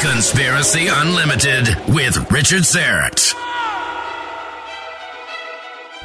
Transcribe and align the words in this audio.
Conspiracy 0.00 0.88
Unlimited 0.88 1.76
with 1.88 2.30
Richard 2.30 2.62
Syrett. 2.62 3.34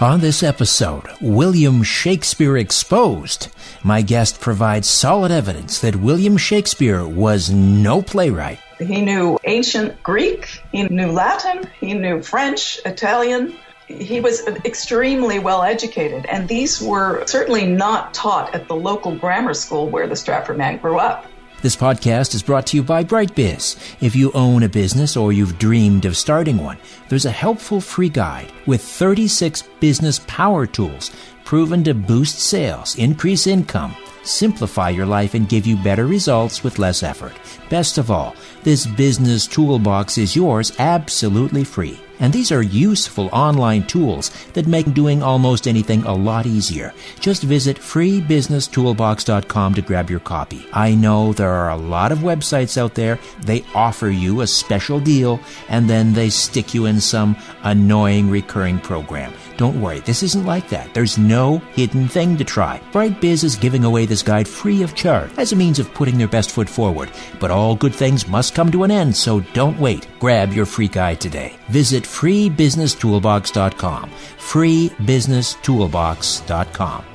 On 0.01 0.19
this 0.19 0.43
episode, 0.43 1.03
William 1.21 1.81
Shakespeare 1.81 2.57
Exposed, 2.57 3.47
my 3.83 4.01
guest 4.01 4.41
provides 4.41 4.89
solid 4.89 5.31
evidence 5.31 5.79
that 5.79 5.95
William 5.95 6.35
Shakespeare 6.35 7.07
was 7.07 7.49
no 7.49 8.01
playwright. 8.01 8.59
He 8.77 9.01
knew 9.01 9.39
ancient 9.45 10.03
Greek, 10.03 10.61
he 10.73 10.83
knew 10.83 11.11
Latin, 11.13 11.69
he 11.79 11.93
knew 11.93 12.21
French, 12.21 12.79
Italian. 12.85 13.55
He 13.87 14.19
was 14.19 14.45
extremely 14.65 15.39
well 15.39 15.63
educated, 15.63 16.25
and 16.25 16.47
these 16.49 16.81
were 16.81 17.25
certainly 17.25 17.65
not 17.65 18.13
taught 18.13 18.53
at 18.53 18.67
the 18.67 18.75
local 18.75 19.15
grammar 19.15 19.53
school 19.53 19.89
where 19.89 20.07
the 20.07 20.15
Stratford 20.15 20.57
man 20.57 20.77
grew 20.77 20.99
up. 20.99 21.25
This 21.65 21.75
podcast 21.75 22.35
is 22.35 22.43
brought 22.43 22.67
to 22.67 22.77
you 22.77 22.83
by 22.83 23.03
BrightBiz. 23.03 23.97
If 23.99 24.15
you 24.15 24.31
own 24.33 24.61
a 24.61 24.69
business 24.69 25.17
or 25.17 25.33
you've 25.33 25.57
dreamed 25.57 26.05
of 26.05 26.15
starting 26.15 26.59
one, 26.59 26.77
there's 27.09 27.25
a 27.25 27.31
helpful 27.31 27.81
free 27.81 28.07
guide 28.07 28.51
with 28.67 28.83
36 28.83 29.63
business 29.79 30.19
power 30.27 30.67
tools 30.67 31.09
proven 31.43 31.83
to 31.85 31.95
boost 31.95 32.37
sales, 32.37 32.95
increase 32.99 33.47
income, 33.47 33.95
simplify 34.21 34.91
your 34.91 35.07
life, 35.07 35.33
and 35.33 35.49
give 35.49 35.65
you 35.65 35.75
better 35.77 36.05
results 36.05 36.63
with 36.63 36.77
less 36.77 37.01
effort. 37.01 37.33
Best 37.67 37.97
of 37.97 38.11
all, 38.11 38.35
this 38.61 38.85
business 38.85 39.47
toolbox 39.47 40.19
is 40.19 40.35
yours 40.35 40.71
absolutely 40.77 41.63
free. 41.63 41.99
And 42.19 42.31
these 42.31 42.51
are 42.51 42.61
useful 42.61 43.29
online 43.31 43.87
tools 43.87 44.31
that 44.53 44.67
make 44.67 44.93
doing 44.93 45.21
almost 45.21 45.67
anything 45.67 46.03
a 46.03 46.13
lot 46.13 46.45
easier. 46.45 46.93
Just 47.19 47.43
visit 47.43 47.77
freebusinesstoolbox.com 47.77 49.73
to 49.73 49.81
grab 49.81 50.09
your 50.09 50.19
copy. 50.19 50.65
I 50.73 50.95
know 50.95 51.33
there 51.33 51.51
are 51.51 51.69
a 51.69 51.77
lot 51.77 52.11
of 52.11 52.19
websites 52.19 52.77
out 52.77 52.95
there. 52.95 53.19
They 53.41 53.63
offer 53.73 54.09
you 54.09 54.41
a 54.41 54.47
special 54.47 54.99
deal 54.99 55.39
and 55.69 55.89
then 55.89 56.13
they 56.13 56.29
stick 56.29 56.73
you 56.73 56.85
in 56.85 56.99
some 57.01 57.35
annoying 57.63 58.29
recurring 58.29 58.79
program. 58.79 59.33
Don't 59.57 59.79
worry, 59.81 59.99
this 60.01 60.21
isn't 60.21 60.45
like 60.45 60.67
that. 60.69 60.93
There's 60.93 61.17
no 61.17 61.59
hidden 61.73 62.07
thing 62.09 62.35
to 62.37 62.43
try. 62.43 62.81
BrightBiz 62.91 63.43
is 63.43 63.55
giving 63.55 63.85
away 63.85 64.05
this 64.05 64.21
guide 64.21 64.47
free 64.47 64.83
of 64.83 64.95
charge 64.95 65.31
as 65.37 65.53
a 65.53 65.55
means 65.55 65.79
of 65.79 65.93
putting 65.93 66.17
their 66.17 66.27
best 66.27 66.51
foot 66.51 66.69
forward. 66.69 67.09
But 67.39 67.51
all 67.51 67.75
good 67.75 67.95
things 67.95 68.27
must 68.27 68.53
come 68.53 68.71
to 68.71 68.83
an 68.83 68.91
end, 68.91 69.15
so 69.15 69.39
don't 69.53 69.79
wait. 69.79 70.07
Grab 70.19 70.51
your 70.51 70.65
free 70.65 70.89
guide 70.89 71.21
today. 71.21 71.57
Visit 71.69 72.04
freebusinesstoolbox.com. 72.05 74.09
freebusinesstoolbox.com. 74.09 77.05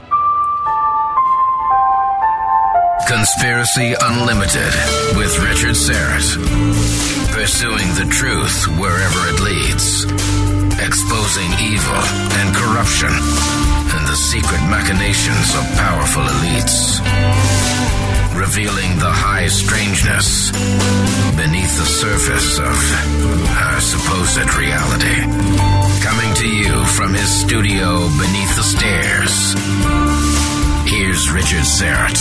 Conspiracy 3.09 3.95
Unlimited 4.01 4.73
with 5.17 5.37
Richard 5.41 5.75
Syrett. 5.75 6.37
Pursuing 7.33 7.89
the 7.99 8.05
truth 8.11 8.67
wherever 8.79 9.27
it 9.27 9.41
leads. 9.41 10.05
Exposing 10.79 11.51
evil 11.59 11.99
and 12.39 12.55
corruption 12.55 13.11
and 13.11 14.07
the 14.07 14.15
secret 14.15 14.63
machinations 14.69 15.55
of 15.57 15.65
powerful 15.77 16.23
elites. 16.23 17.01
Revealing 18.41 18.99
the 18.99 19.13
high 19.13 19.49
strangeness 19.49 20.51
beneath 21.37 21.77
the 21.77 21.85
surface 21.85 22.59
of 22.59 22.73
our 23.53 23.81
supposed 23.83 24.49
reality. 24.57 25.21
Coming 26.01 26.33
to 26.41 26.49
you 26.49 26.85
from 26.97 27.13
his 27.13 27.29
studio 27.29 28.09
beneath 28.17 28.57
the 28.57 28.65
stairs. 28.65 29.53
Here's 30.89 31.31
Richard 31.31 31.69
Syrett. 31.69 32.17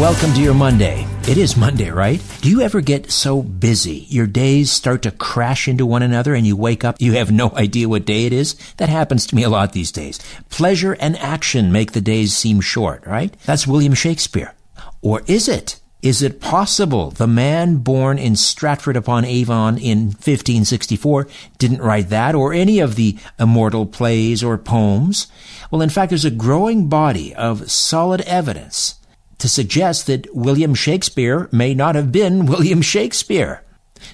Welcome 0.00 0.34
to 0.34 0.40
your 0.42 0.54
Monday. 0.54 1.06
It 1.30 1.38
is 1.38 1.56
Monday, 1.56 1.92
right? 1.92 2.20
Do 2.40 2.50
you 2.50 2.60
ever 2.60 2.80
get 2.80 3.12
so 3.12 3.40
busy 3.40 4.04
your 4.08 4.26
days 4.26 4.72
start 4.72 5.02
to 5.02 5.12
crash 5.12 5.68
into 5.68 5.86
one 5.86 6.02
another 6.02 6.34
and 6.34 6.44
you 6.44 6.56
wake 6.56 6.82
up, 6.82 6.96
you 6.98 7.12
have 7.12 7.30
no 7.30 7.50
idea 7.54 7.88
what 7.88 8.04
day 8.04 8.26
it 8.26 8.32
is? 8.32 8.54
That 8.78 8.88
happens 8.88 9.28
to 9.28 9.36
me 9.36 9.44
a 9.44 9.48
lot 9.48 9.72
these 9.72 9.92
days. 9.92 10.18
Pleasure 10.48 10.94
and 10.94 11.16
action 11.18 11.70
make 11.70 11.92
the 11.92 12.00
days 12.00 12.36
seem 12.36 12.60
short, 12.60 13.06
right? 13.06 13.32
That's 13.46 13.64
William 13.64 13.94
Shakespeare. 13.94 14.54
Or 15.02 15.22
is 15.28 15.46
it? 15.46 15.78
Is 16.02 16.20
it 16.20 16.40
possible 16.40 17.12
the 17.12 17.28
man 17.28 17.76
born 17.76 18.18
in 18.18 18.34
Stratford 18.34 18.96
upon 18.96 19.24
Avon 19.24 19.78
in 19.78 20.06
1564 20.06 21.28
didn't 21.58 21.80
write 21.80 22.08
that 22.08 22.34
or 22.34 22.52
any 22.52 22.80
of 22.80 22.96
the 22.96 23.16
immortal 23.38 23.86
plays 23.86 24.42
or 24.42 24.58
poems? 24.58 25.28
Well, 25.70 25.80
in 25.80 25.90
fact, 25.90 26.10
there's 26.10 26.24
a 26.24 26.30
growing 26.32 26.88
body 26.88 27.32
of 27.36 27.70
solid 27.70 28.22
evidence 28.22 28.96
to 29.40 29.48
suggest 29.48 30.06
that 30.06 30.34
William 30.34 30.74
Shakespeare 30.74 31.48
may 31.52 31.74
not 31.74 31.94
have 31.94 32.12
been 32.12 32.46
William 32.52 32.82
Shakespeare. 32.82 33.62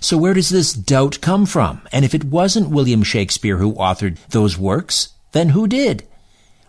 So 0.00 0.16
where 0.16 0.34
does 0.34 0.48
this 0.48 0.72
doubt 0.72 1.20
come 1.20 1.46
from? 1.46 1.82
And 1.92 2.04
if 2.04 2.14
it 2.14 2.24
wasn't 2.24 2.70
William 2.70 3.02
Shakespeare 3.02 3.58
who 3.58 3.74
authored 3.74 4.18
those 4.30 4.58
works, 4.58 5.10
then 5.32 5.50
who 5.50 5.66
did? 5.66 6.06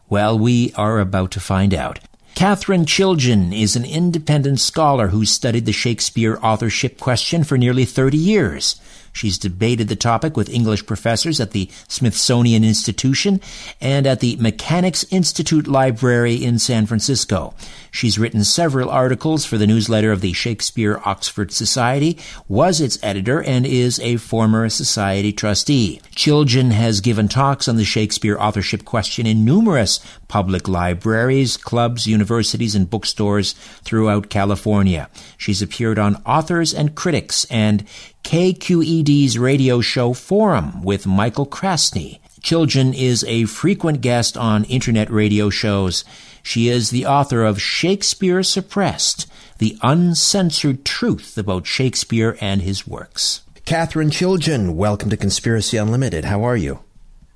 Well, 0.09 0.37
we 0.37 0.73
are 0.73 0.99
about 0.99 1.31
to 1.31 1.39
find 1.39 1.73
out. 1.73 1.99
Katherine 2.35 2.85
Chiljan 2.85 3.51
is 3.57 3.75
an 3.75 3.83
independent 3.83 4.59
scholar 4.59 5.07
who 5.07 5.25
studied 5.25 5.65
the 5.65 5.71
Shakespeare 5.71 6.37
authorship 6.43 6.99
question 6.99 7.43
for 7.43 7.57
nearly 7.57 7.83
30 7.83 8.15
years. 8.15 8.79
She's 9.17 9.39
debated 9.39 9.87
the 9.87 9.95
topic 9.95 10.37
with 10.37 10.49
English 10.49 10.85
professors 10.85 11.39
at 11.39 11.51
the 11.51 11.69
Smithsonian 11.87 12.63
Institution 12.63 13.41
and 13.81 14.05
at 14.05 14.19
the 14.19 14.35
Mechanics 14.35 15.05
Institute 15.09 15.67
Library 15.67 16.35
in 16.35 16.59
San 16.59 16.85
Francisco. 16.85 17.55
She's 17.89 18.19
written 18.19 18.43
several 18.43 18.91
articles 18.91 19.43
for 19.43 19.57
the 19.57 19.65
newsletter 19.65 20.11
of 20.11 20.21
the 20.21 20.33
Shakespeare 20.33 21.01
Oxford 21.03 21.51
Society, 21.51 22.19
was 22.47 22.79
its 22.79 22.99
editor, 23.01 23.41
and 23.41 23.65
is 23.65 23.99
a 24.01 24.17
former 24.17 24.69
society 24.69 25.33
trustee. 25.33 25.99
Chiljan 26.15 26.71
has 26.71 27.01
given 27.01 27.27
talks 27.27 27.67
on 27.67 27.75
the 27.75 27.83
Shakespeare 27.83 28.37
authorship 28.37 28.85
question 28.85 29.25
in 29.25 29.43
numerous 29.43 29.99
public 30.27 30.67
libraries, 30.67 31.57
clubs, 31.57 32.05
universities, 32.05 32.75
and 32.75 32.89
bookstores 32.89 33.53
throughout 33.83 34.29
California. 34.29 35.09
She's 35.37 35.61
appeared 35.61 35.97
on 35.97 36.21
Authors 36.25 36.73
and 36.73 36.93
Critics 36.93 37.45
and 37.49 37.83
KQED's 38.23 39.37
radio 39.37 39.81
show 39.81 40.13
Forum 40.13 40.83
with 40.83 41.05
Michael 41.07 41.45
Krasny. 41.45 42.19
Chiljan 42.41 42.93
is 42.93 43.23
a 43.25 43.45
frequent 43.45 44.01
guest 44.01 44.37
on 44.37 44.63
internet 44.65 45.09
radio 45.09 45.49
shows. 45.49 46.03
She 46.43 46.69
is 46.69 46.89
the 46.89 47.05
author 47.05 47.43
of 47.43 47.61
Shakespeare 47.61 48.43
Suppressed, 48.43 49.27
the 49.57 49.77
uncensored 49.81 50.85
truth 50.85 51.37
about 51.37 51.65
Shakespeare 51.65 52.37
and 52.41 52.61
his 52.61 52.87
works. 52.87 53.41
Katherine 53.65 54.11
Chiljan, 54.11 54.75
welcome 54.75 55.09
to 55.09 55.17
Conspiracy 55.17 55.77
Unlimited. 55.77 56.25
How 56.25 56.43
are 56.43 56.57
you? 56.57 56.79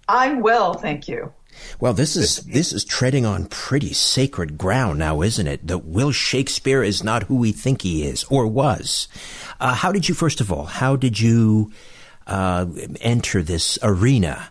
I'm 0.07 0.41
well, 0.41 0.73
thank 0.73 1.07
you. 1.07 1.33
Well, 1.79 1.93
this 1.93 2.15
is 2.15 2.37
this 2.37 2.73
is 2.73 2.83
treading 2.83 3.25
on 3.25 3.45
pretty 3.45 3.93
sacred 3.93 4.57
ground 4.57 4.99
now, 4.99 5.21
isn't 5.21 5.47
it? 5.47 5.67
That 5.67 5.79
Will 5.79 6.11
Shakespeare 6.11 6.83
is 6.83 7.03
not 7.03 7.23
who 7.23 7.35
we 7.35 7.51
think 7.51 7.81
he 7.81 8.03
is 8.03 8.23
or 8.25 8.47
was. 8.47 9.07
Uh, 9.59 9.73
how 9.73 9.91
did 9.91 10.07
you, 10.07 10.15
first 10.15 10.41
of 10.41 10.51
all, 10.51 10.65
how 10.65 10.95
did 10.95 11.19
you 11.19 11.71
uh, 12.27 12.65
enter 13.01 13.41
this 13.41 13.79
arena? 13.83 14.49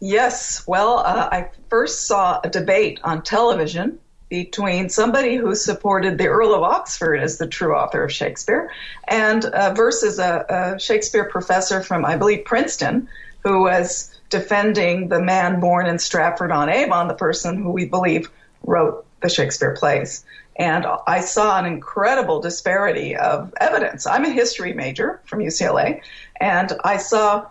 Yes, 0.00 0.66
well, 0.66 0.98
uh, 0.98 1.28
I 1.32 1.48
first 1.70 2.06
saw 2.06 2.40
a 2.44 2.50
debate 2.50 3.00
on 3.04 3.22
television 3.22 3.98
between 4.28 4.88
somebody 4.88 5.36
who 5.36 5.54
supported 5.54 6.18
the 6.18 6.26
Earl 6.26 6.54
of 6.54 6.62
Oxford 6.62 7.16
as 7.16 7.38
the 7.38 7.46
true 7.46 7.74
author 7.74 8.04
of 8.04 8.12
Shakespeare 8.12 8.70
and 9.06 9.44
uh, 9.44 9.72
versus 9.74 10.18
a, 10.18 10.44
a 10.48 10.80
Shakespeare 10.80 11.24
professor 11.24 11.82
from, 11.82 12.04
I 12.04 12.16
believe, 12.16 12.44
Princeton, 12.44 13.08
who 13.44 13.62
was 13.62 14.10
defending 14.34 15.06
the 15.06 15.22
man 15.22 15.60
born 15.60 15.86
in 15.86 15.96
Stratford 15.96 16.50
on 16.50 16.68
Avon, 16.68 17.06
the 17.06 17.14
person 17.14 17.62
who 17.62 17.70
we 17.70 17.84
believe 17.84 18.28
wrote 18.64 19.06
the 19.22 19.28
Shakespeare 19.28 19.76
plays. 19.76 20.24
And 20.56 20.84
I 21.06 21.20
saw 21.20 21.56
an 21.56 21.66
incredible 21.66 22.40
disparity 22.40 23.14
of 23.14 23.54
evidence. 23.60 24.08
I'm 24.08 24.24
a 24.24 24.30
history 24.30 24.72
major 24.72 25.20
from 25.26 25.38
UCLA, 25.38 26.00
and 26.40 26.72
I 26.82 26.96
saw 26.96 27.46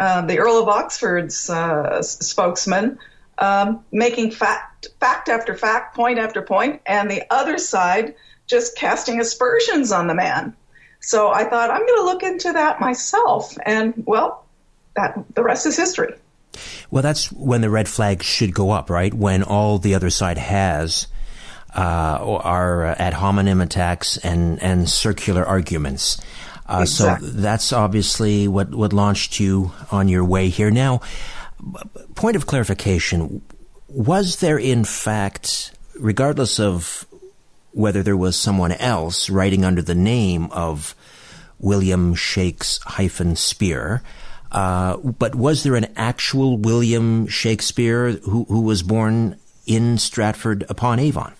uh, 0.00 0.22
the 0.22 0.40
Earl 0.40 0.58
of 0.58 0.68
Oxford's 0.68 1.48
uh, 1.48 2.02
spokesman 2.02 2.98
um, 3.38 3.84
making 3.92 4.32
fact, 4.32 4.88
fact 4.98 5.28
after 5.28 5.54
fact, 5.54 5.94
point 5.94 6.18
after 6.18 6.42
point, 6.42 6.82
and 6.86 7.08
the 7.08 7.22
other 7.30 7.56
side 7.56 8.16
just 8.48 8.76
casting 8.76 9.20
aspersions 9.20 9.92
on 9.92 10.08
the 10.08 10.14
man. 10.14 10.56
So 10.98 11.30
I 11.30 11.44
thought 11.44 11.70
I'm 11.70 11.86
going 11.86 12.00
to 12.00 12.04
look 12.04 12.24
into 12.24 12.52
that 12.52 12.80
myself, 12.80 13.56
and 13.64 14.02
well, 14.06 14.45
that 14.96 15.22
the 15.34 15.42
rest 15.42 15.66
is 15.66 15.76
history. 15.76 16.14
Well, 16.90 17.02
that's 17.02 17.30
when 17.32 17.60
the 17.60 17.70
red 17.70 17.88
flag 17.88 18.22
should 18.22 18.54
go 18.54 18.70
up, 18.70 18.90
right? 18.90 19.12
When 19.12 19.42
all 19.42 19.78
the 19.78 19.94
other 19.94 20.10
side 20.10 20.38
has 20.38 21.06
uh, 21.74 22.38
are 22.42 22.86
ad 22.86 23.12
hominem 23.12 23.60
attacks 23.60 24.16
and 24.18 24.62
and 24.62 24.88
circular 24.88 25.44
arguments. 25.44 26.18
Uh, 26.66 26.80
exactly. 26.82 27.28
So 27.28 27.34
that's 27.34 27.72
obviously 27.72 28.48
what 28.48 28.74
what 28.74 28.92
launched 28.92 29.38
you 29.38 29.72
on 29.92 30.08
your 30.08 30.24
way 30.24 30.48
here. 30.48 30.70
Now, 30.70 31.00
point 32.14 32.36
of 32.36 32.46
clarification: 32.46 33.42
was 33.88 34.36
there 34.40 34.58
in 34.58 34.84
fact, 34.84 35.72
regardless 36.00 36.58
of 36.58 37.06
whether 37.72 38.02
there 38.02 38.16
was 38.16 38.36
someone 38.36 38.72
else 38.72 39.28
writing 39.28 39.64
under 39.64 39.82
the 39.82 39.94
name 39.94 40.48
of 40.50 40.94
William 41.58 42.14
Shakes 42.14 42.80
hyphen 42.84 43.36
Spear? 43.36 44.02
Uh, 44.56 44.96
but 44.96 45.34
was 45.34 45.64
there 45.64 45.76
an 45.76 45.86
actual 45.96 46.56
William 46.56 47.26
Shakespeare 47.26 48.12
who, 48.12 48.44
who 48.44 48.62
was 48.62 48.82
born 48.82 49.38
in 49.66 49.98
Stratford 49.98 50.64
upon 50.70 50.98
Avon? 50.98 51.34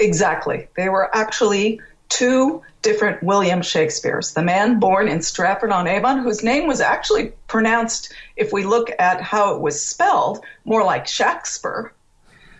Exactly. 0.00 0.66
They 0.76 0.88
were 0.88 1.14
actually 1.14 1.80
two 2.08 2.60
different 2.82 3.22
William 3.22 3.62
Shakespeares. 3.62 4.32
The 4.32 4.42
man 4.42 4.80
born 4.80 5.06
in 5.06 5.22
Stratford 5.22 5.70
on 5.70 5.86
Avon, 5.86 6.24
whose 6.24 6.42
name 6.42 6.66
was 6.66 6.80
actually 6.80 7.32
pronounced, 7.46 8.12
if 8.34 8.52
we 8.52 8.64
look 8.64 8.90
at 8.98 9.20
how 9.20 9.54
it 9.54 9.60
was 9.60 9.80
spelled, 9.80 10.44
more 10.64 10.82
like 10.82 11.06
Shakespeare. 11.06 11.92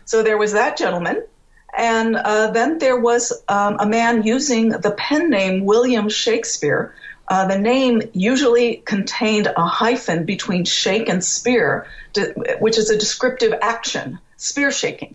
So 0.04 0.22
there 0.22 0.38
was 0.38 0.52
that 0.52 0.76
gentleman. 0.76 1.24
And 1.76 2.14
uh, 2.14 2.52
then 2.52 2.78
there 2.78 3.00
was 3.00 3.32
um, 3.48 3.76
a 3.80 3.86
man 3.86 4.22
using 4.22 4.68
the 4.68 4.92
pen 4.92 5.30
name 5.30 5.64
William 5.64 6.08
Shakespeare, 6.08 6.94
uh, 7.30 7.46
the 7.46 7.58
name 7.58 8.02
usually 8.12 8.78
contained 8.78 9.46
a 9.46 9.64
hyphen 9.64 10.24
between 10.24 10.64
shake 10.64 11.08
and 11.08 11.24
spear, 11.24 11.86
which 12.58 12.76
is 12.76 12.90
a 12.90 12.98
descriptive 12.98 13.54
action, 13.62 14.18
spear 14.36 14.72
shaking. 14.72 15.14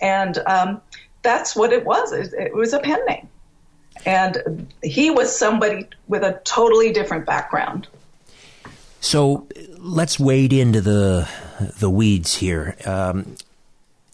And 0.00 0.38
um, 0.38 0.80
that's 1.20 1.54
what 1.54 1.74
it 1.74 1.84
was. 1.84 2.12
It, 2.12 2.32
it 2.32 2.54
was 2.54 2.72
a 2.72 2.80
pen 2.80 3.04
name. 3.06 3.28
And 4.06 4.72
he 4.82 5.10
was 5.10 5.36
somebody 5.36 5.88
with 6.08 6.24
a 6.24 6.40
totally 6.44 6.90
different 6.90 7.26
background. 7.26 7.86
So 9.00 9.46
let's 9.78 10.18
wade 10.18 10.54
into 10.54 10.80
the 10.80 11.28
the 11.78 11.90
weeds 11.90 12.36
here. 12.36 12.76
Um, 12.86 13.36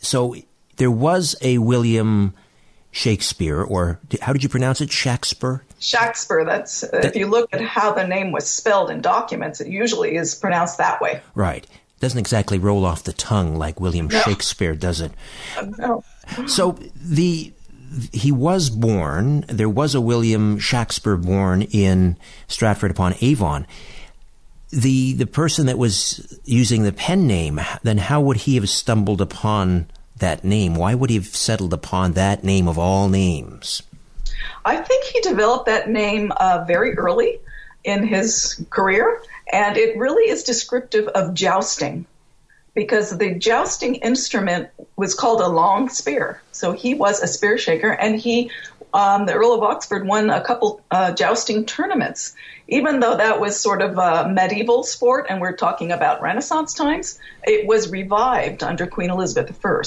so 0.00 0.34
there 0.76 0.90
was 0.90 1.36
a 1.40 1.58
William 1.58 2.34
Shakespeare, 2.98 3.62
or 3.62 4.00
how 4.20 4.32
did 4.32 4.42
you 4.42 4.48
pronounce 4.48 4.80
it? 4.80 4.90
Shakespeare. 4.90 5.62
Shakespeare. 5.78 6.44
That's 6.44 6.80
that, 6.80 7.04
if 7.04 7.14
you 7.14 7.28
look 7.28 7.48
at 7.54 7.60
how 7.60 7.92
the 7.92 8.04
name 8.04 8.32
was 8.32 8.50
spelled 8.50 8.90
in 8.90 9.00
documents, 9.00 9.60
it 9.60 9.68
usually 9.68 10.16
is 10.16 10.34
pronounced 10.34 10.78
that 10.78 11.00
way. 11.00 11.20
Right. 11.36 11.64
Doesn't 12.00 12.18
exactly 12.18 12.58
roll 12.58 12.84
off 12.84 13.04
the 13.04 13.12
tongue 13.12 13.54
like 13.54 13.80
William 13.80 14.08
no. 14.08 14.20
Shakespeare, 14.22 14.74
does 14.74 15.00
it? 15.00 15.12
Uh, 15.56 15.66
no. 15.78 16.04
So 16.48 16.72
the 16.96 17.52
he 18.12 18.32
was 18.32 18.68
born. 18.68 19.42
There 19.42 19.68
was 19.68 19.94
a 19.94 20.00
William 20.00 20.58
Shakespeare 20.58 21.16
born 21.16 21.62
in 21.62 22.16
Stratford 22.48 22.90
upon 22.90 23.14
Avon. 23.20 23.64
The 24.70 25.12
the 25.12 25.26
person 25.26 25.66
that 25.66 25.78
was 25.78 26.36
using 26.44 26.82
the 26.82 26.92
pen 26.92 27.28
name, 27.28 27.60
then 27.84 27.98
how 27.98 28.20
would 28.22 28.38
he 28.38 28.56
have 28.56 28.68
stumbled 28.68 29.20
upon 29.20 29.86
that 30.18 30.44
name? 30.44 30.74
Why 30.74 30.94
would 30.94 31.10
he 31.10 31.16
have 31.16 31.26
settled 31.26 31.72
upon 31.72 32.12
that 32.12 32.44
name 32.44 32.68
of 32.68 32.78
all 32.78 33.08
names? 33.08 33.82
I 34.64 34.76
think 34.76 35.04
he 35.04 35.20
developed 35.20 35.66
that 35.66 35.88
name 35.88 36.32
uh, 36.36 36.64
very 36.66 36.96
early 36.96 37.40
in 37.84 38.06
his 38.06 38.62
career, 38.70 39.22
and 39.52 39.76
it 39.76 39.96
really 39.96 40.30
is 40.30 40.42
descriptive 40.42 41.08
of 41.08 41.34
jousting 41.34 42.06
because 42.74 43.16
the 43.16 43.34
jousting 43.34 43.96
instrument 43.96 44.68
was 44.96 45.14
called 45.14 45.40
a 45.40 45.48
long 45.48 45.88
spear. 45.88 46.40
So 46.52 46.72
he 46.72 46.94
was 46.94 47.20
a 47.20 47.26
spear 47.26 47.58
shaker, 47.58 47.90
and 47.90 48.14
he, 48.20 48.50
um, 48.94 49.26
the 49.26 49.34
Earl 49.34 49.54
of 49.54 49.62
Oxford, 49.62 50.06
won 50.06 50.30
a 50.30 50.40
couple 50.40 50.80
uh, 50.90 51.12
jousting 51.12 51.64
tournaments. 51.66 52.34
Even 52.68 53.00
though 53.00 53.16
that 53.16 53.40
was 53.40 53.58
sort 53.58 53.80
of 53.80 53.96
a 53.96 54.28
medieval 54.28 54.82
sport, 54.82 55.26
and 55.28 55.40
we're 55.40 55.56
talking 55.56 55.90
about 55.90 56.20
Renaissance 56.20 56.74
times, 56.74 57.18
it 57.44 57.66
was 57.66 57.90
revived 57.90 58.62
under 58.62 58.86
Queen 58.86 59.10
Elizabeth 59.10 59.58
I. 59.64 59.82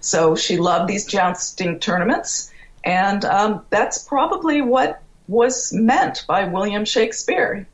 So 0.00 0.34
she 0.34 0.56
loved 0.56 0.88
these 0.88 1.06
jousting 1.06 1.78
tournaments, 1.78 2.52
and 2.84 3.24
um, 3.24 3.64
that's 3.70 3.98
probably 3.98 4.62
what 4.62 5.00
was 5.28 5.72
meant 5.72 6.24
by 6.26 6.44
William 6.44 6.84
Shakespeare. 6.84 7.66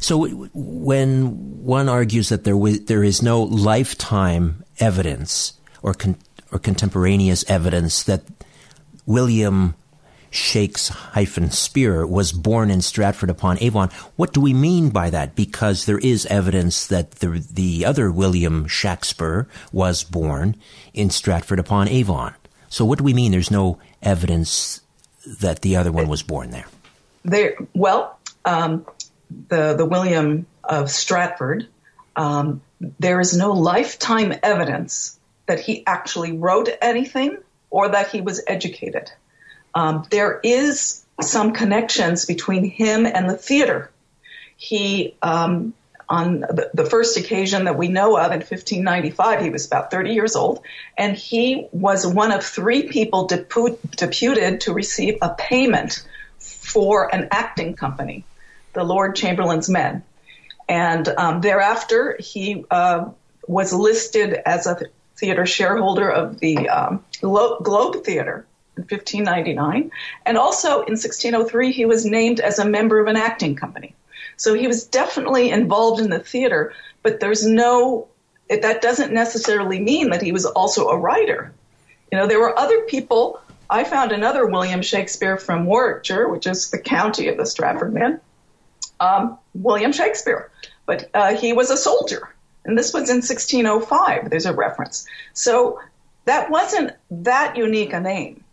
So 0.00 0.26
when 0.54 1.62
one 1.62 1.88
argues 1.88 2.30
that 2.30 2.44
there 2.44 2.56
there 2.56 3.04
is 3.04 3.22
no 3.22 3.42
lifetime 3.42 4.64
evidence 4.80 5.54
or 5.82 5.94
con- 5.94 6.16
or 6.50 6.58
contemporaneous 6.58 7.44
evidence 7.48 8.02
that 8.04 8.22
William 9.06 9.74
Shakes 10.30 10.88
hyphen 10.88 11.50
Spear 11.50 12.06
was 12.06 12.32
born 12.32 12.70
in 12.70 12.82
Stratford 12.82 13.30
upon 13.30 13.58
Avon. 13.60 13.90
What 14.16 14.32
do 14.32 14.40
we 14.40 14.52
mean 14.52 14.90
by 14.90 15.10
that? 15.10 15.34
Because 15.34 15.86
there 15.86 15.98
is 15.98 16.26
evidence 16.26 16.86
that 16.86 17.12
the 17.12 17.44
the 17.50 17.84
other 17.84 18.10
William 18.10 18.66
Shakespeare 18.66 19.48
was 19.72 20.04
born 20.04 20.56
in 20.92 21.10
Stratford 21.10 21.58
upon 21.58 21.88
Avon. 21.88 22.34
So 22.68 22.84
what 22.84 22.98
do 22.98 23.04
we 23.04 23.14
mean? 23.14 23.32
There's 23.32 23.50
no 23.50 23.78
evidence 24.02 24.80
that 25.40 25.62
the 25.62 25.76
other 25.76 25.92
one 25.92 26.08
was 26.08 26.22
born 26.22 26.50
there. 26.50 26.66
There, 27.24 27.56
well, 27.74 28.18
um, 28.44 28.86
the 29.48 29.74
the 29.74 29.84
William 29.84 30.46
of 30.64 30.90
Stratford, 30.90 31.66
um, 32.16 32.60
there 33.00 33.20
is 33.20 33.36
no 33.36 33.52
lifetime 33.52 34.34
evidence 34.42 35.18
that 35.46 35.60
he 35.60 35.82
actually 35.86 36.32
wrote 36.32 36.68
anything 36.82 37.38
or 37.70 37.88
that 37.88 38.08
he 38.08 38.20
was 38.20 38.42
educated. 38.46 39.10
Um, 39.74 40.04
there 40.10 40.40
is 40.42 41.04
some 41.20 41.52
connections 41.52 42.24
between 42.24 42.64
him 42.64 43.06
and 43.06 43.28
the 43.28 43.36
theater. 43.36 43.90
He 44.56 45.16
um, 45.22 45.74
on 46.08 46.40
the, 46.40 46.86
first 46.88 47.18
occasion 47.18 47.64
that 47.64 47.76
we 47.76 47.88
know 47.88 48.16
of 48.16 48.32
in 48.32 48.38
1595, 48.38 49.42
he 49.42 49.50
was 49.50 49.66
about 49.66 49.90
30 49.90 50.14
years 50.14 50.36
old, 50.36 50.62
and 50.96 51.14
he 51.14 51.66
was 51.70 52.06
one 52.06 52.32
of 52.32 52.42
three 52.42 52.88
people 52.88 53.28
depu- 53.28 53.78
deputed 53.90 54.62
to 54.62 54.72
receive 54.72 55.18
a 55.20 55.34
payment 55.34 56.06
for 56.38 57.14
an 57.14 57.28
acting 57.30 57.74
company, 57.74 58.24
the 58.72 58.84
Lord 58.84 59.16
Chamberlain's 59.16 59.68
Men. 59.68 60.02
And 60.66 61.06
um, 61.08 61.40
thereafter, 61.42 62.16
he 62.18 62.64
uh, 62.70 63.10
was 63.46 63.72
listed 63.72 64.32
as 64.32 64.66
a 64.66 64.78
theater 65.16 65.44
shareholder 65.44 66.10
of 66.10 66.40
the 66.40 66.68
um, 66.70 67.04
Globe 67.20 68.04
Theater 68.04 68.46
1599. 68.80 69.90
And 70.26 70.38
also 70.38 70.82
in 70.82 70.94
1603, 70.94 71.72
he 71.72 71.84
was 71.84 72.04
named 72.04 72.40
as 72.40 72.58
a 72.58 72.68
member 72.68 73.00
of 73.00 73.06
an 73.06 73.16
acting 73.16 73.56
company. 73.56 73.94
So 74.36 74.54
he 74.54 74.66
was 74.66 74.84
definitely 74.84 75.50
involved 75.50 76.00
in 76.00 76.10
the 76.10 76.20
theater, 76.20 76.72
but 77.02 77.20
there's 77.20 77.46
no, 77.46 78.08
that 78.48 78.80
doesn't 78.80 79.12
necessarily 79.12 79.80
mean 79.80 80.10
that 80.10 80.22
he 80.22 80.32
was 80.32 80.46
also 80.46 80.88
a 80.88 80.98
writer. 80.98 81.52
You 82.12 82.18
know, 82.18 82.26
there 82.26 82.40
were 82.40 82.58
other 82.58 82.82
people. 82.82 83.40
I 83.68 83.84
found 83.84 84.12
another 84.12 84.46
William 84.46 84.80
Shakespeare 84.80 85.36
from 85.36 85.66
Warwickshire, 85.66 86.28
which 86.28 86.46
is 86.46 86.70
the 86.70 86.78
county 86.78 87.28
of 87.28 87.36
the 87.36 87.46
Stratford 87.46 87.92
men, 87.92 88.20
um, 89.00 89.38
William 89.54 89.92
Shakespeare. 89.92 90.50
But 90.86 91.10
uh, 91.12 91.34
he 91.34 91.52
was 91.52 91.70
a 91.70 91.76
soldier. 91.76 92.28
And 92.64 92.78
this 92.78 92.92
was 92.92 93.10
in 93.10 93.16
1605. 93.16 94.30
There's 94.30 94.46
a 94.46 94.52
reference. 94.52 95.06
So 95.32 95.80
that 96.26 96.50
wasn't 96.50 96.92
that 97.10 97.56
unique 97.56 97.92
a 97.92 98.00
name. 98.00 98.44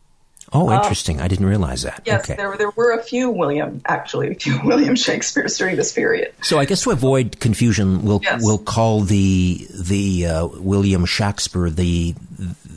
Oh, 0.53 0.69
um, 0.69 0.79
interesting. 0.79 1.19
I 1.19 1.27
didn't 1.27 1.47
realize 1.47 1.81
that. 1.83 2.03
Yes, 2.05 2.23
okay. 2.23 2.35
there, 2.35 2.55
there 2.57 2.69
were 2.71 2.91
a 2.91 3.01
few 3.01 3.29
William, 3.29 3.81
actually, 3.85 4.31
a 4.31 4.35
few 4.35 4.59
William 4.63 4.95
Shakespeare's 4.95 5.57
during 5.57 5.75
this 5.75 5.91
period. 5.91 6.33
So 6.41 6.59
I 6.59 6.65
guess 6.65 6.83
to 6.83 6.91
avoid 6.91 7.39
confusion, 7.39 8.03
we'll 8.03 8.21
yes. 8.23 8.41
we'll 8.43 8.59
call 8.59 9.01
the 9.01 9.67
the 9.73 10.27
uh, 10.27 10.47
William 10.47 11.05
Shakespeare 11.05 11.69
the 11.69 12.15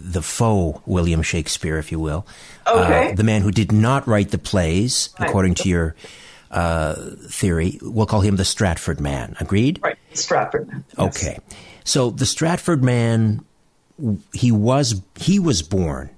the 0.08 0.22
faux 0.22 0.80
William 0.86 1.22
Shakespeare, 1.22 1.78
if 1.78 1.92
you 1.92 2.00
will. 2.00 2.26
Okay. 2.66 3.12
Uh, 3.12 3.14
the 3.14 3.24
man 3.24 3.42
who 3.42 3.50
did 3.50 3.72
not 3.72 4.06
write 4.06 4.30
the 4.30 4.38
plays, 4.38 5.10
right. 5.18 5.28
according 5.28 5.54
to 5.54 5.68
your 5.68 5.94
uh, 6.50 6.94
theory. 7.28 7.78
We'll 7.82 8.06
call 8.06 8.20
him 8.20 8.36
the 8.36 8.44
Stratford 8.44 9.00
man. 9.00 9.36
Agreed? 9.40 9.80
Right, 9.82 9.98
Stratford 10.14 10.68
man. 10.68 10.84
Yes. 10.96 11.16
Okay. 11.16 11.38
So 11.84 12.10
the 12.10 12.26
Stratford 12.26 12.82
man, 12.82 13.44
he 14.32 14.52
was 14.52 15.00
he 15.16 15.38
was 15.38 15.62
born 15.62 16.10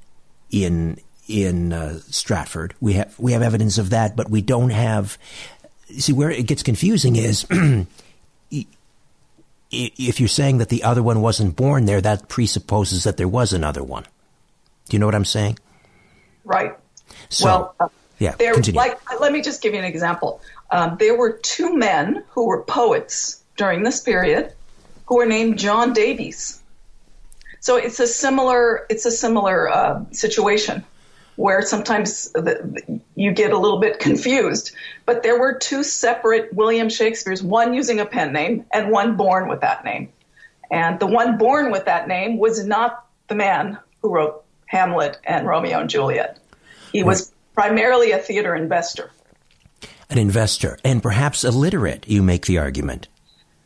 in 0.50 0.98
in 1.30 1.72
uh, 1.72 2.00
Stratford. 2.10 2.74
We 2.80 2.94
have 2.94 3.18
we 3.18 3.32
have 3.32 3.42
evidence 3.42 3.78
of 3.78 3.90
that, 3.90 4.16
but 4.16 4.28
we 4.28 4.42
don't 4.42 4.70
have. 4.70 5.16
See 5.98 6.12
where 6.12 6.30
it 6.30 6.46
gets 6.46 6.62
confusing 6.62 7.16
is 7.16 7.46
if 9.70 10.20
you're 10.20 10.28
saying 10.28 10.58
that 10.58 10.68
the 10.68 10.84
other 10.84 11.02
one 11.02 11.20
wasn't 11.20 11.56
born 11.56 11.84
there, 11.84 12.00
that 12.00 12.28
presupposes 12.28 13.04
that 13.04 13.16
there 13.16 13.28
was 13.28 13.52
another 13.52 13.82
one. 13.82 14.04
Do 14.88 14.96
you 14.96 14.98
know 14.98 15.06
what 15.06 15.14
I'm 15.14 15.24
saying? 15.24 15.58
Right. 16.44 16.76
So, 17.28 17.44
well, 17.44 17.74
uh, 17.80 17.88
yeah, 18.18 18.34
there, 18.36 18.54
continue. 18.54 18.78
like, 18.78 18.98
let 19.20 19.32
me 19.32 19.42
just 19.42 19.62
give 19.62 19.72
you 19.72 19.78
an 19.78 19.84
example. 19.84 20.40
Um, 20.70 20.96
there 20.98 21.16
were 21.16 21.32
two 21.32 21.76
men 21.76 22.24
who 22.30 22.46
were 22.46 22.62
poets 22.62 23.42
during 23.56 23.82
this 23.82 24.00
period 24.00 24.52
who 25.06 25.16
were 25.16 25.26
named 25.26 25.58
John 25.58 25.92
Davies. 25.92 26.60
So 27.60 27.76
it's 27.76 28.00
a 28.00 28.06
similar 28.06 28.86
it's 28.88 29.06
a 29.06 29.10
similar 29.10 29.68
uh, 29.68 30.04
situation 30.12 30.84
where 31.40 31.62
sometimes 31.62 32.30
the, 32.32 33.00
you 33.14 33.32
get 33.32 33.50
a 33.50 33.56
little 33.56 33.80
bit 33.80 33.98
confused. 33.98 34.72
But 35.06 35.22
there 35.22 35.40
were 35.40 35.54
two 35.54 35.82
separate 35.82 36.52
William 36.52 36.90
Shakespeare's, 36.90 37.42
one 37.42 37.72
using 37.72 37.98
a 37.98 38.04
pen 38.04 38.34
name 38.34 38.66
and 38.70 38.90
one 38.90 39.16
born 39.16 39.48
with 39.48 39.62
that 39.62 39.82
name. 39.82 40.10
And 40.70 41.00
the 41.00 41.06
one 41.06 41.38
born 41.38 41.72
with 41.72 41.86
that 41.86 42.08
name 42.08 42.36
was 42.36 42.66
not 42.66 43.06
the 43.28 43.34
man 43.34 43.78
who 44.02 44.10
wrote 44.12 44.44
Hamlet 44.66 45.18
and 45.24 45.46
Romeo 45.46 45.80
and 45.80 45.88
Juliet. 45.88 46.38
He 46.92 47.02
was 47.02 47.32
primarily 47.54 48.12
a 48.12 48.18
theater 48.18 48.54
investor. 48.54 49.10
An 50.10 50.18
investor, 50.18 50.76
and 50.84 51.02
perhaps 51.02 51.42
illiterate, 51.42 52.06
you 52.06 52.22
make 52.22 52.44
the 52.44 52.58
argument. 52.58 53.08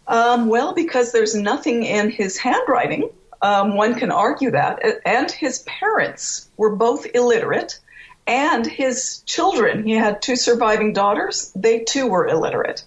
Um, 0.06 0.46
well, 0.46 0.74
because 0.74 1.10
there's 1.10 1.34
nothing 1.34 1.82
in 1.82 2.10
his 2.10 2.38
handwriting, 2.38 3.10
um, 3.44 3.76
one 3.76 3.94
can 3.94 4.10
argue 4.10 4.52
that. 4.52 4.80
And 5.04 5.30
his 5.30 5.58
parents 5.60 6.48
were 6.56 6.74
both 6.74 7.06
illiterate, 7.14 7.78
and 8.26 8.66
his 8.66 9.18
children, 9.26 9.84
he 9.84 9.92
had 9.92 10.22
two 10.22 10.34
surviving 10.34 10.94
daughters, 10.94 11.52
they 11.54 11.80
too 11.80 12.06
were 12.06 12.26
illiterate. 12.26 12.82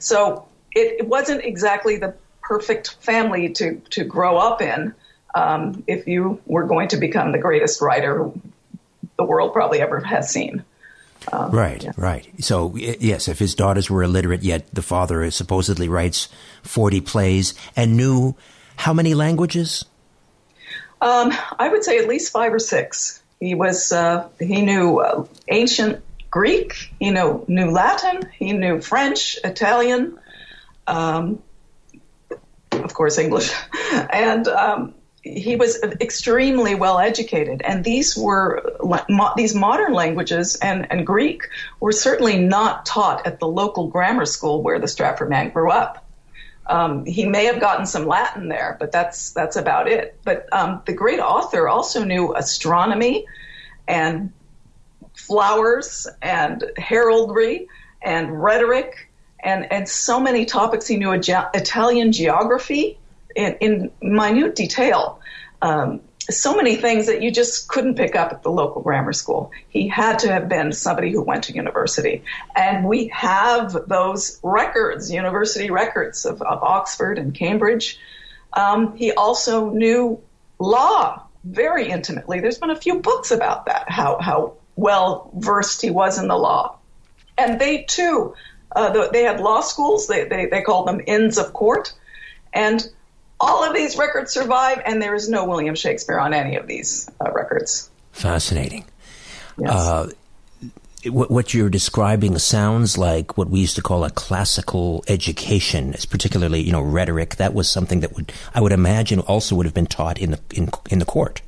So 0.00 0.48
it, 0.74 0.96
it 0.98 1.06
wasn't 1.06 1.44
exactly 1.44 1.98
the 1.98 2.14
perfect 2.40 2.96
family 3.00 3.50
to, 3.50 3.80
to 3.90 4.02
grow 4.02 4.38
up 4.38 4.60
in 4.60 4.92
um, 5.36 5.84
if 5.86 6.08
you 6.08 6.40
were 6.46 6.64
going 6.64 6.88
to 6.88 6.96
become 6.96 7.30
the 7.30 7.38
greatest 7.38 7.80
writer 7.80 8.28
the 9.16 9.24
world 9.24 9.52
probably 9.52 9.80
ever 9.80 10.00
has 10.00 10.28
seen. 10.28 10.64
Um, 11.30 11.52
right, 11.52 11.80
yeah. 11.80 11.92
right. 11.96 12.28
So 12.40 12.74
yes, 12.74 13.28
if 13.28 13.38
his 13.38 13.54
daughters 13.54 13.88
were 13.88 14.02
illiterate, 14.02 14.42
yet 14.42 14.66
the 14.74 14.82
father 14.82 15.30
supposedly 15.30 15.88
writes 15.88 16.28
forty 16.64 17.00
plays 17.00 17.54
and 17.76 17.96
knew 17.96 18.34
how 18.74 18.92
many 18.92 19.14
languages? 19.14 19.84
Um, 21.02 21.32
I 21.58 21.68
would 21.68 21.82
say 21.82 21.98
at 21.98 22.06
least 22.06 22.32
five 22.32 22.54
or 22.54 22.60
six. 22.60 23.20
He 23.40 23.56
was 23.56 23.90
uh, 23.90 24.28
he 24.38 24.62
knew 24.62 25.00
uh, 25.00 25.26
ancient 25.48 26.04
Greek, 26.30 26.94
he 27.00 27.10
knew 27.10 27.44
knew 27.48 27.72
Latin, 27.72 28.30
he 28.38 28.52
knew 28.52 28.80
French, 28.80 29.36
Italian, 29.42 30.16
um, 30.86 31.42
of 32.70 32.94
course 32.94 33.18
English, 33.18 33.52
and 33.92 34.46
um, 34.46 34.94
he 35.22 35.56
was 35.56 35.82
extremely 35.82 36.76
well 36.76 37.00
educated, 37.00 37.62
and 37.64 37.84
these 37.84 38.16
were 38.16 38.76
mo- 39.08 39.32
these 39.36 39.56
modern 39.56 39.92
languages 39.92 40.56
and, 40.56 40.90
and 40.90 41.04
Greek 41.04 41.48
were 41.80 41.92
certainly 41.92 42.38
not 42.38 42.86
taught 42.86 43.26
at 43.26 43.40
the 43.40 43.48
local 43.48 43.88
grammar 43.88 44.26
school 44.26 44.62
where 44.62 44.78
the 44.78 44.88
Stratford 44.88 45.30
man 45.30 45.50
grew 45.50 45.70
up. 45.70 46.01
Um, 46.66 47.04
he 47.04 47.26
may 47.26 47.46
have 47.46 47.60
gotten 47.60 47.86
some 47.86 48.06
Latin 48.06 48.48
there, 48.48 48.76
but 48.78 48.92
that's 48.92 49.32
that's 49.32 49.56
about 49.56 49.88
it. 49.88 50.18
But 50.24 50.46
um, 50.52 50.82
the 50.86 50.92
great 50.92 51.18
author 51.20 51.68
also 51.68 52.04
knew 52.04 52.34
astronomy 52.34 53.26
and 53.88 54.32
flowers 55.14 56.06
and 56.20 56.64
heraldry 56.76 57.66
and 58.00 58.42
rhetoric 58.42 59.10
and 59.40 59.70
and 59.72 59.88
so 59.88 60.20
many 60.20 60.44
topics. 60.44 60.86
He 60.86 60.96
knew 60.96 61.18
ge- 61.18 61.30
Italian 61.54 62.12
geography 62.12 62.98
in, 63.34 63.56
in 63.60 63.90
minute 64.00 64.54
detail. 64.54 65.20
Um, 65.60 66.00
so 66.30 66.54
many 66.54 66.76
things 66.76 67.06
that 67.06 67.22
you 67.22 67.30
just 67.30 67.68
couldn't 67.68 67.96
pick 67.96 68.14
up 68.14 68.32
at 68.32 68.42
the 68.42 68.50
local 68.50 68.82
grammar 68.82 69.12
school. 69.12 69.50
He 69.68 69.88
had 69.88 70.20
to 70.20 70.32
have 70.32 70.48
been 70.48 70.72
somebody 70.72 71.10
who 71.10 71.22
went 71.22 71.44
to 71.44 71.54
university. 71.54 72.22
And 72.54 72.86
we 72.86 73.08
have 73.08 73.88
those 73.88 74.38
records, 74.42 75.10
university 75.10 75.70
records 75.70 76.24
of, 76.24 76.40
of 76.42 76.62
Oxford 76.62 77.18
and 77.18 77.34
Cambridge. 77.34 77.98
Um, 78.52 78.96
he 78.96 79.12
also 79.12 79.70
knew 79.70 80.22
law 80.58 81.22
very 81.44 81.88
intimately. 81.88 82.40
There's 82.40 82.58
been 82.58 82.70
a 82.70 82.76
few 82.76 83.00
books 83.00 83.30
about 83.30 83.66
that, 83.66 83.90
how, 83.90 84.18
how 84.20 84.54
well 84.76 85.30
versed 85.34 85.82
he 85.82 85.90
was 85.90 86.18
in 86.18 86.28
the 86.28 86.36
law. 86.36 86.78
And 87.36 87.60
they 87.60 87.82
too, 87.82 88.34
uh, 88.76 89.08
they 89.10 89.24
had 89.24 89.40
law 89.40 89.60
schools, 89.60 90.06
they, 90.06 90.24
they, 90.24 90.46
they 90.46 90.62
called 90.62 90.86
them 90.86 91.00
inns 91.06 91.38
of 91.38 91.52
court. 91.52 91.94
And 92.52 92.86
all 93.42 93.64
of 93.64 93.74
these 93.74 93.98
records 93.98 94.32
survive, 94.32 94.80
and 94.86 95.02
there 95.02 95.14
is 95.14 95.28
no 95.28 95.44
William 95.44 95.74
Shakespeare 95.74 96.18
on 96.18 96.32
any 96.32 96.56
of 96.56 96.68
these 96.68 97.10
uh, 97.20 97.32
records. 97.32 97.90
Fascinating. 98.12 98.84
Yes. 99.58 99.70
Uh, 99.70 100.10
what 101.10 101.52
you're 101.52 101.68
describing 101.68 102.38
sounds 102.38 102.96
like 102.96 103.36
what 103.36 103.50
we 103.50 103.58
used 103.58 103.74
to 103.74 103.82
call 103.82 104.04
a 104.04 104.10
classical 104.10 105.04
education, 105.08 105.92
it's 105.92 106.06
particularly 106.06 106.60
you 106.60 106.70
know 106.70 106.80
rhetoric. 106.80 107.36
That 107.36 107.54
was 107.54 107.68
something 107.68 108.00
that 108.00 108.14
would 108.14 108.32
I 108.54 108.60
would 108.60 108.70
imagine 108.70 109.18
also 109.18 109.56
would 109.56 109.66
have 109.66 109.74
been 109.74 109.86
taught 109.86 110.18
in 110.18 110.30
the 110.30 110.40
in, 110.54 110.68
in 110.88 111.00
the 111.00 111.04
court. 111.04 111.42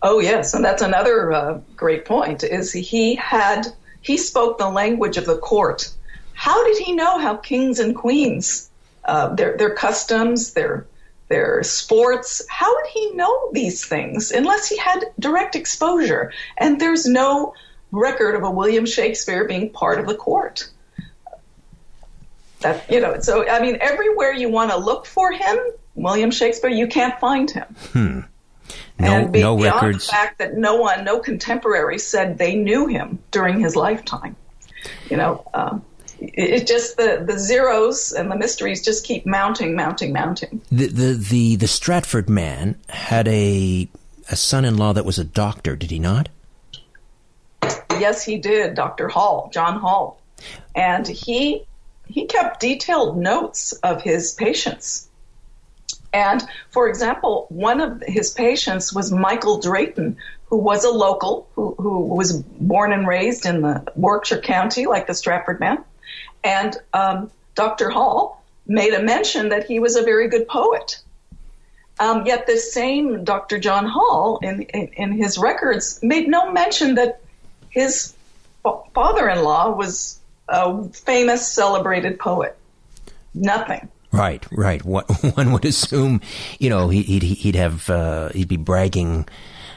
Oh 0.00 0.18
yes, 0.18 0.54
and 0.54 0.64
that's 0.64 0.80
another 0.80 1.30
uh, 1.30 1.60
great 1.76 2.06
point. 2.06 2.42
Is 2.42 2.72
he 2.72 3.16
had 3.16 3.66
he 4.00 4.16
spoke 4.16 4.56
the 4.56 4.70
language 4.70 5.18
of 5.18 5.26
the 5.26 5.36
court. 5.36 5.92
How 6.32 6.64
did 6.64 6.78
he 6.78 6.94
know 6.94 7.18
how 7.18 7.36
kings 7.36 7.78
and 7.78 7.94
queens 7.94 8.70
uh, 9.04 9.34
their 9.34 9.56
their 9.56 9.74
customs, 9.74 10.52
their 10.52 10.86
their 11.28 11.62
sports. 11.62 12.42
How 12.48 12.74
would 12.74 12.86
he 12.86 13.12
know 13.12 13.50
these 13.52 13.84
things 13.84 14.30
unless 14.30 14.68
he 14.68 14.76
had 14.76 15.04
direct 15.18 15.56
exposure? 15.56 16.32
And 16.58 16.80
there's 16.80 17.06
no 17.06 17.54
record 17.90 18.34
of 18.34 18.42
a 18.42 18.50
William 18.50 18.86
Shakespeare 18.86 19.46
being 19.46 19.70
part 19.70 19.98
of 19.98 20.06
the 20.06 20.14
court. 20.14 20.68
That 22.60 22.90
you 22.90 23.00
know, 23.00 23.20
so 23.20 23.48
I 23.48 23.60
mean, 23.60 23.78
everywhere 23.80 24.32
you 24.32 24.48
want 24.48 24.70
to 24.70 24.76
look 24.76 25.06
for 25.06 25.32
him, 25.32 25.58
William 25.94 26.30
Shakespeare, 26.30 26.70
you 26.70 26.86
can't 26.86 27.18
find 27.18 27.50
him. 27.50 27.66
Hmm. 27.92 28.20
No, 28.98 29.12
and 29.12 29.32
be, 29.32 29.40
no 29.40 29.56
beyond 29.56 29.82
records. 29.82 30.06
The 30.06 30.12
fact 30.12 30.38
that 30.38 30.56
no 30.56 30.76
one, 30.76 31.04
no 31.04 31.18
contemporary 31.18 31.98
said 31.98 32.38
they 32.38 32.54
knew 32.54 32.86
him 32.86 33.18
during 33.30 33.58
his 33.60 33.74
lifetime. 33.74 34.36
You 35.10 35.16
know, 35.16 35.48
um, 35.54 35.84
it 36.22 36.66
just 36.66 36.96
the 36.96 37.24
the 37.26 37.38
zeros 37.38 38.12
and 38.12 38.30
the 38.30 38.36
mysteries 38.36 38.82
just 38.82 39.04
keep 39.04 39.26
mounting, 39.26 39.74
mounting, 39.74 40.12
mounting. 40.12 40.60
The 40.70 40.86
the 40.86 41.12
the, 41.14 41.56
the 41.56 41.66
Stratford 41.68 42.30
man 42.30 42.76
had 42.88 43.26
a 43.28 43.88
a 44.30 44.36
son-in-law 44.36 44.92
that 44.94 45.04
was 45.04 45.18
a 45.18 45.24
doctor, 45.24 45.74
did 45.74 45.90
he 45.90 45.98
not? 45.98 46.28
Yes, 47.90 48.24
he 48.24 48.38
did, 48.38 48.74
Dr. 48.74 49.08
Hall, 49.08 49.50
John 49.52 49.78
Hall. 49.78 50.20
And 50.74 51.06
he 51.06 51.64
he 52.06 52.26
kept 52.26 52.60
detailed 52.60 53.16
notes 53.16 53.72
of 53.72 54.02
his 54.02 54.32
patients. 54.32 55.08
And 56.12 56.42
for 56.70 56.88
example, 56.88 57.46
one 57.48 57.80
of 57.80 58.02
his 58.06 58.30
patients 58.30 58.92
was 58.92 59.10
Michael 59.10 59.60
Drayton, 59.60 60.18
who 60.46 60.58
was 60.58 60.84
a 60.84 60.90
local, 60.90 61.48
who, 61.54 61.74
who 61.78 62.00
was 62.00 62.32
born 62.42 62.92
and 62.92 63.08
raised 63.08 63.46
in 63.46 63.62
the 63.62 63.90
Warwickshire 63.96 64.42
County, 64.42 64.86
like 64.86 65.06
the 65.06 65.14
Stratford 65.14 65.58
man. 65.58 65.82
And 66.44 66.76
um, 66.92 67.30
Dr. 67.54 67.90
Hall 67.90 68.42
made 68.66 68.94
a 68.94 69.02
mention 69.02 69.50
that 69.50 69.66
he 69.66 69.78
was 69.78 69.96
a 69.96 70.02
very 70.02 70.28
good 70.28 70.48
poet. 70.48 71.00
Um, 72.00 72.26
yet 72.26 72.46
this 72.46 72.72
same 72.72 73.22
Dr. 73.24 73.58
John 73.58 73.86
Hall, 73.86 74.38
in, 74.42 74.62
in, 74.62 74.88
in 74.94 75.12
his 75.12 75.38
records, 75.38 76.00
made 76.02 76.26
no 76.28 76.50
mention 76.50 76.94
that 76.96 77.20
his 77.70 78.14
father-in-law 78.94 79.76
was 79.76 80.18
a 80.48 80.84
famous, 80.88 81.46
celebrated 81.46 82.18
poet. 82.18 82.56
Nothing. 83.34 83.88
Right, 84.10 84.44
right. 84.52 84.84
One 84.84 85.04
would 85.52 85.64
assume, 85.64 86.20
you 86.58 86.68
know, 86.68 86.88
he'd 86.88 87.22
he'd 87.22 87.54
have 87.54 87.88
uh, 87.88 88.28
he'd 88.30 88.48
be 88.48 88.58
bragging 88.58 89.26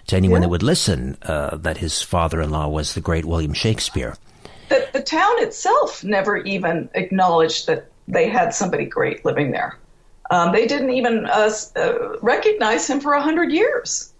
to 0.08 0.16
anyone 0.16 0.42
Yeah. 0.42 0.46
that 0.48 0.50
would 0.50 0.64
listen 0.64 1.18
uh, 1.22 1.56
that 1.58 1.78
his 1.78 2.02
father-in-law 2.02 2.68
was 2.68 2.94
the 2.96 3.02
great 3.02 3.24
William 3.26 3.54
Shakespeare. 3.54 4.16
Town 5.06 5.44
itself 5.44 6.04
never 6.04 6.38
even 6.38 6.90
acknowledged 6.94 7.68
that 7.68 7.90
they 8.08 8.30
had 8.30 8.54
somebody 8.54 8.86
great 8.86 9.26
living 9.26 9.52
there. 9.52 9.78
Um, 10.30 10.52
they 10.52 10.66
didn't 10.68 10.92
even 10.92 11.26
uh, 11.26 11.52
uh, 11.76 12.18
recognize 12.22 12.90
him 12.90 13.00
for 13.00 13.14
a 13.14 13.22
hundred 13.22 13.52
years. 13.52 14.12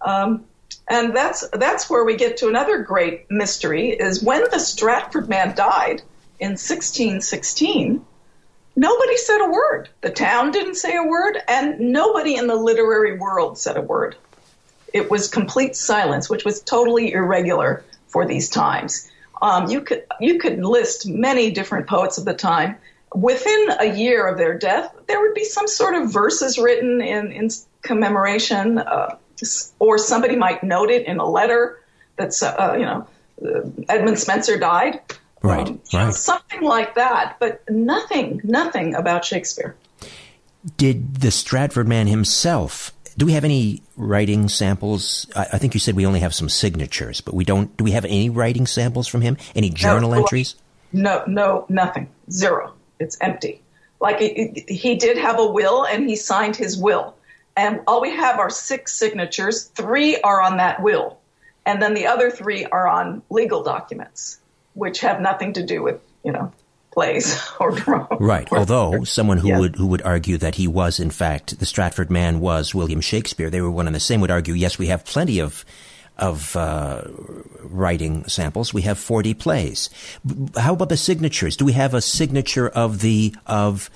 Um, 0.00 0.44
and 0.88 1.14
that's 1.14 1.46
that's 1.50 1.90
where 1.90 2.04
we 2.04 2.16
get 2.16 2.38
to 2.38 2.48
another 2.48 2.82
great 2.82 3.30
mystery: 3.30 3.90
is 3.90 4.22
when 4.22 4.44
the 4.50 4.58
Stratford 4.58 5.28
man 5.28 5.54
died 5.54 6.02
in 6.38 6.52
1616. 6.52 8.04
Nobody 8.76 9.16
said 9.16 9.44
a 9.44 9.50
word. 9.50 9.88
The 10.02 10.10
town 10.10 10.52
didn't 10.52 10.76
say 10.76 10.96
a 10.96 11.02
word, 11.02 11.36
and 11.48 11.80
nobody 11.92 12.36
in 12.36 12.46
the 12.46 12.54
literary 12.54 13.18
world 13.18 13.58
said 13.58 13.76
a 13.76 13.82
word. 13.82 14.16
It 14.94 15.10
was 15.10 15.28
complete 15.28 15.76
silence, 15.76 16.30
which 16.30 16.44
was 16.44 16.60
totally 16.60 17.12
irregular 17.12 17.84
for 18.06 18.24
these 18.24 18.48
times. 18.48 19.07
Um, 19.40 19.70
you 19.70 19.80
could 19.80 20.04
you 20.20 20.38
could 20.38 20.64
list 20.64 21.06
many 21.08 21.50
different 21.50 21.86
poets 21.86 22.18
of 22.18 22.24
the 22.24 22.34
time, 22.34 22.76
within 23.14 23.68
a 23.80 23.96
year 23.96 24.26
of 24.26 24.38
their 24.38 24.56
death, 24.56 24.94
there 25.06 25.20
would 25.20 25.34
be 25.34 25.44
some 25.44 25.68
sort 25.68 25.94
of 25.94 26.12
verses 26.12 26.58
written 26.58 27.00
in, 27.00 27.32
in 27.32 27.48
commemoration, 27.82 28.78
uh, 28.78 29.16
or 29.78 29.98
somebody 29.98 30.36
might 30.36 30.62
note 30.62 30.90
it 30.90 31.06
in 31.06 31.18
a 31.18 31.28
letter 31.28 31.80
that's, 32.16 32.42
uh, 32.42 32.74
you 32.78 32.84
know, 32.84 33.06
Edmund 33.88 34.18
Spenser 34.18 34.58
died. 34.58 35.00
Right, 35.40 35.68
Um, 35.68 35.80
right. 35.94 36.12
Something 36.12 36.62
like 36.62 36.96
that, 36.96 37.36
but 37.38 37.62
nothing, 37.70 38.40
nothing 38.42 38.96
about 38.96 39.24
Shakespeare. 39.24 39.76
Did 40.76 41.20
the 41.20 41.30
Stratford 41.30 41.86
man 41.86 42.08
himself? 42.08 42.92
Do 43.18 43.26
we 43.26 43.32
have 43.32 43.44
any 43.44 43.82
writing 43.96 44.48
samples? 44.48 45.26
I, 45.34 45.46
I 45.54 45.58
think 45.58 45.74
you 45.74 45.80
said 45.80 45.96
we 45.96 46.06
only 46.06 46.20
have 46.20 46.32
some 46.34 46.48
signatures, 46.48 47.20
but 47.20 47.34
we 47.34 47.44
don't. 47.44 47.76
Do 47.76 47.82
we 47.84 47.90
have 47.90 48.04
any 48.04 48.30
writing 48.30 48.64
samples 48.66 49.08
from 49.08 49.20
him? 49.22 49.36
Any 49.56 49.70
journal 49.70 50.12
No. 50.12 50.18
entries? 50.18 50.54
No, 50.92 51.24
no, 51.26 51.66
nothing. 51.68 52.08
Zero. 52.30 52.72
It's 53.00 53.18
empty. 53.20 53.60
Like 54.00 54.20
it, 54.22 54.32
it- 54.56 54.70
he 54.70 54.94
did 54.94 55.18
have 55.18 55.38
a 55.40 55.46
will 55.46 55.84
and 55.84 56.08
he 56.08 56.16
signed 56.16 56.54
his 56.56 56.78
will. 56.78 57.16
And 57.56 57.80
all 57.88 58.00
we 58.00 58.14
have 58.14 58.38
are 58.38 58.50
six 58.50 58.92
signatures. 58.92 59.64
Three 59.64 60.20
are 60.20 60.40
on 60.40 60.58
that 60.58 60.80
will. 60.80 61.18
And 61.66 61.82
then 61.82 61.94
the 61.94 62.06
other 62.06 62.30
three 62.30 62.64
are 62.66 62.86
on 62.86 63.20
legal 63.30 63.64
documents, 63.64 64.38
which 64.74 65.00
have 65.00 65.20
nothing 65.20 65.54
to 65.54 65.66
do 65.66 65.82
with, 65.82 66.00
you 66.24 66.30
know, 66.30 66.52
plays 66.98 67.26
or 67.60 67.70
drama. 67.72 68.16
Right. 68.20 68.48
Although 68.52 69.04
someone 69.04 69.38
who 69.38 69.48
Yeah. 69.48 69.58
would 69.60 69.76
who 69.76 69.86
would 69.86 70.02
argue 70.02 70.36
that 70.38 70.54
he 70.56 70.66
was 70.66 70.98
in 71.00 71.10
fact 71.10 71.58
the 71.58 71.66
Stratford 71.66 72.10
man 72.10 72.40
was 72.40 72.74
William 72.74 73.00
Shakespeare, 73.00 73.50
they 73.50 73.60
were 73.60 73.70
one 73.70 73.86
and 73.86 73.94
the 73.96 74.00
same. 74.00 74.20
Would 74.20 74.30
argue, 74.30 74.54
yes, 74.54 74.78
we 74.78 74.88
have 74.88 75.04
plenty 75.04 75.38
of 75.40 75.64
of 76.18 76.56
uh, 76.56 77.02
writing 77.62 78.24
samples. 78.26 78.74
We 78.74 78.82
have 78.82 78.98
forty 78.98 79.34
plays. 79.34 79.88
How 80.56 80.72
about 80.74 80.88
the 80.88 80.96
signatures? 80.96 81.56
Do 81.56 81.64
we 81.64 81.74
have 81.74 81.94
a 81.94 82.00
signature 82.00 82.68
of 82.68 82.98
the 83.00 83.34
of 83.46 83.88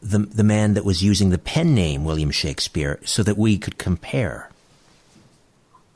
the 0.00 0.18
the 0.20 0.44
man 0.44 0.74
that 0.74 0.84
was 0.84 1.02
using 1.02 1.30
the 1.30 1.38
pen 1.38 1.74
name 1.74 2.04
William 2.04 2.30
Shakespeare, 2.30 3.00
so 3.04 3.22
that 3.24 3.36
we 3.36 3.58
could 3.58 3.76
compare? 3.78 4.48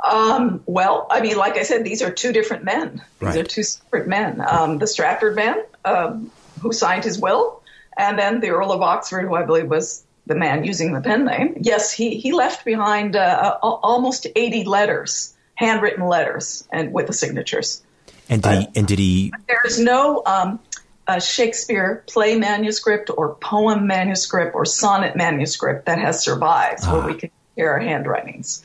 Um, 0.02 0.62
well, 0.66 1.06
I 1.10 1.20
mean, 1.20 1.36
like 1.36 1.56
I 1.56 1.62
said, 1.62 1.84
these 1.84 2.02
are 2.02 2.10
two 2.10 2.32
different 2.32 2.64
men. 2.64 3.02
These 3.20 3.28
Right. 3.28 3.38
are 3.38 3.44
two 3.44 3.62
separate 3.62 4.08
men. 4.08 4.40
Um, 4.46 4.78
the 4.78 4.86
Stratford 4.86 5.36
man, 5.36 5.62
um, 5.84 6.32
who 6.60 6.72
signed 6.72 7.04
his 7.04 7.18
will, 7.18 7.62
and 7.96 8.18
then 8.18 8.40
the 8.40 8.50
Earl 8.50 8.72
of 8.72 8.82
Oxford, 8.82 9.26
who 9.26 9.34
I 9.34 9.44
believe 9.44 9.68
was 9.68 10.04
the 10.26 10.34
man 10.34 10.64
using 10.64 10.92
the 10.92 11.00
pen 11.00 11.24
name. 11.24 11.58
Yes, 11.60 11.92
he, 11.92 12.16
he 12.16 12.32
left 12.32 12.64
behind 12.64 13.16
uh, 13.16 13.58
al- 13.62 13.80
almost 13.82 14.26
80 14.34 14.64
letters, 14.64 15.34
handwritten 15.54 16.06
letters, 16.06 16.66
and 16.72 16.92
with 16.92 17.06
the 17.06 17.12
signatures. 17.12 17.82
And 18.28 18.42
did 18.42 18.52
he, 18.52 18.68
and 18.76 18.86
did 18.86 18.98
he 18.98 19.32
There 19.48 19.60
is 19.66 19.78
no 19.78 20.22
um, 20.24 20.60
uh, 21.06 21.18
Shakespeare 21.18 22.04
play 22.08 22.36
manuscript 22.36 23.10
or 23.16 23.34
poem 23.34 23.86
manuscript 23.86 24.54
or 24.54 24.64
sonnet 24.64 25.16
manuscript 25.16 25.86
that 25.86 25.98
has 25.98 26.22
survived 26.22 26.84
where 26.90 27.02
we 27.02 27.14
can 27.14 27.30
compare 27.54 27.78
handwritings. 27.78 28.64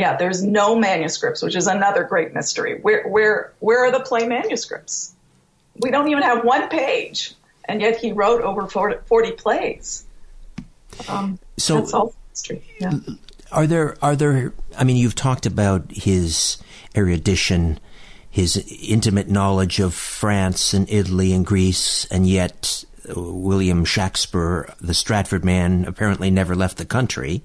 Yeah, 0.00 0.16
there's 0.16 0.42
no 0.42 0.74
manuscripts, 0.76 1.42
which 1.42 1.54
is 1.54 1.66
another 1.66 2.04
great 2.04 2.32
mystery. 2.32 2.78
Where 2.80 3.06
where 3.06 3.52
where 3.58 3.84
are 3.84 3.92
the 3.92 4.00
play 4.00 4.26
manuscripts? 4.26 5.12
We 5.76 5.90
don't 5.90 6.08
even 6.08 6.22
have 6.22 6.42
one 6.42 6.70
page, 6.70 7.34
and 7.66 7.82
yet 7.82 7.98
he 7.98 8.10
wrote 8.12 8.40
over 8.40 8.66
40, 8.66 8.96
40 9.04 9.32
plays. 9.32 10.04
Um, 11.06 11.38
So- 11.58 11.74
that's 11.80 11.92
all 11.92 12.14
mystery. 12.30 12.62
Yeah. 12.80 12.92
Are 13.52 13.66
there 13.66 13.94
are 14.00 14.16
there? 14.16 14.54
I 14.78 14.84
mean, 14.84 14.96
you've 14.96 15.14
talked 15.14 15.44
about 15.44 15.90
his 15.92 16.56
erudition, 16.96 17.78
his 18.30 18.56
intimate 18.80 19.28
knowledge 19.28 19.80
of 19.80 19.92
France 19.92 20.72
and 20.72 20.88
Italy 20.88 21.34
and 21.34 21.44
Greece, 21.44 22.06
and 22.10 22.26
yet 22.26 22.86
uh, 23.06 23.20
William 23.20 23.84
Shakespeare, 23.84 24.72
the 24.80 24.94
Stratford 24.94 25.44
man, 25.44 25.84
apparently 25.84 26.30
never 26.30 26.56
left 26.56 26.78
the 26.78 26.86
country. 26.86 27.42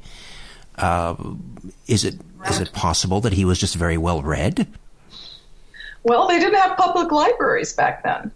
Uh, 0.78 1.16
is 1.88 2.04
it 2.04 2.16
is 2.50 2.60
it 2.60 2.74
possible 2.74 3.22
that 3.22 3.34
he 3.34 3.46
was 3.46 3.60
just 3.60 3.76
very 3.76 3.98
well 3.98 4.22
read? 4.22 4.68
Well, 6.04 6.28
they 6.28 6.40
didn't 6.40 6.60
have 6.60 6.78
public 6.78 7.12
libraries 7.12 7.74
back 7.74 8.04
then. 8.04 8.32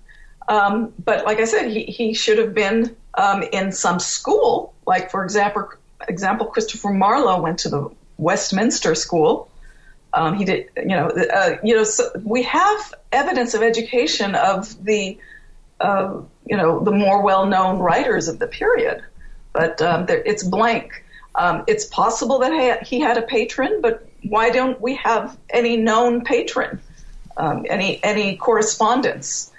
Um, 0.47 0.91
but 1.03 1.25
like 1.25 1.39
I 1.39 1.45
said, 1.45 1.69
he, 1.69 1.83
he 1.83 2.13
should 2.13 2.39
have 2.39 2.55
been 2.55 2.95
um, 3.13 3.43
in 3.43 3.71
some 3.71 3.99
school. 3.99 4.73
Like, 4.87 5.11
for 5.11 5.23
example, 5.23 5.69
example, 6.07 6.47
Christopher 6.47 6.91
Marlowe 6.91 7.41
went 7.41 7.59
to 7.59 7.69
the 7.69 7.89
Westminster 8.17 8.95
School. 8.95 9.49
Um, 10.13 10.35
he 10.35 10.45
did, 10.45 10.69
you 10.75 10.87
know, 10.87 11.09
uh, 11.09 11.57
you 11.63 11.75
know. 11.75 11.83
So 11.83 12.09
we 12.23 12.41
have 12.43 12.93
evidence 13.11 13.53
of 13.53 13.61
education 13.61 14.33
of 14.33 14.83
the, 14.83 15.19
uh, 15.79 16.21
you 16.47 16.57
know, 16.57 16.83
the 16.83 16.91
more 16.91 17.21
well-known 17.21 17.77
writers 17.77 18.27
of 18.27 18.39
the 18.39 18.47
period, 18.47 19.03
but 19.53 19.79
um, 19.83 20.07
there, 20.07 20.23
it's 20.25 20.43
blank. 20.43 21.05
Um, 21.35 21.63
it's 21.67 21.85
possible 21.85 22.39
that 22.39 22.83
he 22.83 22.99
had 22.99 23.17
a 23.17 23.21
patron, 23.21 23.81
but 23.81 24.07
why 24.23 24.49
don't 24.49 24.79
we 24.81 24.95
have 24.95 25.37
any 25.49 25.77
known 25.77 26.23
patron? 26.23 26.81
um, 27.39 27.65
any 27.69 28.03
any 28.03 28.35
correspondence. 28.35 29.51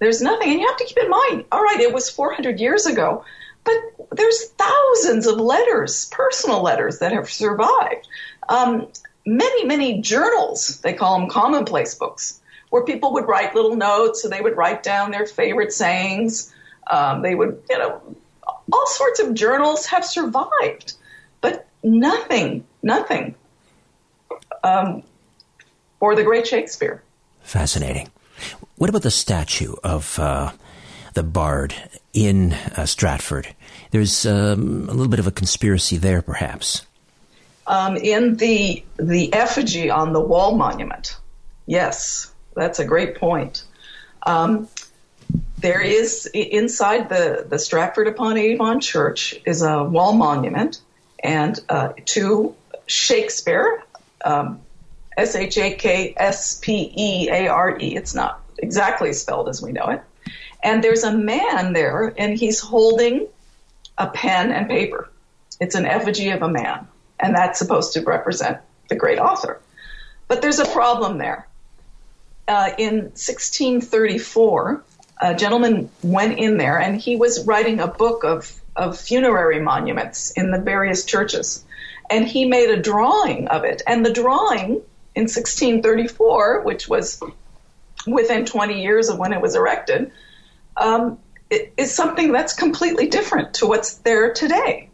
There's 0.00 0.22
nothing, 0.22 0.50
and 0.50 0.60
you 0.60 0.66
have 0.66 0.78
to 0.78 0.84
keep 0.84 0.96
in 0.96 1.10
mind. 1.10 1.44
All 1.52 1.62
right, 1.62 1.80
it 1.80 1.92
was 1.92 2.08
400 2.08 2.58
years 2.60 2.86
ago, 2.86 3.24
but 3.64 3.74
there's 4.12 4.46
thousands 4.50 5.26
of 5.26 5.36
letters, 5.36 6.06
personal 6.06 6.62
letters 6.62 7.00
that 7.00 7.12
have 7.12 7.28
survived. 7.28 8.08
Um, 8.48 8.88
many, 9.26 9.64
many 9.64 10.00
journals. 10.00 10.80
They 10.80 10.92
call 10.94 11.18
them 11.18 11.28
commonplace 11.28 11.96
books, 11.96 12.40
where 12.70 12.84
people 12.84 13.12
would 13.14 13.26
write 13.26 13.54
little 13.54 13.76
notes, 13.76 14.22
so 14.22 14.28
they 14.28 14.40
would 14.40 14.56
write 14.56 14.82
down 14.82 15.10
their 15.10 15.26
favorite 15.26 15.72
sayings. 15.72 16.54
Um, 16.88 17.22
they 17.22 17.34
would, 17.34 17.60
you 17.68 17.78
know, 17.78 18.00
all 18.72 18.86
sorts 18.86 19.20
of 19.20 19.34
journals 19.34 19.86
have 19.86 20.04
survived, 20.04 20.94
nothing, 21.82 22.64
nothing. 22.82 23.34
Um, 24.62 25.02
for 25.98 26.14
the 26.14 26.22
great 26.22 26.46
Shakespeare. 26.46 27.02
Fascinating. 27.42 28.08
What 28.76 28.90
about 28.90 29.02
the 29.02 29.10
statue 29.10 29.74
of 29.82 30.18
uh, 30.18 30.52
the 31.14 31.22
bard 31.22 31.74
in 32.12 32.52
uh, 32.52 32.86
Stratford? 32.86 33.54
There's 33.90 34.26
um, 34.26 34.88
a 34.88 34.92
little 34.92 35.08
bit 35.08 35.18
of 35.18 35.26
a 35.26 35.32
conspiracy 35.32 35.96
there, 35.96 36.22
perhaps. 36.22 36.86
Um, 37.66 37.96
in 37.96 38.36
the 38.36 38.84
the 38.96 39.32
effigy 39.34 39.90
on 39.90 40.12
the 40.12 40.20
wall 40.20 40.56
monument, 40.56 41.18
yes, 41.66 42.32
that's 42.54 42.78
a 42.78 42.84
great 42.84 43.16
point. 43.16 43.64
Um, 44.22 44.68
there 45.58 45.82
is 45.82 46.26
inside 46.32 47.08
the 47.08 47.46
the 47.48 47.58
Stratford 47.58 48.06
upon 48.06 48.38
Avon 48.38 48.80
Church 48.80 49.34
is 49.44 49.60
a 49.62 49.84
wall 49.84 50.14
monument, 50.14 50.80
and 51.22 51.58
uh, 51.68 51.92
to 52.06 52.54
Shakespeare, 52.86 53.82
um, 54.24 54.60
S 55.16 55.34
H 55.34 55.58
A 55.58 55.74
K 55.74 56.14
S 56.16 56.58
P 56.60 56.92
E 56.96 57.28
A 57.30 57.48
R 57.48 57.78
E. 57.78 57.96
It's 57.96 58.14
not 58.14 58.42
exactly 58.58 59.12
spelled 59.12 59.48
as 59.48 59.60
we 59.60 59.72
know 59.72 59.86
it. 59.86 60.02
And 60.62 60.82
there's 60.82 61.04
a 61.04 61.12
man 61.12 61.72
there, 61.72 62.12
and 62.16 62.36
he's 62.36 62.60
holding 62.60 63.28
a 63.96 64.08
pen 64.08 64.50
and 64.52 64.68
paper. 64.68 65.08
It's 65.60 65.74
an 65.74 65.86
effigy 65.86 66.30
of 66.30 66.42
a 66.42 66.48
man, 66.48 66.86
and 67.18 67.34
that's 67.34 67.58
supposed 67.58 67.94
to 67.94 68.02
represent 68.02 68.58
the 68.88 68.96
great 68.96 69.18
author. 69.18 69.60
But 70.28 70.42
there's 70.42 70.58
a 70.58 70.66
problem 70.66 71.18
there. 71.18 71.48
Uh, 72.46 72.70
in 72.78 72.94
1634, 73.14 74.84
a 75.20 75.34
gentleman 75.34 75.90
went 76.02 76.38
in 76.38 76.56
there, 76.58 76.78
and 76.78 77.00
he 77.00 77.16
was 77.16 77.44
writing 77.44 77.80
a 77.80 77.88
book 77.88 78.24
of, 78.24 78.52
of 78.78 78.98
funerary 78.98 79.60
monuments 79.60 80.30
in 80.30 80.50
the 80.50 80.58
various 80.58 81.04
churches. 81.04 81.64
And 82.08 82.26
he 82.26 82.46
made 82.46 82.70
a 82.70 82.80
drawing 82.80 83.48
of 83.48 83.64
it. 83.64 83.82
And 83.86 84.06
the 84.06 84.12
drawing 84.12 84.80
in 85.14 85.24
1634, 85.24 86.62
which 86.62 86.88
was 86.88 87.20
within 88.06 88.46
20 88.46 88.82
years 88.82 89.08
of 89.08 89.18
when 89.18 89.32
it 89.32 89.42
was 89.42 89.56
erected, 89.56 90.12
um, 90.76 91.18
is 91.50 91.94
something 91.94 92.32
that's 92.32 92.54
completely 92.54 93.08
different 93.08 93.54
to 93.54 93.66
what's 93.66 93.94
there 93.98 94.32
today. 94.32 94.88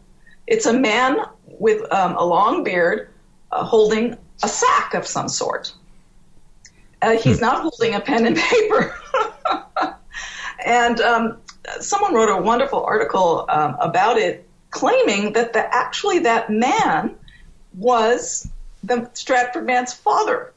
It's 0.47 0.65
a 0.65 0.73
man 0.73 1.17
with 1.45 1.91
um, 1.93 2.15
a 2.17 2.25
long 2.25 2.63
beard 2.63 3.09
uh, 3.51 3.63
holding 3.63 4.17
a 4.43 4.47
sack 4.47 4.93
of 4.93 5.05
some 5.05 5.29
sort. 5.29 5.73
Uh, 7.01 7.17
he's 7.17 7.39
not 7.39 7.61
holding 7.61 7.93
a 7.93 7.99
pen 7.99 8.25
and 8.25 8.35
paper. 8.35 8.95
and 10.65 10.99
um, 11.01 11.37
someone 11.79 12.13
wrote 12.13 12.29
a 12.29 12.41
wonderful 12.41 12.83
article 12.83 13.45
um, 13.49 13.75
about 13.79 14.17
it, 14.17 14.47
claiming 14.69 15.33
that 15.33 15.53
the, 15.53 15.75
actually 15.75 16.19
that 16.19 16.49
man 16.49 17.15
was 17.73 18.49
the 18.83 19.09
Stratford 19.13 19.65
man's 19.65 19.93
father, 19.93 20.53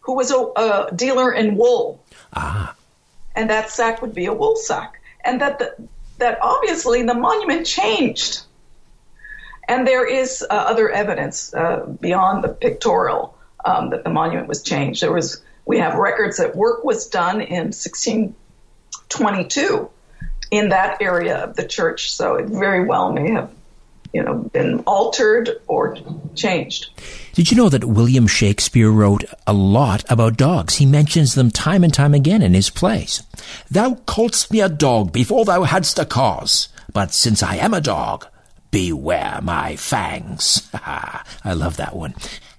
who 0.00 0.14
was 0.14 0.30
a, 0.30 0.38
a 0.38 0.90
dealer 0.94 1.32
in 1.32 1.56
wool 1.56 2.02
Ah, 2.34 2.74
and 3.34 3.50
that 3.50 3.70
sack 3.70 4.00
would 4.02 4.14
be 4.14 4.26
a 4.26 4.32
wool 4.32 4.54
sack, 4.56 5.00
and 5.24 5.40
that 5.40 5.58
the, 5.58 5.74
that 6.18 6.38
obviously 6.40 7.02
the 7.02 7.14
monument 7.14 7.66
changed. 7.66 8.42
And 9.68 9.86
there 9.86 10.04
is 10.06 10.42
uh, 10.42 10.46
other 10.52 10.90
evidence 10.90 11.54
uh, 11.54 11.86
beyond 12.00 12.42
the 12.42 12.48
pictorial 12.48 13.38
um, 13.64 13.90
that 13.90 14.02
the 14.04 14.10
monument 14.10 14.48
was 14.48 14.62
changed. 14.62 15.02
There 15.02 15.12
was 15.12 15.42
we 15.64 15.78
have 15.78 15.94
records 15.94 16.38
that 16.38 16.56
work 16.56 16.82
was 16.84 17.06
done 17.06 17.40
in 17.40 17.72
1622 17.72 19.88
in 20.52 20.68
that 20.68 21.00
area 21.00 21.38
of 21.38 21.56
the 21.56 21.66
church. 21.66 22.12
So 22.12 22.36
it 22.36 22.46
very 22.46 22.84
well 22.84 23.10
may 23.10 23.32
have, 23.32 23.50
you 24.12 24.22
know, 24.22 24.34
been 24.52 24.80
altered 24.80 25.50
or 25.66 25.96
changed. 26.36 26.90
Did 27.32 27.50
you 27.50 27.56
know 27.56 27.70
that 27.70 27.84
William 27.84 28.26
Shakespeare 28.26 28.90
wrote 28.90 29.24
a 29.46 29.54
lot 29.54 30.04
about 30.10 30.36
dogs? 30.36 30.76
He 30.76 30.84
mentions 30.84 31.34
them 31.34 31.50
time 31.50 31.82
and 31.82 31.92
time 31.92 32.12
again 32.12 32.42
in 32.42 32.52
his 32.52 32.68
plays. 32.68 33.22
Thou 33.70 33.94
calledst 34.06 34.50
me 34.50 34.60
a 34.60 34.68
dog 34.68 35.10
before 35.10 35.46
thou 35.46 35.62
hadst 35.62 35.98
a 35.98 36.04
cause, 36.04 36.68
but 36.92 37.14
since 37.14 37.42
I 37.42 37.56
am 37.56 37.72
a 37.72 37.80
dog, 37.80 38.26
beware 38.70 39.40
my 39.42 39.76
fangs. 39.76 40.68
I 40.74 41.54
love 41.54 41.78
that 41.78 41.96
one. 41.96 42.14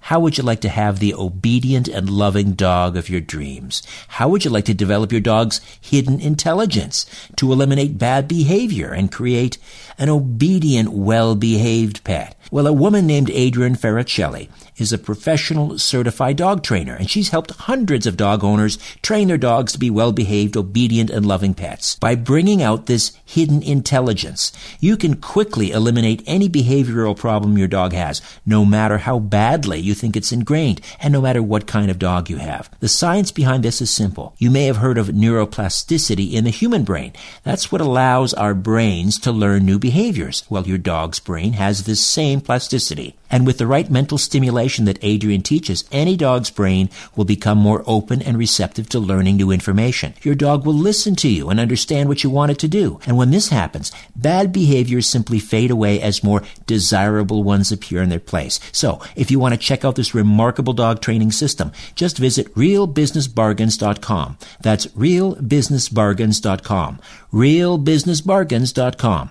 How 0.08 0.20
would 0.20 0.36
you 0.36 0.44
like 0.44 0.60
to 0.60 0.68
have 0.68 0.98
the 0.98 1.14
obedient 1.14 1.88
and 1.88 2.10
loving 2.10 2.52
dog 2.52 2.94
of 2.94 3.08
your 3.08 3.22
dreams? 3.22 3.82
How 4.08 4.28
would 4.28 4.44
you 4.44 4.50
like 4.50 4.66
to 4.66 4.74
develop 4.74 5.10
your 5.10 5.22
dog's 5.22 5.62
hidden 5.80 6.20
intelligence 6.20 7.06
to 7.36 7.50
eliminate 7.50 7.96
bad 7.96 8.28
behavior 8.28 8.92
and 8.92 9.10
create 9.10 9.56
an 9.96 10.10
obedient, 10.10 10.90
well-behaved 10.90 12.04
pet? 12.04 12.36
Well, 12.50 12.66
a 12.66 12.72
woman 12.72 13.06
named 13.06 13.30
Adrienne 13.30 13.76
Farricelli 13.76 14.50
is 14.76 14.92
a 14.92 14.98
professional 14.98 15.78
certified 15.78 16.36
dog 16.36 16.62
trainer, 16.62 16.94
and 16.94 17.10
she's 17.10 17.30
helped 17.30 17.50
hundreds 17.52 18.06
of 18.06 18.16
dog 18.16 18.42
owners 18.42 18.78
train 19.02 19.28
their 19.28 19.38
dogs 19.38 19.72
to 19.72 19.78
be 19.78 19.90
well-behaved, 19.90 20.56
obedient, 20.56 21.10
and 21.10 21.26
loving 21.26 21.54
pets. 21.54 21.96
By 21.96 22.14
bringing 22.14 22.62
out 22.62 22.86
this 22.86 23.12
hidden 23.24 23.62
intelligence, 23.62 24.52
you 24.80 24.96
can 24.96 25.16
quickly 25.16 25.70
eliminate 25.70 26.22
any 26.26 26.48
behavioral 26.48 27.16
problem 27.16 27.58
your 27.58 27.68
dog 27.68 27.92
has, 27.92 28.20
no 28.44 28.64
matter 28.64 28.98
how 28.98 29.18
badly 29.18 29.80
you 29.80 29.94
think 29.94 30.16
it's 30.16 30.32
ingrained, 30.32 30.80
and 31.00 31.12
no 31.12 31.20
matter 31.20 31.42
what 31.42 31.66
kind 31.66 31.90
of 31.90 31.98
dog 31.98 32.28
you 32.28 32.38
have. 32.38 32.70
The 32.80 32.88
science 32.88 33.30
behind 33.30 33.62
this 33.62 33.80
is 33.80 33.90
simple. 33.90 34.34
You 34.38 34.50
may 34.50 34.66
have 34.66 34.78
heard 34.78 34.98
of 34.98 35.08
neuroplasticity 35.08 36.32
in 36.32 36.44
the 36.44 36.50
human 36.50 36.84
brain. 36.84 37.12
That's 37.42 37.70
what 37.70 37.80
allows 37.80 38.34
our 38.34 38.54
brains 38.54 39.18
to 39.20 39.32
learn 39.32 39.64
new 39.64 39.78
behaviors. 39.78 40.44
Well, 40.48 40.66
your 40.66 40.78
dog's 40.78 41.20
brain 41.20 41.54
has 41.54 41.84
this 41.84 42.04
same 42.04 42.40
plasticity. 42.40 43.16
And 43.34 43.46
with 43.48 43.58
the 43.58 43.66
right 43.66 43.90
mental 43.90 44.16
stimulation 44.16 44.84
that 44.84 45.02
Adrienne 45.02 45.42
teaches, 45.42 45.82
any 45.90 46.16
dog's 46.16 46.50
brain 46.50 46.88
will 47.16 47.24
become 47.24 47.58
more 47.58 47.82
open 47.84 48.22
and 48.22 48.38
receptive 48.38 48.88
to 48.90 49.00
learning 49.00 49.36
new 49.36 49.50
information. 49.50 50.14
Your 50.22 50.36
dog 50.36 50.64
will 50.64 50.72
listen 50.72 51.16
to 51.16 51.26
you 51.26 51.50
and 51.50 51.58
understand 51.58 52.08
what 52.08 52.22
you 52.22 52.30
want 52.30 52.52
it 52.52 52.60
to 52.60 52.68
do. 52.68 53.00
And 53.04 53.16
when 53.16 53.32
this 53.32 53.48
happens, 53.48 53.90
bad 54.14 54.52
behaviors 54.52 55.08
simply 55.08 55.40
fade 55.40 55.72
away 55.72 56.00
as 56.00 56.22
more 56.22 56.44
desirable 56.68 57.42
ones 57.42 57.72
appear 57.72 58.02
in 58.02 58.08
their 58.08 58.20
place. 58.20 58.60
So, 58.70 59.00
if 59.16 59.32
you 59.32 59.40
want 59.40 59.54
to 59.54 59.58
check 59.58 59.84
out 59.84 59.96
this 59.96 60.14
remarkable 60.14 60.72
dog 60.72 61.00
training 61.00 61.32
system, 61.32 61.72
just 61.96 62.18
visit 62.18 62.54
realbusinessbargains.com. 62.54 64.38
That's 64.60 64.86
realbusinessbargains.com. 64.86 67.00
realbusinessbargains.com. 67.32 69.30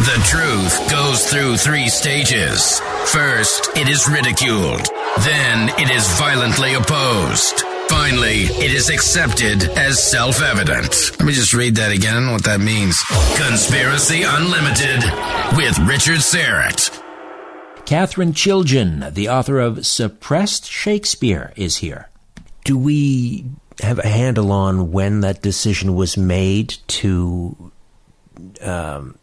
The 0.00 0.22
truth 0.24 0.90
goes 0.90 1.30
through 1.30 1.58
three 1.58 1.90
stages. 1.90 2.80
First, 3.12 3.68
it 3.76 3.86
is 3.86 4.08
ridiculed. 4.08 4.88
Then, 5.20 5.68
it 5.78 5.90
is 5.90 6.08
violently 6.18 6.72
opposed. 6.72 7.60
Finally, 7.90 8.44
it 8.64 8.72
is 8.72 8.88
accepted 8.88 9.62
as 9.76 10.02
self 10.02 10.40
evident. 10.40 11.10
Let 11.18 11.26
me 11.26 11.34
just 11.34 11.52
read 11.52 11.74
that 11.74 11.92
again. 11.92 12.14
I 12.14 12.16
don't 12.16 12.26
know 12.28 12.32
what 12.32 12.44
that 12.44 12.60
means. 12.60 13.02
Conspiracy 13.36 14.22
Unlimited 14.24 15.04
with 15.54 15.78
Richard 15.80 16.20
Syrett. 16.20 16.98
Katherine 17.84 18.32
Chiljan, 18.32 19.12
the 19.12 19.28
author 19.28 19.60
of 19.60 19.84
Suppressed 19.84 20.64
Shakespeare, 20.64 21.52
is 21.56 21.76
here. 21.76 22.08
Do 22.64 22.78
we 22.78 23.44
have 23.80 23.98
a 23.98 24.08
handle 24.08 24.50
on 24.50 24.92
when 24.92 25.20
that 25.20 25.42
decision 25.42 25.94
was 25.94 26.16
made 26.16 26.76
to 26.86 27.70
um, 28.62 29.16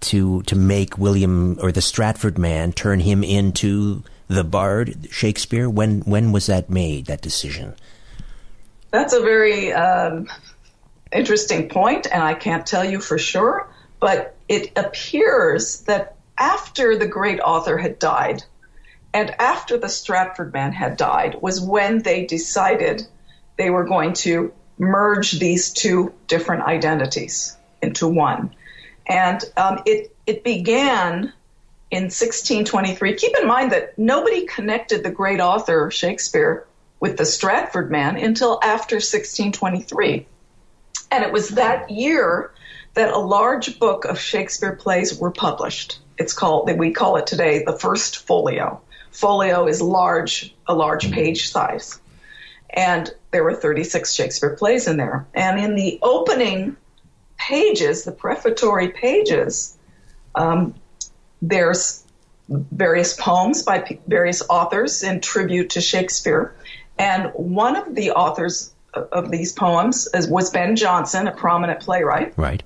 to 0.00 0.42
to 0.42 0.56
make 0.56 0.98
William 0.98 1.58
or 1.60 1.72
the 1.72 1.82
Stratford 1.82 2.38
man 2.38 2.72
turn 2.72 3.00
him 3.00 3.22
into 3.24 4.02
the 4.28 4.44
bard 4.44 5.08
Shakespeare? 5.10 5.68
When 5.68 6.00
when 6.02 6.32
was 6.32 6.46
that 6.46 6.70
made? 6.70 7.06
That 7.06 7.22
decision. 7.22 7.74
That's 8.90 9.12
a 9.12 9.20
very 9.20 9.72
um, 9.72 10.28
interesting 11.12 11.68
point, 11.68 12.06
and 12.10 12.22
I 12.22 12.34
can't 12.34 12.66
tell 12.66 12.84
you 12.84 13.00
for 13.00 13.18
sure. 13.18 13.68
But 14.00 14.36
it 14.48 14.72
appears 14.76 15.80
that 15.82 16.16
after 16.38 16.96
the 16.96 17.06
great 17.06 17.40
author 17.40 17.78
had 17.78 17.98
died, 17.98 18.42
and 19.12 19.30
after 19.40 19.78
the 19.78 19.88
Stratford 19.88 20.52
man 20.52 20.72
had 20.72 20.96
died, 20.96 21.38
was 21.40 21.60
when 21.60 22.02
they 22.02 22.26
decided 22.26 23.06
they 23.56 23.70
were 23.70 23.84
going 23.84 24.12
to 24.14 24.52
merge 24.78 25.32
these 25.32 25.72
two 25.72 26.12
different 26.26 26.64
identities 26.64 27.56
into 27.80 28.08
one. 28.08 28.54
And 29.06 29.42
um, 29.56 29.82
it, 29.86 30.14
it 30.26 30.44
began 30.44 31.32
in 31.90 32.04
1623. 32.04 33.14
Keep 33.14 33.36
in 33.40 33.46
mind 33.46 33.72
that 33.72 33.98
nobody 33.98 34.46
connected 34.46 35.02
the 35.02 35.10
great 35.10 35.40
author 35.40 35.90
Shakespeare 35.90 36.66
with 37.00 37.16
the 37.16 37.26
Stratford 37.26 37.90
man 37.90 38.16
until 38.16 38.58
after 38.62 38.96
1623. 38.96 40.26
And 41.10 41.24
it 41.24 41.32
was 41.32 41.50
that 41.50 41.90
year 41.90 42.50
that 42.94 43.12
a 43.12 43.18
large 43.18 43.78
book 43.78 44.04
of 44.04 44.18
Shakespeare 44.18 44.74
plays 44.74 45.18
were 45.18 45.30
published. 45.30 45.98
It's 46.16 46.32
called, 46.32 46.70
we 46.78 46.92
call 46.92 47.16
it 47.16 47.26
today, 47.26 47.64
the 47.64 47.78
first 47.78 48.18
folio. 48.26 48.80
Folio 49.10 49.66
is 49.66 49.82
large, 49.82 50.54
a 50.66 50.74
large 50.74 51.12
page 51.12 51.50
size. 51.50 52.00
And 52.70 53.12
there 53.30 53.44
were 53.44 53.54
36 53.54 54.12
Shakespeare 54.12 54.56
plays 54.56 54.88
in 54.88 54.96
there. 54.96 55.26
And 55.34 55.60
in 55.60 55.76
the 55.76 55.98
opening 56.02 56.76
pages, 57.48 58.04
the 58.04 58.12
prefatory 58.12 58.88
pages, 58.88 59.76
um, 60.34 60.74
there's 61.42 62.04
various 62.48 63.14
poems 63.16 63.62
by 63.62 63.80
p- 63.80 64.00
various 64.06 64.42
authors 64.48 65.02
in 65.02 65.20
tribute 65.20 65.70
to 65.70 65.80
Shakespeare. 65.80 66.54
And 66.98 67.30
one 67.34 67.76
of 67.76 67.94
the 67.94 68.12
authors 68.12 68.72
of 68.94 69.30
these 69.30 69.52
poems 69.52 70.08
is, 70.14 70.28
was 70.28 70.50
Ben 70.50 70.76
Jonson, 70.76 71.26
a 71.26 71.32
prominent 71.32 71.80
playwright. 71.80 72.34
Right. 72.36 72.62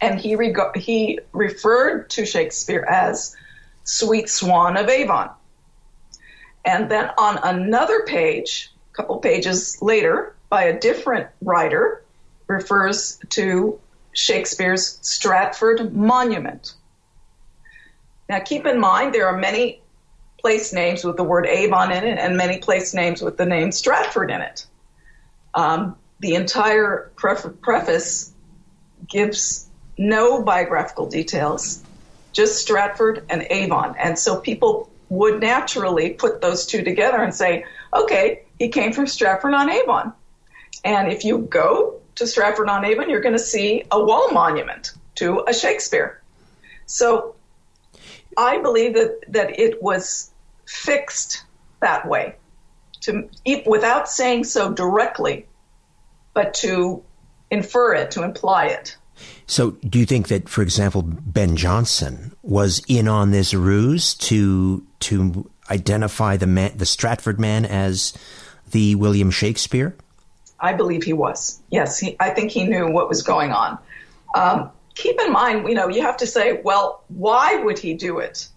And 0.00 0.18
he, 0.18 0.36
reg- 0.36 0.76
he 0.76 1.20
referred 1.32 2.10
to 2.10 2.26
Shakespeare 2.26 2.84
as 2.88 3.36
Sweet 3.84 4.28
Swan 4.28 4.76
of 4.76 4.88
Avon. 4.88 5.30
And 6.64 6.90
then 6.90 7.10
on 7.16 7.38
another 7.42 8.02
page, 8.02 8.70
a 8.92 8.96
couple 8.96 9.18
pages 9.18 9.80
later, 9.80 10.34
by 10.50 10.64
a 10.64 10.78
different 10.78 11.28
writer, 11.40 12.02
refers 12.46 13.18
to 13.30 13.78
Shakespeare's 14.18 14.98
Stratford 15.02 15.94
Monument. 15.94 16.74
Now, 18.28 18.40
keep 18.40 18.66
in 18.66 18.80
mind 18.80 19.14
there 19.14 19.28
are 19.28 19.38
many 19.38 19.80
place 20.40 20.72
names 20.72 21.04
with 21.04 21.16
the 21.16 21.22
word 21.22 21.46
Avon 21.46 21.92
in 21.92 22.04
it 22.04 22.18
and 22.18 22.36
many 22.36 22.58
place 22.58 22.94
names 22.94 23.22
with 23.22 23.36
the 23.36 23.46
name 23.46 23.70
Stratford 23.70 24.32
in 24.32 24.40
it. 24.40 24.66
Um, 25.54 25.96
the 26.18 26.34
entire 26.34 27.12
pref- 27.16 27.60
preface 27.62 28.34
gives 29.08 29.68
no 29.96 30.42
biographical 30.42 31.08
details, 31.08 31.84
just 32.32 32.60
Stratford 32.60 33.24
and 33.30 33.46
Avon. 33.50 33.94
And 34.00 34.18
so 34.18 34.40
people 34.40 34.90
would 35.08 35.40
naturally 35.40 36.10
put 36.10 36.40
those 36.40 36.66
two 36.66 36.82
together 36.82 37.22
and 37.22 37.32
say, 37.32 37.64
okay, 37.94 38.42
he 38.58 38.68
came 38.68 38.92
from 38.92 39.06
Stratford 39.06 39.54
on 39.54 39.70
Avon. 39.70 40.12
And 40.84 41.12
if 41.12 41.24
you 41.24 41.38
go 41.38 42.00
to 42.18 42.26
Stratford 42.26 42.68
on 42.68 42.84
Avon, 42.84 43.08
you're 43.08 43.20
going 43.20 43.34
to 43.36 43.38
see 43.38 43.84
a 43.90 44.02
wall 44.02 44.30
monument 44.32 44.92
to 45.16 45.44
a 45.46 45.54
Shakespeare. 45.54 46.20
So 46.86 47.36
I 48.36 48.58
believe 48.58 48.94
that, 48.94 49.20
that 49.28 49.58
it 49.58 49.82
was 49.82 50.30
fixed 50.66 51.44
that 51.80 52.06
way, 52.06 52.36
to 53.02 53.28
without 53.66 54.08
saying 54.08 54.44
so 54.44 54.72
directly, 54.72 55.46
but 56.34 56.54
to 56.54 57.02
infer 57.50 57.94
it, 57.94 58.10
to 58.12 58.22
imply 58.22 58.66
it. 58.66 58.96
So, 59.46 59.72
do 59.72 59.98
you 59.98 60.06
think 60.06 60.28
that, 60.28 60.48
for 60.48 60.62
example, 60.62 61.02
Ben 61.02 61.56
Jonson 61.56 62.32
was 62.42 62.82
in 62.86 63.08
on 63.08 63.30
this 63.30 63.54
ruse 63.54 64.14
to 64.14 64.86
to 65.00 65.50
identify 65.70 66.36
the 66.36 66.46
man, 66.46 66.76
the 66.76 66.86
Stratford 66.86 67.40
man, 67.40 67.64
as 67.64 68.12
the 68.70 68.94
William 68.94 69.30
Shakespeare? 69.30 69.96
I 70.60 70.72
believe 70.74 71.04
he 71.04 71.12
was. 71.12 71.60
Yes, 71.70 71.98
he, 71.98 72.16
I 72.18 72.30
think 72.30 72.50
he 72.50 72.64
knew 72.64 72.90
what 72.90 73.08
was 73.08 73.22
going 73.22 73.52
on. 73.52 73.78
Um, 74.34 74.70
keep 74.94 75.20
in 75.20 75.32
mind, 75.32 75.68
you 75.68 75.74
know, 75.74 75.88
you 75.88 76.02
have 76.02 76.18
to 76.18 76.26
say, 76.26 76.60
well, 76.62 77.04
why 77.08 77.56
would 77.56 77.78
he 77.78 77.94
do 77.94 78.18
it? 78.18 78.48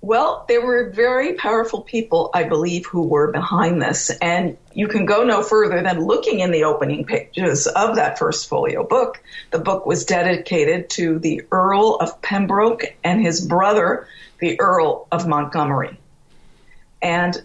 Well, 0.00 0.44
there 0.46 0.64
were 0.64 0.90
very 0.90 1.34
powerful 1.34 1.80
people, 1.80 2.30
I 2.34 2.44
believe, 2.44 2.86
who 2.86 3.02
were 3.02 3.32
behind 3.32 3.80
this. 3.80 4.10
And 4.10 4.56
you 4.72 4.88
can 4.88 5.06
go 5.06 5.24
no 5.24 5.42
further 5.42 5.82
than 5.82 6.04
looking 6.04 6.40
in 6.40 6.50
the 6.50 6.64
opening 6.64 7.04
pages 7.04 7.66
of 7.66 7.96
that 7.96 8.18
first 8.18 8.48
folio 8.48 8.84
book. 8.84 9.20
The 9.50 9.58
book 9.58 9.86
was 9.86 10.04
dedicated 10.04 10.90
to 10.90 11.18
the 11.18 11.42
Earl 11.50 11.96
of 11.96 12.20
Pembroke 12.20 12.82
and 13.02 13.20
his 13.20 13.44
brother, 13.44 14.06
the 14.38 14.60
Earl 14.60 15.08
of 15.10 15.26
Montgomery. 15.26 15.98
And 17.00 17.36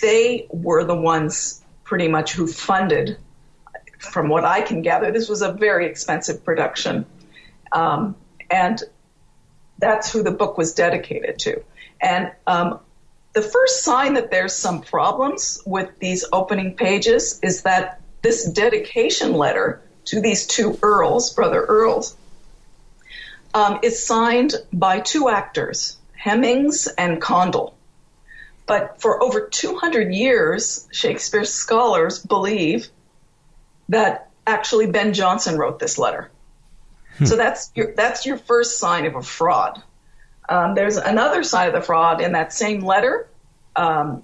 they 0.00 0.46
were 0.50 0.84
the 0.84 0.96
ones 0.96 1.62
pretty 1.84 2.08
much 2.08 2.32
who 2.32 2.46
funded 2.46 3.18
from 3.98 4.28
what 4.28 4.44
I 4.44 4.62
can 4.62 4.82
gather, 4.82 5.12
this 5.12 5.28
was 5.28 5.42
a 5.42 5.52
very 5.52 5.86
expensive 5.86 6.44
production. 6.44 7.06
Um, 7.72 8.16
and 8.50 8.82
that's 9.78 10.12
who 10.12 10.22
the 10.22 10.30
book 10.30 10.58
was 10.58 10.74
dedicated 10.74 11.38
to. 11.40 11.62
And 12.00 12.32
um, 12.46 12.80
the 13.32 13.42
first 13.42 13.82
sign 13.82 14.14
that 14.14 14.30
there's 14.30 14.54
some 14.54 14.82
problems 14.82 15.62
with 15.66 15.98
these 15.98 16.24
opening 16.32 16.74
pages 16.74 17.40
is 17.42 17.62
that 17.62 18.00
this 18.22 18.48
dedication 18.48 19.34
letter 19.34 19.82
to 20.06 20.20
these 20.20 20.46
two 20.46 20.78
earls, 20.82 21.32
brother 21.32 21.64
earls, 21.64 22.16
um, 23.54 23.80
is 23.82 24.04
signed 24.04 24.54
by 24.72 25.00
two 25.00 25.28
actors, 25.28 25.96
Hemmings 26.12 26.86
and 26.86 27.20
Condell. 27.20 27.74
But 28.66 29.00
for 29.00 29.22
over 29.22 29.48
200 29.48 30.14
years, 30.14 30.88
Shakespeare 30.90 31.44
scholars 31.44 32.18
believe 32.18 32.88
that 33.90 34.30
actually 34.46 34.86
Ben 34.86 35.12
Jonson 35.12 35.58
wrote 35.58 35.78
this 35.78 35.98
letter. 35.98 36.30
Hmm. 37.18 37.26
So 37.26 37.36
that's 37.36 37.70
your 37.74 37.94
that's 37.94 38.26
your 38.26 38.38
first 38.38 38.78
sign 38.78 39.06
of 39.06 39.14
a 39.14 39.22
fraud. 39.22 39.82
Um, 40.48 40.74
there's 40.74 40.96
another 40.96 41.42
side 41.42 41.68
of 41.68 41.74
the 41.74 41.80
fraud 41.80 42.20
in 42.20 42.32
that 42.32 42.52
same 42.52 42.84
letter. 42.84 43.28
Um, 43.76 44.22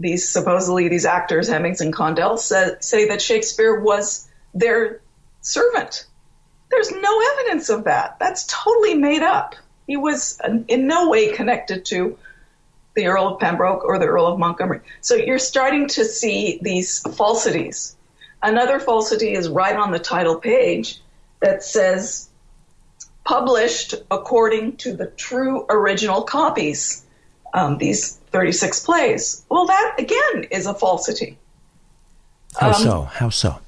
these 0.00 0.28
supposedly 0.28 0.88
these 0.88 1.04
actors 1.04 1.48
Hemmings 1.48 1.80
and 1.80 1.92
Condell 1.92 2.36
say, 2.36 2.74
say 2.80 3.08
that 3.08 3.22
Shakespeare 3.22 3.80
was 3.80 4.28
their 4.54 5.00
servant. 5.40 6.06
There's 6.70 6.90
no 6.90 7.22
evidence 7.32 7.68
of 7.68 7.84
that. 7.84 8.18
That's 8.18 8.44
totally 8.46 8.94
made 8.94 9.22
up. 9.22 9.54
He 9.86 9.96
was 9.96 10.40
in 10.68 10.86
no 10.86 11.10
way 11.10 11.32
connected 11.32 11.84
to 11.86 12.18
the 12.94 13.06
Earl 13.06 13.34
of 13.34 13.40
Pembroke 13.40 13.84
or 13.84 13.98
the 13.98 14.06
Earl 14.06 14.26
of 14.26 14.38
Montgomery. 14.38 14.80
So 15.00 15.14
you're 15.14 15.38
starting 15.38 15.88
to 15.88 16.04
see 16.04 16.58
these 16.62 17.00
falsities. 17.00 17.96
Another 18.42 18.80
falsity 18.80 19.32
is 19.32 19.48
right 19.48 19.76
on 19.76 19.92
the 19.92 19.98
title 19.98 20.36
page 20.36 21.00
that 21.40 21.62
says 21.62 22.28
published 23.24 23.94
according 24.10 24.76
to 24.76 24.94
the 24.94 25.06
true 25.06 25.64
original 25.68 26.22
copies, 26.22 27.04
um, 27.54 27.78
these 27.78 28.16
36 28.32 28.80
plays. 28.80 29.44
Well, 29.48 29.66
that 29.66 29.94
again 29.98 30.44
is 30.50 30.66
a 30.66 30.74
falsity. 30.74 31.38
How 32.58 32.68
um, 32.68 32.74
so? 32.74 33.02
How 33.02 33.28
so? 33.30 33.58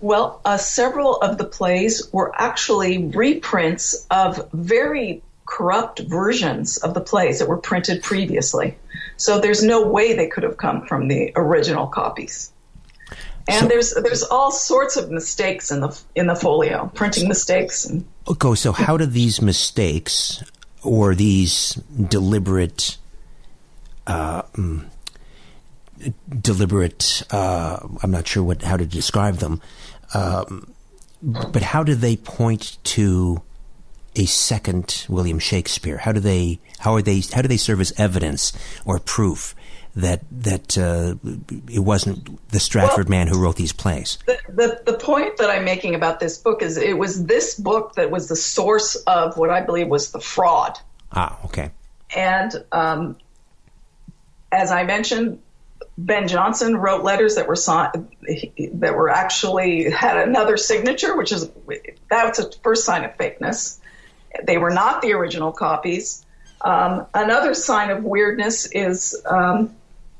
Well, 0.00 0.40
uh, 0.44 0.56
several 0.56 1.16
of 1.16 1.38
the 1.38 1.44
plays 1.44 2.08
were 2.12 2.32
actually 2.34 3.06
reprints 3.06 4.06
of 4.10 4.48
very 4.52 5.22
corrupt 5.52 5.98
versions 6.00 6.78
of 6.78 6.94
the 6.94 7.00
plays 7.00 7.38
that 7.38 7.46
were 7.46 7.58
printed 7.58 8.02
previously. 8.02 8.74
So 9.18 9.38
there's 9.38 9.62
no 9.62 9.86
way 9.86 10.14
they 10.14 10.26
could 10.26 10.44
have 10.44 10.56
come 10.56 10.86
from 10.86 11.08
the 11.08 11.30
original 11.36 11.86
copies. 11.86 12.50
And 13.46 13.64
so, 13.64 13.68
there's 13.68 13.94
there's 13.94 14.22
all 14.22 14.50
sorts 14.50 14.96
of 14.96 15.10
mistakes 15.10 15.70
in 15.70 15.80
the 15.80 16.00
in 16.14 16.26
the 16.26 16.34
folio, 16.34 16.90
printing 16.94 17.28
mistakes. 17.28 17.84
And, 17.84 18.06
okay, 18.26 18.54
so 18.54 18.72
how 18.72 18.96
do 18.96 19.04
these 19.04 19.42
mistakes 19.42 20.42
or 20.82 21.14
these 21.14 21.74
deliberate, 22.08 22.96
uh, 24.06 24.42
mm, 24.54 24.86
deliberate, 26.40 27.24
uh, 27.30 27.78
I'm 28.02 28.10
not 28.10 28.26
sure 28.26 28.42
what 28.42 28.62
how 28.62 28.78
to 28.78 28.86
describe 28.86 29.36
them, 29.36 29.60
um, 30.14 30.72
but 31.20 31.62
how 31.62 31.82
do 31.82 31.94
they 31.94 32.16
point 32.16 32.78
to 32.84 33.42
a 34.14 34.26
second 34.26 35.06
William 35.08 35.38
Shakespeare? 35.38 35.98
How 35.98 36.12
do 36.12 36.20
they 36.20 36.60
how 36.78 36.94
are 36.94 37.02
they 37.02 37.22
how 37.32 37.42
do 37.42 37.48
they 37.48 37.56
serve 37.56 37.80
as 37.80 37.92
evidence 37.98 38.52
or 38.84 38.98
proof 38.98 39.54
that 39.94 40.22
that 40.30 40.78
uh, 40.78 41.16
it 41.70 41.80
wasn't 41.80 42.48
the 42.50 42.60
Stratford 42.60 43.08
well, 43.08 43.18
man 43.18 43.28
who 43.28 43.40
wrote 43.40 43.56
these 43.56 43.72
plays? 43.72 44.18
The, 44.26 44.38
the, 44.48 44.92
the 44.92 44.98
point 44.98 45.36
that 45.38 45.50
I'm 45.50 45.64
making 45.64 45.94
about 45.94 46.20
this 46.20 46.38
book 46.38 46.62
is 46.62 46.76
it 46.76 46.98
was 46.98 47.24
this 47.24 47.54
book 47.54 47.94
that 47.94 48.10
was 48.10 48.28
the 48.28 48.36
source 48.36 48.96
of 48.96 49.36
what 49.36 49.50
I 49.50 49.60
believe 49.60 49.88
was 49.88 50.12
the 50.12 50.20
fraud. 50.20 50.78
Ah, 51.12 51.38
okay. 51.44 51.70
And 52.14 52.52
um, 52.72 53.16
as 54.50 54.70
I 54.70 54.84
mentioned, 54.84 55.40
Ben 55.98 56.26
Jonson 56.26 56.78
wrote 56.78 57.04
letters 57.04 57.36
that 57.36 57.46
were 57.46 57.56
signed, 57.56 58.08
that 58.74 58.94
were 58.94 59.10
actually 59.10 59.90
had 59.90 60.16
another 60.16 60.56
signature, 60.56 61.16
which 61.16 61.32
is 61.32 61.50
that's 62.08 62.38
a 62.38 62.50
first 62.62 62.84
sign 62.84 63.04
of 63.04 63.16
fakeness. 63.16 63.78
They 64.44 64.58
were 64.58 64.70
not 64.70 65.02
the 65.02 65.12
original 65.12 65.52
copies. 65.52 66.24
Um, 66.60 67.06
another 67.12 67.54
sign 67.54 67.90
of 67.90 68.04
weirdness 68.04 68.66
is 68.66 69.20
um, 69.26 69.74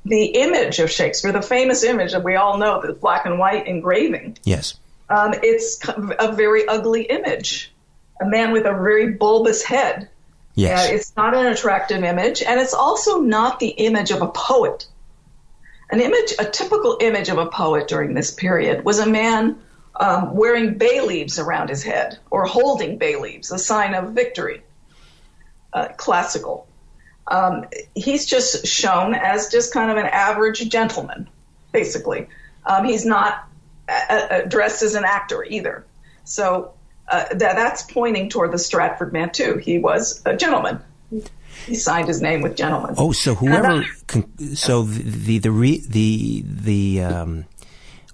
the 0.04 0.24
image 0.24 0.80
of 0.80 0.90
Shakespeare, 0.90 1.32
the 1.32 1.42
famous 1.42 1.84
image 1.84 2.12
that 2.12 2.24
we 2.24 2.36
all 2.36 2.58
know, 2.58 2.80
the 2.80 2.92
black 2.92 3.26
and 3.26 3.38
white 3.38 3.66
engraving. 3.66 4.38
Yes. 4.44 4.74
Um, 5.08 5.34
it's 5.42 5.80
a 6.18 6.32
very 6.32 6.66
ugly 6.66 7.02
image. 7.02 7.72
A 8.20 8.24
man 8.24 8.52
with 8.52 8.66
a 8.66 8.72
very 8.72 9.12
bulbous 9.12 9.62
head. 9.62 10.08
Yes. 10.54 10.88
Uh, 10.88 10.94
it's 10.94 11.16
not 11.16 11.34
an 11.34 11.46
attractive 11.46 12.02
image, 12.02 12.42
and 12.42 12.60
it's 12.60 12.74
also 12.74 13.20
not 13.20 13.58
the 13.58 13.68
image 13.68 14.10
of 14.10 14.22
a 14.22 14.28
poet. 14.28 14.86
An 15.90 16.00
image, 16.00 16.34
a 16.38 16.44
typical 16.44 16.98
image 17.00 17.28
of 17.28 17.38
a 17.38 17.46
poet 17.46 17.88
during 17.88 18.14
this 18.14 18.30
period 18.30 18.84
was 18.84 18.98
a 18.98 19.06
man 19.06 19.58
um, 19.96 20.34
wearing 20.34 20.78
bay 20.78 21.00
leaves 21.00 21.38
around 21.38 21.68
his 21.68 21.82
head 21.82 22.18
or 22.30 22.46
holding 22.46 22.98
bay 22.98 23.16
leaves, 23.16 23.52
a 23.52 23.58
sign 23.58 23.94
of 23.94 24.12
victory. 24.12 24.62
Uh, 25.74 25.88
classical. 25.96 26.68
Um, 27.28 27.64
he's 27.94 28.26
just 28.26 28.66
shown 28.66 29.14
as 29.14 29.48
just 29.48 29.72
kind 29.72 29.90
of 29.90 29.96
an 29.96 30.04
average 30.04 30.68
gentleman, 30.68 31.30
basically. 31.72 32.28
Um, 32.66 32.84
he's 32.84 33.06
not 33.06 33.48
dressed 34.48 34.82
as 34.82 34.94
an 34.94 35.04
actor 35.06 35.42
either. 35.44 35.86
So 36.24 36.74
uh, 37.08 37.24
that, 37.30 37.56
that's 37.56 37.84
pointing 37.84 38.28
toward 38.28 38.52
the 38.52 38.58
Stratford 38.58 39.14
man, 39.14 39.30
too. 39.30 39.56
He 39.56 39.78
was 39.78 40.20
a 40.26 40.36
gentleman. 40.36 40.80
He 41.66 41.74
signed 41.74 42.08
his 42.08 42.20
name 42.20 42.42
with 42.42 42.54
gentleman. 42.54 42.94
Oh, 42.98 43.12
so 43.12 43.34
whoever, 43.34 43.84
so 44.54 44.82
the 44.82 45.38
the 45.38 45.48
the 45.48 45.82
the, 45.88 46.44
the 46.44 47.02
um, 47.02 47.44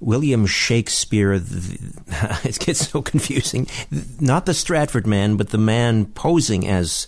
William 0.01 0.47
Shakespeare, 0.47 1.33
it 2.45 2.59
gets 2.59 2.89
so 2.89 3.03
confusing. 3.03 3.67
Not 4.21 4.47
the 4.47 4.55
Stratford 4.55 5.07
man, 5.07 5.37
but 5.37 5.51
the 5.51 5.59
man 5.59 6.07
posing 6.07 6.67
as 6.67 7.07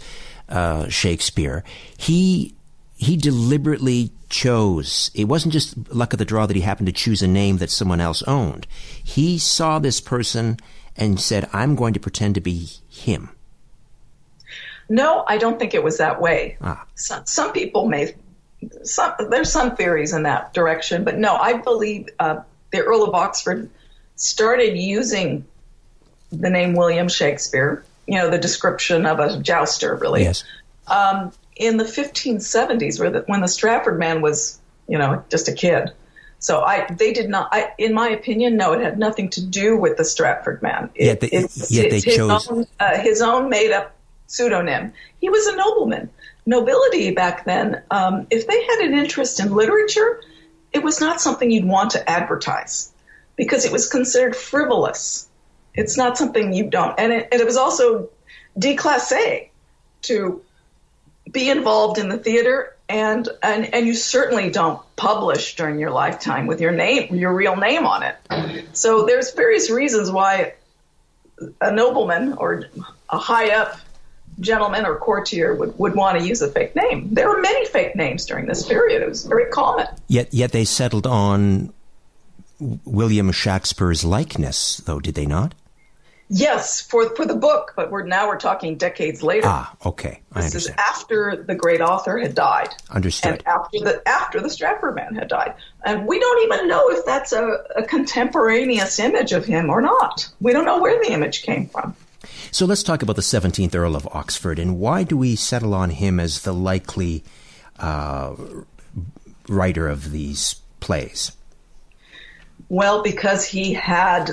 uh, 0.49 0.89
Shakespeare. 0.89 1.65
He 1.97 2.55
he 2.97 3.17
deliberately 3.17 4.13
chose. 4.29 5.11
It 5.15 5.25
wasn't 5.25 5.55
just 5.55 5.95
luck 5.95 6.13
of 6.13 6.19
the 6.19 6.25
draw 6.25 6.47
that 6.47 6.55
he 6.55 6.63
happened 6.63 6.87
to 6.87 6.93
choose 6.93 7.23
a 7.23 7.29
name 7.29 7.57
that 7.59 7.71
someone 7.71 8.01
else 8.01 8.23
owned. 8.25 8.67
He 9.03 9.39
saw 9.39 9.79
this 9.79 10.01
person 10.01 10.59
and 10.97 11.21
said, 11.21 11.49
"I'm 11.53 11.77
going 11.77 11.95
to 11.95 12.01
pretend 12.01 12.35
to 12.35 12.41
be 12.41 12.69
him." 12.89 13.31
No, 14.89 15.25
I 15.29 15.39
don't 15.39 15.59
think 15.59 15.73
it 15.73 15.85
was 15.85 15.99
that 15.99 16.21
way. 16.21 16.59
Ah. 16.61 16.85
Some, 16.97 17.25
some 17.25 17.53
people 17.53 17.89
may. 17.89 18.15
Some, 18.83 19.15
there's 19.31 19.51
some 19.51 19.75
theories 19.77 20.13
in 20.13 20.25
that 20.25 20.53
direction, 20.53 21.05
but 21.05 21.17
no, 21.17 21.37
I 21.37 21.55
believe 21.55 22.09
uh, 22.19 22.41
the 22.73 22.81
Earl 22.81 23.05
of 23.05 23.15
Oxford 23.15 23.71
started 24.17 24.77
using 24.77 25.45
the 26.33 26.51
name 26.51 26.75
William 26.75 27.09
Shakespeare, 27.09 27.85
you 28.07 28.17
know, 28.17 28.31
the 28.31 28.39
description 28.39 29.07
of 29.07 29.19
a 29.19 29.41
jouster, 29.41 29.97
really. 29.97 30.23
Yes. 30.23 30.45
Um, 30.87 31.33
in 31.57 31.77
the 31.77 31.85
1570s, 31.85 32.99
where 32.99 33.11
the, 33.11 33.21
when 33.23 33.41
the 33.41 33.49
Stratford 33.49 33.99
man 33.99 34.23
was, 34.23 34.59
you 34.89 34.99
know, 34.99 35.23
just 35.29 35.49
a 35.49 35.53
kid. 35.53 35.93
So 36.39 36.63
I, 36.63 36.87
they 36.91 37.13
did 37.13 37.29
not. 37.29 37.51
I, 37.53 37.73
in 37.77 37.93
my 37.93 38.09
opinion, 38.09 38.57
no, 38.57 38.73
it 38.73 38.81
had 38.81 38.99
nothing 38.99 39.29
to 39.31 39.45
do 39.45 39.77
with 39.77 39.99
the 39.99 40.05
Stratford 40.05 40.63
man. 40.63 40.89
It, 40.95 41.05
yet 41.05 41.21
they, 41.21 41.29
it's, 41.29 41.71
yet 41.71 41.91
they 41.91 42.01
his 42.01 42.17
chose 42.17 42.49
own, 42.49 42.67
uh, 42.81 42.99
his 42.99 43.21
own 43.21 43.51
made 43.51 43.73
up 43.73 43.95
pseudonym. 44.27 44.93
He 45.21 45.29
was 45.29 45.47
a 45.47 45.57
nobleman. 45.57 46.09
Nobility 46.47 47.11
back 47.11 47.45
then, 47.45 47.83
um, 47.91 48.27
if 48.31 48.47
they 48.47 48.65
had 48.65 48.79
an 48.81 48.95
interest 48.95 49.39
in 49.39 49.55
literature, 49.55 50.23
it 50.73 50.83
was 50.83 51.01
not 51.01 51.21
something 51.21 51.51
you'd 51.51 51.65
want 51.65 51.93
to 51.93 52.11
advertise 52.11 52.93
because 53.37 53.65
it 53.65 53.73
was 53.73 53.89
considered 53.89 54.37
frivolous. 54.37 55.29
It's 55.75 55.97
not 55.97 56.19
something 56.19 56.53
you 56.53 56.69
don't, 56.69 56.99
and 56.99 57.13
it, 57.13 57.29
and 57.33 57.41
it 57.41 57.45
was 57.45 57.57
also 57.57 58.11
déclassé 58.59 59.49
to 60.03 60.43
be 61.31 61.49
involved 61.49 61.99
in 61.99 62.09
the 62.09 62.19
theater, 62.19 62.77
and, 62.89 63.29
and 63.43 63.73
and 63.73 63.87
you 63.87 63.95
certainly 63.95 64.51
don't 64.51 64.81
publish 64.97 65.55
during 65.55 65.79
your 65.79 65.91
lifetime 65.91 66.47
with 66.47 66.61
your 66.61 66.73
name, 66.73 67.15
your 67.15 67.33
real 67.33 67.57
name 67.57 67.87
on 67.87 68.03
it. 68.03 68.17
So 68.73 69.07
there's 69.07 69.33
various 69.33 69.71
reasons 69.71 70.11
why 70.11 70.55
a 71.61 71.73
nobleman 71.73 72.35
or 72.35 72.65
a 73.09 73.19
high 73.19 73.55
up 73.55 73.79
gentleman 74.41 74.87
or 74.87 74.97
courtier 74.97 75.55
would, 75.55 75.79
would 75.79 75.95
want 75.95 76.19
to 76.19 76.27
use 76.27 76.43
a 76.43 76.51
fake 76.51 76.75
name. 76.75 77.09
There 77.13 77.29
were 77.29 77.41
many 77.41 77.67
fake 77.67 77.95
names 77.95 78.27
during 78.27 78.47
this 78.47 78.67
period. 78.67 79.03
It 79.03 79.09
was 79.09 79.25
very 79.25 79.51
common. 79.51 79.87
Yet, 80.09 80.33
yet 80.33 80.53
they 80.53 80.65
settled 80.65 81.07
on 81.07 81.73
William 82.85 83.33
Shakespeare's 83.33 84.05
likeness, 84.05 84.79
though, 84.79 85.01
did 85.01 85.15
they 85.15 85.27
not? 85.27 85.55
Yes, 86.33 86.81
for 86.81 87.13
for 87.17 87.27
the 87.27 87.35
book, 87.35 87.73
but 87.75 87.91
we're 87.91 88.05
now 88.05 88.29
we're 88.29 88.39
talking 88.39 88.77
decades 88.77 89.21
later. 89.21 89.49
Ah, 89.49 89.75
okay. 89.85 90.21
I 90.33 90.43
this 90.43 90.55
is 90.55 90.69
after 90.69 91.43
the 91.45 91.57
great 91.57 91.81
author 91.81 92.19
had 92.19 92.37
died. 92.37 92.69
Understood. 92.89 93.33
And 93.33 93.47
after 93.49 93.81
the 93.81 94.09
after 94.09 94.41
the 94.41 94.49
Stratford 94.49 94.95
man 94.95 95.17
had 95.17 95.27
died, 95.27 95.55
and 95.85 96.07
we 96.07 96.21
don't 96.21 96.45
even 96.45 96.69
know 96.69 96.89
if 96.91 97.05
that's 97.05 97.33
a, 97.33 97.65
a 97.75 97.83
contemporaneous 97.83 99.01
image 99.01 99.33
of 99.33 99.45
him 99.45 99.71
or 99.71 99.81
not. 99.81 100.31
We 100.41 100.53
don't 100.53 100.65
know 100.65 100.81
where 100.81 101.03
the 101.03 101.11
image 101.11 101.43
came 101.43 101.67
from. 101.67 101.97
So 102.53 102.67
let's 102.67 102.83
talk 102.83 103.03
about 103.03 103.17
the 103.17 103.23
17th 103.23 103.75
Earl 103.75 103.95
of 103.95 104.09
Oxford 104.13 104.59
and 104.59 104.79
why 104.79 105.05
do 105.05 105.17
we 105.17 105.37
settle 105.37 105.73
on 105.73 105.91
him 105.91 106.19
as 106.19 106.43
the 106.43 106.53
likely 106.53 107.23
uh, 107.79 108.35
writer 109.49 109.89
of 109.89 110.11
these 110.11 110.57
plays? 110.81 111.33
Well, 112.69 113.03
because 113.03 113.45
he 113.45 113.75
had 113.75 114.33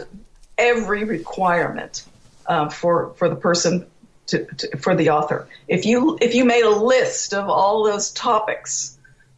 every 0.57 1.03
requirement 1.03 2.03
uh, 2.45 2.69
for 2.69 3.13
for 3.17 3.29
the 3.29 3.35
person 3.35 3.85
to, 4.27 4.45
to, 4.45 4.77
for 4.77 4.95
the 4.95 5.11
author. 5.11 5.47
If 5.67 5.85
you 5.85 6.17
if 6.19 6.35
you 6.35 6.45
made 6.45 6.63
a 6.63 6.69
list 6.69 7.33
of 7.33 7.49
all 7.49 7.83
those 7.83 8.11
topics 8.11 8.97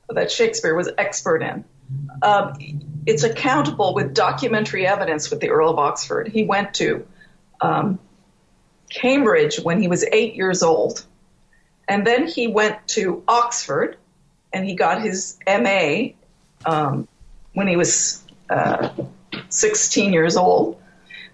that 0.09 0.31
Shakespeare 0.31 0.75
was 0.75 0.89
expert 0.97 1.41
in, 1.41 1.65
uh, 2.21 2.55
it's 3.05 3.23
accountable 3.23 3.93
with 3.93 4.13
documentary 4.13 4.87
evidence 4.87 5.29
with 5.29 5.39
the 5.39 5.49
Earl 5.49 5.69
of 5.69 5.79
Oxford. 5.79 6.27
He 6.27 6.43
went 6.43 6.75
to 6.75 7.05
um, 7.61 7.99
Cambridge 8.89 9.59
when 9.59 9.81
he 9.81 9.87
was 9.87 10.05
eight 10.11 10.35
years 10.35 10.63
old, 10.63 11.05
and 11.87 12.05
then 12.05 12.27
he 12.27 12.47
went 12.47 12.87
to 12.89 13.23
Oxford, 13.27 13.97
and 14.53 14.65
he 14.65 14.75
got 14.75 15.01
his 15.01 15.37
MA 15.47 16.09
um, 16.65 17.07
when 17.53 17.67
he 17.67 17.75
was 17.75 18.23
uh, 18.49 18.89
16 19.49 20.13
years 20.13 20.37
old. 20.37 20.81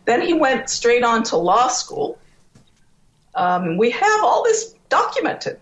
Then 0.05 0.21
he 0.21 0.33
went 0.33 0.69
straight 0.69 1.03
on 1.03 1.23
to 1.23 1.37
law 1.37 1.67
school. 1.67 2.19
Um, 3.33 3.77
we 3.77 3.91
have 3.91 4.23
all 4.23 4.43
this 4.43 4.73
documented. 4.89 5.59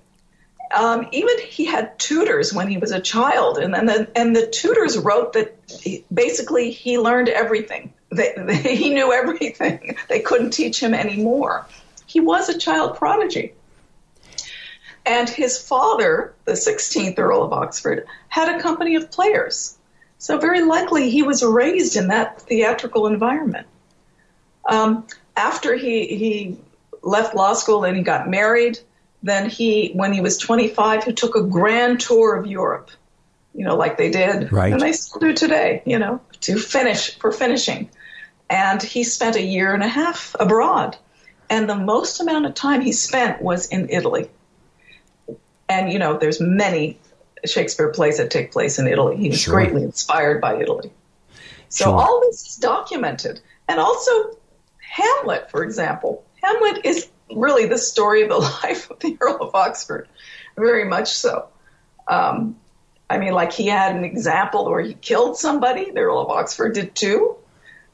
Um, 0.75 1.07
even 1.11 1.39
he 1.39 1.65
had 1.65 1.97
tutors 1.99 2.53
when 2.53 2.67
he 2.67 2.77
was 2.77 2.91
a 2.91 2.99
child, 2.99 3.59
and 3.59 3.73
then 3.73 3.85
the, 3.85 4.09
and 4.15 4.35
the 4.35 4.47
tutors 4.47 4.97
wrote 4.97 5.33
that 5.33 5.55
he, 5.69 6.03
basically 6.11 6.71
he 6.71 6.97
learned 6.97 7.29
everything. 7.29 7.93
They, 8.11 8.33
they, 8.35 8.55
he 8.75 8.93
knew 8.93 9.11
everything. 9.11 9.97
They 10.09 10.19
couldn't 10.19 10.51
teach 10.51 10.79
him 10.81 10.93
anymore. 10.93 11.65
He 12.13 12.19
was 12.19 12.47
a 12.47 12.57
child 12.57 12.95
prodigy. 12.95 13.53
And 15.03 15.27
his 15.27 15.57
father, 15.57 16.35
the 16.45 16.51
16th 16.51 17.17
Earl 17.17 17.43
of 17.43 17.51
Oxford, 17.51 18.05
had 18.29 18.55
a 18.55 18.61
company 18.61 18.95
of 18.95 19.09
players. 19.09 19.75
So 20.19 20.37
very 20.37 20.61
likely 20.61 21.09
he 21.09 21.23
was 21.23 21.43
raised 21.43 21.95
in 21.95 22.09
that 22.09 22.39
theatrical 22.39 23.07
environment. 23.07 23.65
Um, 24.69 25.07
after 25.35 25.75
he 25.75 26.15
he 26.15 26.57
left 27.01 27.35
law 27.35 27.53
school 27.53 27.83
and 27.83 27.97
he 27.97 28.03
got 28.03 28.29
married, 28.29 28.79
then 29.23 29.49
he, 29.49 29.91
when 29.93 30.13
he 30.13 30.21
was 30.21 30.37
25, 30.37 31.05
he 31.05 31.13
took 31.13 31.35
a 31.35 31.41
grand 31.41 31.99
tour 31.99 32.35
of 32.35 32.45
Europe. 32.45 32.91
You 33.55 33.65
know, 33.65 33.75
like 33.75 33.97
they 33.97 34.09
did, 34.09 34.51
right. 34.51 34.71
and 34.71 34.79
they 34.79 34.93
still 34.93 35.19
do 35.19 35.33
today. 35.33 35.81
You 35.85 35.99
know, 35.99 36.21
to 36.41 36.57
finish 36.57 37.17
for 37.17 37.31
finishing, 37.31 37.89
and 38.49 38.81
he 38.81 39.03
spent 39.03 39.35
a 39.35 39.41
year 39.41 39.73
and 39.73 39.83
a 39.83 39.87
half 39.87 40.35
abroad, 40.39 40.97
and 41.53 41.69
the 41.69 41.75
most 41.75 42.19
amount 42.19 42.45
of 42.47 42.53
time 42.55 42.81
he 42.81 42.91
spent 42.91 43.41
was 43.41 43.67
in 43.67 43.89
Italy. 43.89 44.29
And 45.69 45.91
you 45.91 45.99
know, 45.99 46.17
there's 46.17 46.41
many 46.41 46.99
Shakespeare 47.45 47.89
plays 47.89 48.17
that 48.17 48.31
take 48.31 48.51
place 48.51 48.79
in 48.79 48.87
Italy. 48.87 49.17
He 49.17 49.29
was 49.29 49.39
Sure. 49.41 49.53
greatly 49.53 49.83
inspired 49.83 50.41
by 50.41 50.59
Italy. 50.59 50.91
So 51.69 51.85
Sure. 51.85 51.93
all 51.93 52.21
this 52.21 52.47
is 52.47 52.55
documented. 52.55 53.39
And 53.67 53.79
also 53.79 54.11
Hamlet, 54.79 55.49
for 55.51 55.63
example. 55.63 56.23
Hamlet 56.43 56.85
is 56.85 57.07
really 57.33 57.65
the 57.67 57.77
story 57.77 58.23
of 58.23 58.29
the 58.29 58.37
life 58.63 58.89
of 58.91 58.99
the 58.99 59.17
Earl 59.21 59.37
of 59.41 59.55
Oxford, 59.55 60.07
very 60.57 60.85
much 60.85 61.13
so. 61.13 61.47
Um, 62.07 62.57
I 63.09 63.17
mean, 63.17 63.33
like 63.33 63.53
he 63.53 63.67
had 63.67 63.95
an 63.95 64.03
example 64.03 64.69
where 64.69 64.81
he 64.81 64.93
killed 64.95 65.37
somebody. 65.37 65.91
The 65.91 65.99
Earl 66.01 66.19
of 66.19 66.29
Oxford 66.29 66.73
did 66.73 66.95
too. 66.95 67.35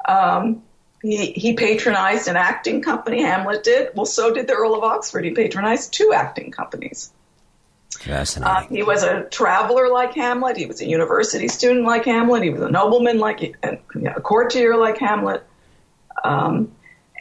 Um, 0.08 0.64
he, 1.02 1.32
he 1.32 1.54
patronized 1.54 2.28
an 2.28 2.36
acting 2.36 2.82
company. 2.82 3.22
Hamlet 3.22 3.64
did. 3.64 3.90
Well, 3.96 4.06
so 4.06 4.34
did 4.34 4.48
the 4.48 4.54
Earl 4.54 4.76
of 4.76 4.84
Oxford. 4.84 5.26
He 5.26 5.32
patronized 5.32 5.94
two 5.94 6.12
acting 6.14 6.52
companies. 6.52 7.12
Fascinating. 8.00 8.56
Uh, 8.56 8.68
he 8.68 8.84
was 8.84 9.04
a 9.04 9.24
traveler 9.24 9.90
like 9.90 10.14
Hamlet. 10.14 10.58
He 10.58 10.66
was 10.66 10.82
a 10.82 10.88
university 10.88 11.48
student 11.48 11.86
like 11.86 12.06
Hamlet. 12.06 12.44
He 12.44 12.50
was 12.50 12.62
a 12.62 12.70
nobleman 12.70 13.18
like 13.18 13.56
and, 13.64 13.80
you 13.96 14.02
know, 14.02 14.14
a 14.16 14.22
courtier 14.22 14.78
like 14.78 14.98
Hamlet. 14.98 15.44
Um, 16.24 16.72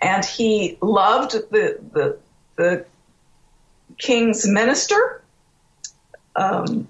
and 0.00 0.24
he 0.24 0.76
loved 0.80 1.32
the 1.32 1.80
the, 1.92 2.18
the 2.56 2.84
king's 3.96 4.46
minister, 4.46 5.22
um, 6.36 6.86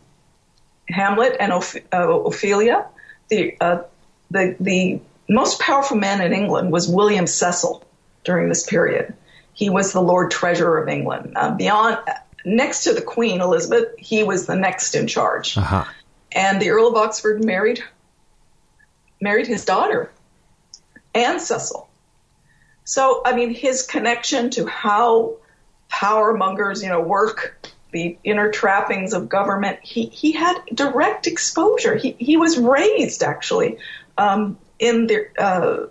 Hamlet 0.89 1.37
and 1.41 1.53
Oph- 1.53 1.83
uh, 1.93 2.21
Ophelia. 2.21 2.87
The 3.29 3.57
uh, 3.61 3.83
the 4.31 4.57
the 4.61 5.01
most 5.35 5.61
powerful 5.61 5.97
man 5.97 6.21
in 6.21 6.33
England 6.33 6.73
was 6.73 6.89
William 6.89 7.27
Cecil 7.27 7.85
during 8.25 8.49
this 8.49 8.67
period. 8.67 9.15
He 9.53 9.71
was 9.71 9.93
the 9.93 10.01
Lord 10.01 10.31
Treasurer 10.31 10.83
of 10.83 10.89
England. 10.89 11.33
Uh, 11.37 11.55
beyond 11.55 11.99
next 12.45 12.85
to 12.85 12.93
the 12.93 13.03
Queen 13.03 13.41
Elizabeth, 13.41 13.89
he 13.99 14.23
was 14.23 14.47
the 14.47 14.57
next 14.57 14.95
in 14.95 15.07
charge. 15.07 15.57
uh-huh. 15.57 15.85
And 16.31 16.61
the 16.61 16.71
Earl 16.71 16.89
of 16.89 16.95
Oxford 16.95 17.45
married 17.45 17.83
married 19.21 19.47
his 19.47 19.65
daughter, 19.65 20.11
Anne 21.15 21.41
Cecil. 21.41 21.89
So, 22.85 23.21
I 23.25 23.35
mean, 23.35 23.53
his 23.53 23.83
connection 23.83 24.51
to 24.51 24.67
how 24.67 25.37
power 25.89 26.35
mongers, 26.35 26.83
you 26.83 26.89
know, 26.89 27.01
work, 27.01 27.69
the 27.91 28.17
inner 28.23 28.51
trappings 28.51 29.13
of 29.13 29.29
government, 29.29 29.81
he, 29.83 30.07
he 30.07 30.33
had 30.33 30.57
direct 30.73 31.27
exposure. 31.27 31.97
He, 31.97 32.13
he 32.19 32.37
was 32.37 32.59
raised, 32.59 33.23
actually, 33.23 33.79
um, 34.17 34.59
in 34.79 35.07
the, 35.07 35.27
uh, 35.39 35.87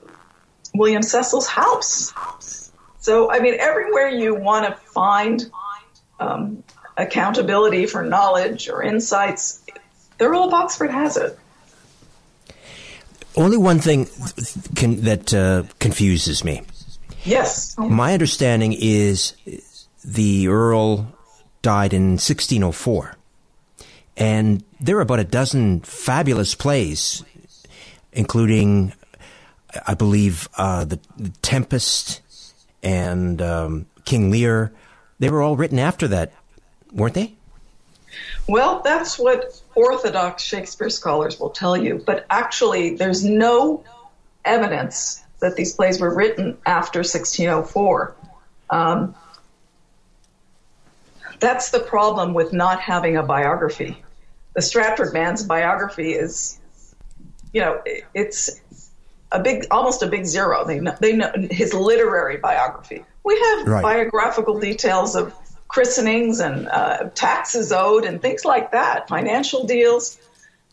William 0.73 1.01
Cecil's 1.01 1.47
house. 1.47 2.13
So, 2.99 3.31
I 3.31 3.39
mean, 3.39 3.55
everywhere 3.59 4.09
you 4.09 4.35
want 4.35 4.65
to 4.65 4.75
find 4.91 5.49
um, 6.19 6.63
accountability 6.97 7.85
for 7.85 8.03
knowledge 8.03 8.69
or 8.69 8.83
insights, 8.83 9.63
the 10.17 10.25
Earl 10.25 10.43
of 10.43 10.53
Oxford 10.53 10.91
has 10.91 11.17
it. 11.17 11.37
Only 13.35 13.57
one 13.57 13.79
thing 13.79 14.07
can, 14.75 15.01
that 15.01 15.33
uh, 15.33 15.63
confuses 15.79 16.43
me. 16.43 16.63
Yes. 17.23 17.77
My 17.77 18.13
understanding 18.13 18.73
is 18.77 19.35
the 20.03 20.47
Earl 20.47 21.13
died 21.61 21.93
in 21.93 22.11
1604. 22.11 23.15
And 24.15 24.63
there 24.79 24.97
are 24.97 25.01
about 25.01 25.19
a 25.19 25.23
dozen 25.23 25.81
fabulous 25.81 26.55
plays, 26.55 27.23
including, 28.17 28.93
I 29.85 29.93
believe, 29.93 30.49
uh, 30.57 30.83
the, 30.85 30.99
the 31.17 31.29
Tempest 31.41 32.21
and 32.81 33.41
um, 33.41 33.85
King 34.05 34.31
Lear. 34.31 34.73
They 35.19 35.29
were 35.29 35.41
all 35.41 35.55
written 35.55 35.79
after 35.79 36.07
that, 36.09 36.33
weren't 36.91 37.13
they? 37.13 37.35
Well, 38.47 38.81
that's 38.83 39.19
what 39.19 39.61
Orthodox 39.75 40.41
Shakespeare 40.41 40.89
scholars 40.89 41.39
will 41.39 41.51
tell 41.51 41.77
you. 41.77 42.01
But 42.03 42.25
actually, 42.29 42.95
there's 42.95 43.23
no 43.23 43.83
evidence 44.43 45.23
that 45.39 45.55
these 45.55 45.73
plays 45.73 45.99
were 45.99 46.13
written 46.13 46.57
after 46.65 46.99
1604. 46.99 48.15
Um, 48.69 49.15
that's 51.39 51.69
the 51.69 51.79
problem 51.79 52.33
with 52.33 52.51
not 52.51 52.79
having 52.79 53.15
a 53.15 53.23
biography. 53.23 54.03
The 54.53 54.61
Stratford 54.63 55.13
man's 55.13 55.43
biography 55.43 56.13
is, 56.13 56.59
you 57.57 57.63
know, 57.63 57.81
it's 58.13 58.61
a 59.31 59.39
big, 59.39 59.65
almost 59.71 60.03
a 60.03 60.07
big 60.07 60.25
zero. 60.27 60.63
They 60.63 60.79
know, 60.79 60.95
they 61.01 61.13
know 61.13 61.31
his 61.49 61.73
literary 61.73 62.37
biography. 62.37 63.03
We 63.23 63.39
have 63.39 63.67
Right. 63.67 63.81
biographical 63.81 64.59
details 64.59 65.15
of 65.15 65.33
christenings 65.67 66.39
and 66.39 66.67
uh, 66.67 67.09
taxes 67.15 67.71
owed 67.71 68.05
and 68.05 68.21
things 68.21 68.45
like 68.45 68.73
that, 68.73 69.09
financial 69.09 69.65
deals, 69.65 70.19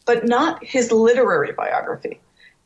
but 0.05 0.27
not 0.27 0.63
his 0.63 0.93
literary 0.93 1.53
biography. 1.53 2.21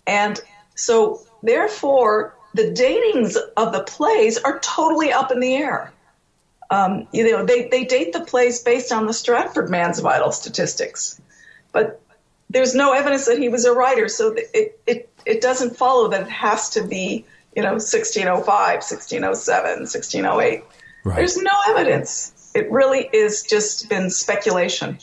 And 0.04 0.40
so, 0.74 1.20
therefore, 1.44 2.34
the 2.54 2.72
datings 2.72 3.36
of 3.56 3.72
the 3.72 3.84
plays 3.84 4.36
are 4.36 4.58
totally 4.58 5.12
up 5.12 5.30
in 5.30 5.38
the 5.38 5.54
air. 5.54 5.92
Um, 6.72 7.06
you 7.12 7.30
know, 7.30 7.44
they, 7.44 7.68
they 7.68 7.84
date 7.84 8.12
the 8.12 8.24
plays 8.24 8.62
based 8.64 8.90
on 8.90 9.06
the 9.06 9.12
Stratford 9.12 9.70
man's 9.70 10.00
vital 10.00 10.32
statistics, 10.32 11.20
but 11.70 12.02
there's 12.50 12.74
no 12.74 12.92
evidence 12.92 13.26
that 13.26 13.38
he 13.38 13.48
was 13.48 13.64
a 13.64 13.72
writer, 13.72 14.08
so 14.08 14.34
it, 14.54 14.80
it, 14.86 15.10
it 15.26 15.40
doesn't 15.40 15.76
follow 15.76 16.08
that 16.08 16.22
it 16.22 16.30
has 16.30 16.70
to 16.70 16.82
be, 16.82 17.24
you 17.54 17.62
know, 17.62 17.72
1605, 17.72 18.46
1607, 18.46 19.70
1608. 19.80 20.64
Right. 21.04 21.16
There's 21.16 21.36
no 21.36 21.52
evidence. 21.68 22.50
It 22.54 22.70
really 22.70 23.08
is 23.12 23.42
just 23.42 23.88
been 23.88 24.10
speculation. 24.10 24.98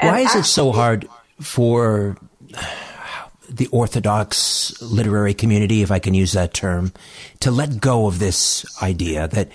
And 0.00 0.12
Why 0.12 0.20
is 0.20 0.34
it 0.34 0.44
so 0.44 0.72
hard 0.72 1.08
for 1.40 2.16
the 3.48 3.66
orthodox 3.68 4.80
literary 4.80 5.34
community, 5.34 5.82
if 5.82 5.90
I 5.90 5.98
can 5.98 6.14
use 6.14 6.32
that 6.32 6.54
term, 6.54 6.92
to 7.40 7.50
let 7.50 7.80
go 7.80 8.06
of 8.06 8.18
this 8.18 8.64
idea 8.82 9.28
that 9.28 9.48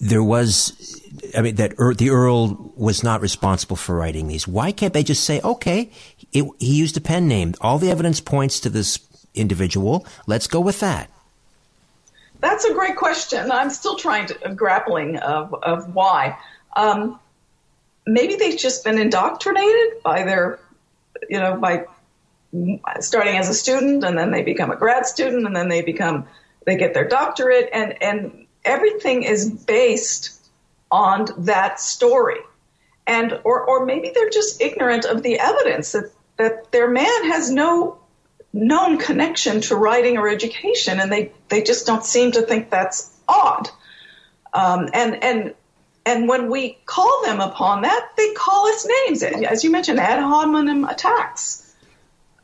there 0.00 0.22
was, 0.22 1.01
I 1.36 1.42
mean, 1.42 1.54
that 1.56 1.74
er, 1.78 1.94
the 1.94 2.10
Earl 2.10 2.72
was 2.76 3.02
not 3.02 3.20
responsible 3.20 3.76
for 3.76 3.96
writing 3.96 4.28
these. 4.28 4.46
Why 4.46 4.72
can't 4.72 4.92
they 4.92 5.02
just 5.02 5.24
say, 5.24 5.40
okay, 5.42 5.90
it, 6.32 6.44
he 6.58 6.74
used 6.74 6.96
a 6.96 7.00
pen 7.00 7.28
name. 7.28 7.54
All 7.60 7.78
the 7.78 7.90
evidence 7.90 8.20
points 8.20 8.60
to 8.60 8.70
this 8.70 8.98
individual. 9.34 10.06
Let's 10.26 10.46
go 10.46 10.60
with 10.60 10.80
that. 10.80 11.10
That's 12.40 12.64
a 12.64 12.74
great 12.74 12.96
question. 12.96 13.50
I'm 13.52 13.70
still 13.70 13.96
trying 13.96 14.26
to 14.26 14.46
uh, 14.46 14.52
grappling 14.52 15.16
of, 15.18 15.54
of 15.54 15.94
why. 15.94 16.36
Um, 16.76 17.20
maybe 18.06 18.36
they've 18.36 18.58
just 18.58 18.84
been 18.84 18.98
indoctrinated 18.98 20.02
by 20.02 20.24
their, 20.24 20.58
you 21.28 21.38
know, 21.38 21.56
by 21.56 21.86
starting 23.00 23.36
as 23.36 23.48
a 23.48 23.54
student 23.54 24.04
and 24.04 24.18
then 24.18 24.30
they 24.30 24.42
become 24.42 24.70
a 24.70 24.76
grad 24.76 25.06
student 25.06 25.46
and 25.46 25.56
then 25.56 25.68
they 25.68 25.80
become 25.80 26.26
they 26.66 26.76
get 26.76 26.92
their 26.92 27.08
doctorate 27.08 27.70
and 27.72 28.02
and 28.02 28.46
everything 28.64 29.22
is 29.22 29.48
based 29.48 30.38
on 30.92 31.26
that 31.46 31.80
story. 31.80 32.38
And 33.06 33.40
or 33.42 33.62
or 33.62 33.84
maybe 33.84 34.12
they're 34.14 34.30
just 34.30 34.60
ignorant 34.60 35.04
of 35.04 35.24
the 35.24 35.40
evidence 35.40 35.92
that 35.92 36.12
that 36.36 36.70
their 36.70 36.88
man 36.88 37.30
has 37.30 37.50
no 37.50 37.98
known 38.52 38.98
connection 38.98 39.60
to 39.62 39.74
writing 39.74 40.18
or 40.18 40.28
education 40.28 41.00
and 41.00 41.10
they 41.10 41.32
they 41.48 41.62
just 41.62 41.86
don't 41.86 42.04
seem 42.04 42.32
to 42.32 42.42
think 42.42 42.70
that's 42.70 43.12
odd. 43.28 43.68
Um, 44.52 44.88
and 44.92 45.24
and 45.24 45.54
and 46.06 46.28
when 46.28 46.50
we 46.50 46.78
call 46.86 47.22
them 47.24 47.40
upon 47.40 47.82
that, 47.82 48.10
they 48.16 48.32
call 48.34 48.68
us 48.68 48.86
names, 49.06 49.22
as 49.22 49.64
you 49.64 49.70
mentioned, 49.70 49.98
ad 49.98 50.20
hominem 50.20 50.84
attacks 50.84 51.62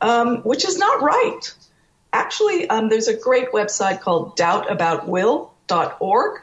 um, 0.01 0.37
which 0.37 0.65
is 0.65 0.77
not 0.77 1.01
right. 1.01 1.53
Actually, 2.11 2.67
um, 2.69 2.89
there's 2.89 3.07
a 3.07 3.15
great 3.15 3.51
website 3.51 4.01
called 4.01 4.35
doubtaboutwill.org, 4.37 6.41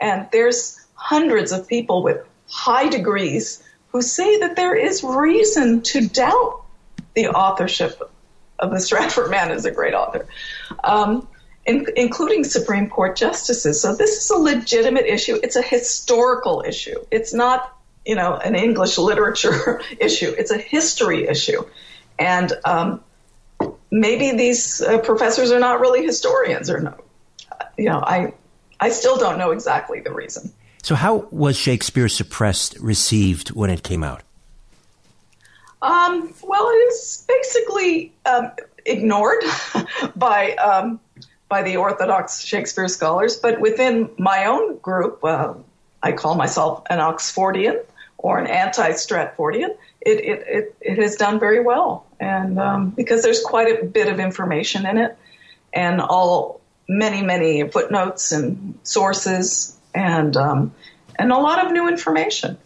and 0.00 0.28
there's 0.32 0.85
hundreds 0.96 1.52
of 1.52 1.68
people 1.68 2.02
with 2.02 2.26
high 2.48 2.88
degrees 2.88 3.62
who 3.88 4.02
say 4.02 4.40
that 4.40 4.56
there 4.56 4.74
is 4.74 5.04
reason 5.04 5.82
to 5.82 6.08
doubt 6.08 6.62
the 7.14 7.28
authorship 7.28 8.02
of 8.58 8.70
the 8.70 8.80
Stratford 8.80 9.30
man 9.30 9.50
as 9.50 9.64
a 9.64 9.70
great 9.70 9.94
author, 9.94 10.26
um, 10.82 11.28
in, 11.64 11.86
including 11.96 12.44
Supreme 12.44 12.88
Court 12.88 13.16
justices. 13.16 13.80
So 13.80 13.94
this 13.94 14.24
is 14.24 14.30
a 14.30 14.36
legitimate 14.36 15.06
issue. 15.06 15.38
It's 15.42 15.56
a 15.56 15.62
historical 15.62 16.64
issue. 16.66 17.04
It's 17.10 17.32
not, 17.32 17.76
you 18.04 18.14
know, 18.14 18.34
an 18.36 18.54
English 18.54 18.98
literature 18.98 19.80
issue. 20.00 20.34
It's 20.36 20.50
a 20.50 20.58
history 20.58 21.28
issue. 21.28 21.62
And 22.18 22.52
um, 22.64 23.02
maybe 23.90 24.32
these 24.32 24.80
uh, 24.80 24.98
professors 24.98 25.50
are 25.50 25.58
not 25.58 25.80
really 25.80 26.04
historians, 26.04 26.70
or 26.70 26.80
no, 26.80 26.94
you 27.76 27.86
know, 27.86 27.98
I 27.98 28.32
I 28.80 28.90
still 28.90 29.16
don't 29.16 29.38
know 29.38 29.50
exactly 29.50 30.00
the 30.00 30.12
reason. 30.12 30.52
So, 30.86 30.94
how 30.94 31.26
was 31.32 31.56
Shakespeare 31.56 32.08
Suppressed 32.08 32.78
received 32.78 33.48
when 33.48 33.70
it 33.70 33.82
came 33.82 34.04
out? 34.04 34.22
Um, 35.82 36.32
well, 36.44 36.68
it 36.68 36.74
is 36.74 37.24
basically 37.26 38.12
um, 38.24 38.52
ignored 38.84 39.42
by 40.16 40.52
um, 40.52 41.00
by 41.48 41.64
the 41.64 41.78
Orthodox 41.78 42.40
Shakespeare 42.40 42.86
scholars, 42.86 43.34
but 43.34 43.58
within 43.58 44.10
my 44.16 44.44
own 44.44 44.78
group, 44.78 45.24
uh, 45.24 45.54
I 46.04 46.12
call 46.12 46.36
myself 46.36 46.84
an 46.88 47.00
Oxfordian 47.00 47.84
or 48.16 48.38
an 48.38 48.46
anti-Stratfordian 48.46 49.70
it, 50.02 50.20
it, 50.20 50.44
it, 50.46 50.76
it 50.80 50.98
has 50.98 51.16
done 51.16 51.40
very 51.40 51.64
well. 51.64 52.06
And 52.20 52.60
um, 52.60 52.90
because 52.90 53.24
there's 53.24 53.42
quite 53.42 53.76
a 53.76 53.84
bit 53.84 54.06
of 54.06 54.20
information 54.20 54.86
in 54.86 54.98
it 54.98 55.18
and 55.72 56.00
all 56.00 56.60
many, 56.88 57.22
many 57.22 57.68
footnotes 57.68 58.30
and 58.30 58.78
sources 58.84 59.75
and, 59.96 60.36
um, 60.36 60.74
and 61.18 61.32
a 61.32 61.38
lot 61.38 61.64
of 61.64 61.72
new 61.72 61.88
information. 61.88 62.58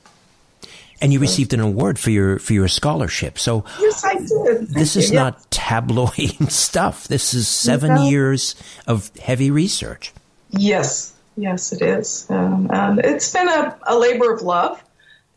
And 1.03 1.15
you 1.15 1.19
received 1.19 1.55
an 1.55 1.61
award 1.61 1.99
for 1.99 2.11
your 2.11 2.39
for 2.39 2.53
your 2.53 2.69
scholarship. 2.69 3.39
So 3.39 3.65
yes, 3.81 4.05
I 4.05 4.17
did. 4.17 4.69
This 4.69 4.97
is 4.97 5.11
yeah. 5.11 5.23
not 5.23 5.51
tabloid 5.51 6.13
stuff. 6.53 7.09
This 7.09 7.33
is 7.33 7.49
seven 7.49 7.95
no. 7.95 8.07
years 8.07 8.55
of 8.87 9.11
heavy 9.17 9.51
research. 9.51 10.13
Yes, 10.51 11.15
yes, 11.39 11.73
it 11.73 11.81
is. 11.81 12.27
Um, 12.29 12.69
and 12.71 12.99
it's 12.99 13.33
been 13.33 13.49
a, 13.49 13.79
a 13.87 13.99
labor 13.99 14.31
of 14.31 14.43
love 14.43 14.83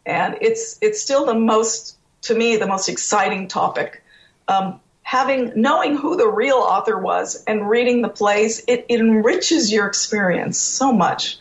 and 0.05 0.37
it's 0.41 0.77
it's 0.81 1.01
still 1.01 1.25
the 1.25 1.35
most 1.35 1.97
to 2.23 2.35
me 2.35 2.57
the 2.57 2.67
most 2.67 2.89
exciting 2.89 3.47
topic. 3.47 4.03
Um, 4.47 4.79
having 5.03 5.53
knowing 5.55 5.97
who 5.97 6.17
the 6.17 6.27
real 6.27 6.57
author 6.57 6.97
was 6.97 7.43
and 7.45 7.69
reading 7.69 8.01
the 8.01 8.09
plays, 8.09 8.63
it, 8.67 8.85
it 8.89 8.99
enriches 8.99 9.71
your 9.71 9.87
experience 9.87 10.57
so 10.57 10.91
much. 10.91 11.37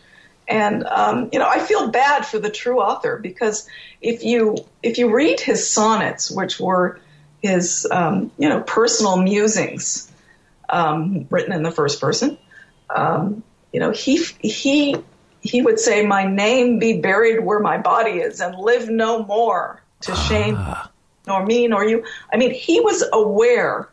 And 0.53 0.85
um, 0.85 1.31
you 1.33 1.39
know, 1.39 1.49
I 1.49 1.59
feel 1.61 1.89
bad 1.89 2.27
for 2.27 2.39
the 2.39 2.51
true 2.51 2.81
author 2.81 3.19
because 3.19 3.69
if 4.01 4.23
you 4.25 4.57
if 4.83 4.99
you 4.99 5.15
read 5.15 5.41
his 5.41 5.69
sonnets, 5.69 6.31
which 6.31 6.61
were 6.61 7.01
his 7.41 7.87
um, 7.91 8.31
you 8.39 8.49
know 8.49 8.61
personal 8.61 9.17
musings 9.17 10.13
um, 10.69 11.27
written 11.31 11.53
in 11.53 11.63
the 11.63 11.71
first 11.71 12.01
person, 12.01 12.39
um, 12.95 13.43
you 13.73 13.81
know 13.81 13.93
he 13.93 14.23
he 14.41 14.97
he 15.43 15.61
would 15.61 15.79
say, 15.79 16.07
My 16.07 16.25
name 16.25 16.79
be 16.79 17.01
buried 17.01 17.45
where 17.45 17.61
my 17.61 17.79
body 17.79 18.13
is 18.13 18.41
and 18.41 18.57
live 18.57 18.89
no 18.89 19.25
more 19.25 19.83
to 20.03 20.15
shame 20.15 20.57
ah. 20.59 20.91
nor 21.27 21.45
me 21.45 21.67
nor 21.67 21.85
you. 21.85 22.05
I 22.33 22.37
mean, 22.37 22.53
he 22.53 22.81
was 22.81 23.05
aware 23.13 23.89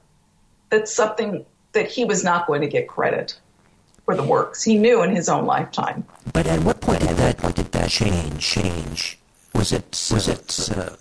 that 0.70 0.88
something 0.88 1.46
that 1.74 1.88
he 1.88 2.06
was 2.06 2.24
not 2.24 2.48
going 2.48 2.62
to 2.62 2.68
get 2.68 2.88
credit 2.88 3.40
for 4.10 4.16
the 4.16 4.24
works. 4.24 4.64
He 4.64 4.76
knew 4.76 5.04
in 5.04 5.16
his 5.16 5.30
own 5.30 5.46
lifetime. 5.46 6.04
But 6.34 6.48
at 6.48 6.64
what 6.64 6.82
point 6.82 7.02
did 7.02 7.16
that, 7.18 7.38
point 7.38 7.56
did 7.56 7.72
that 7.74 7.92
change? 7.92 8.40
Change? 8.40 9.20
Was 9.54 9.72
it 9.72 9.86
was 10.12 10.28
it 10.28 10.70
uh, 10.76 10.96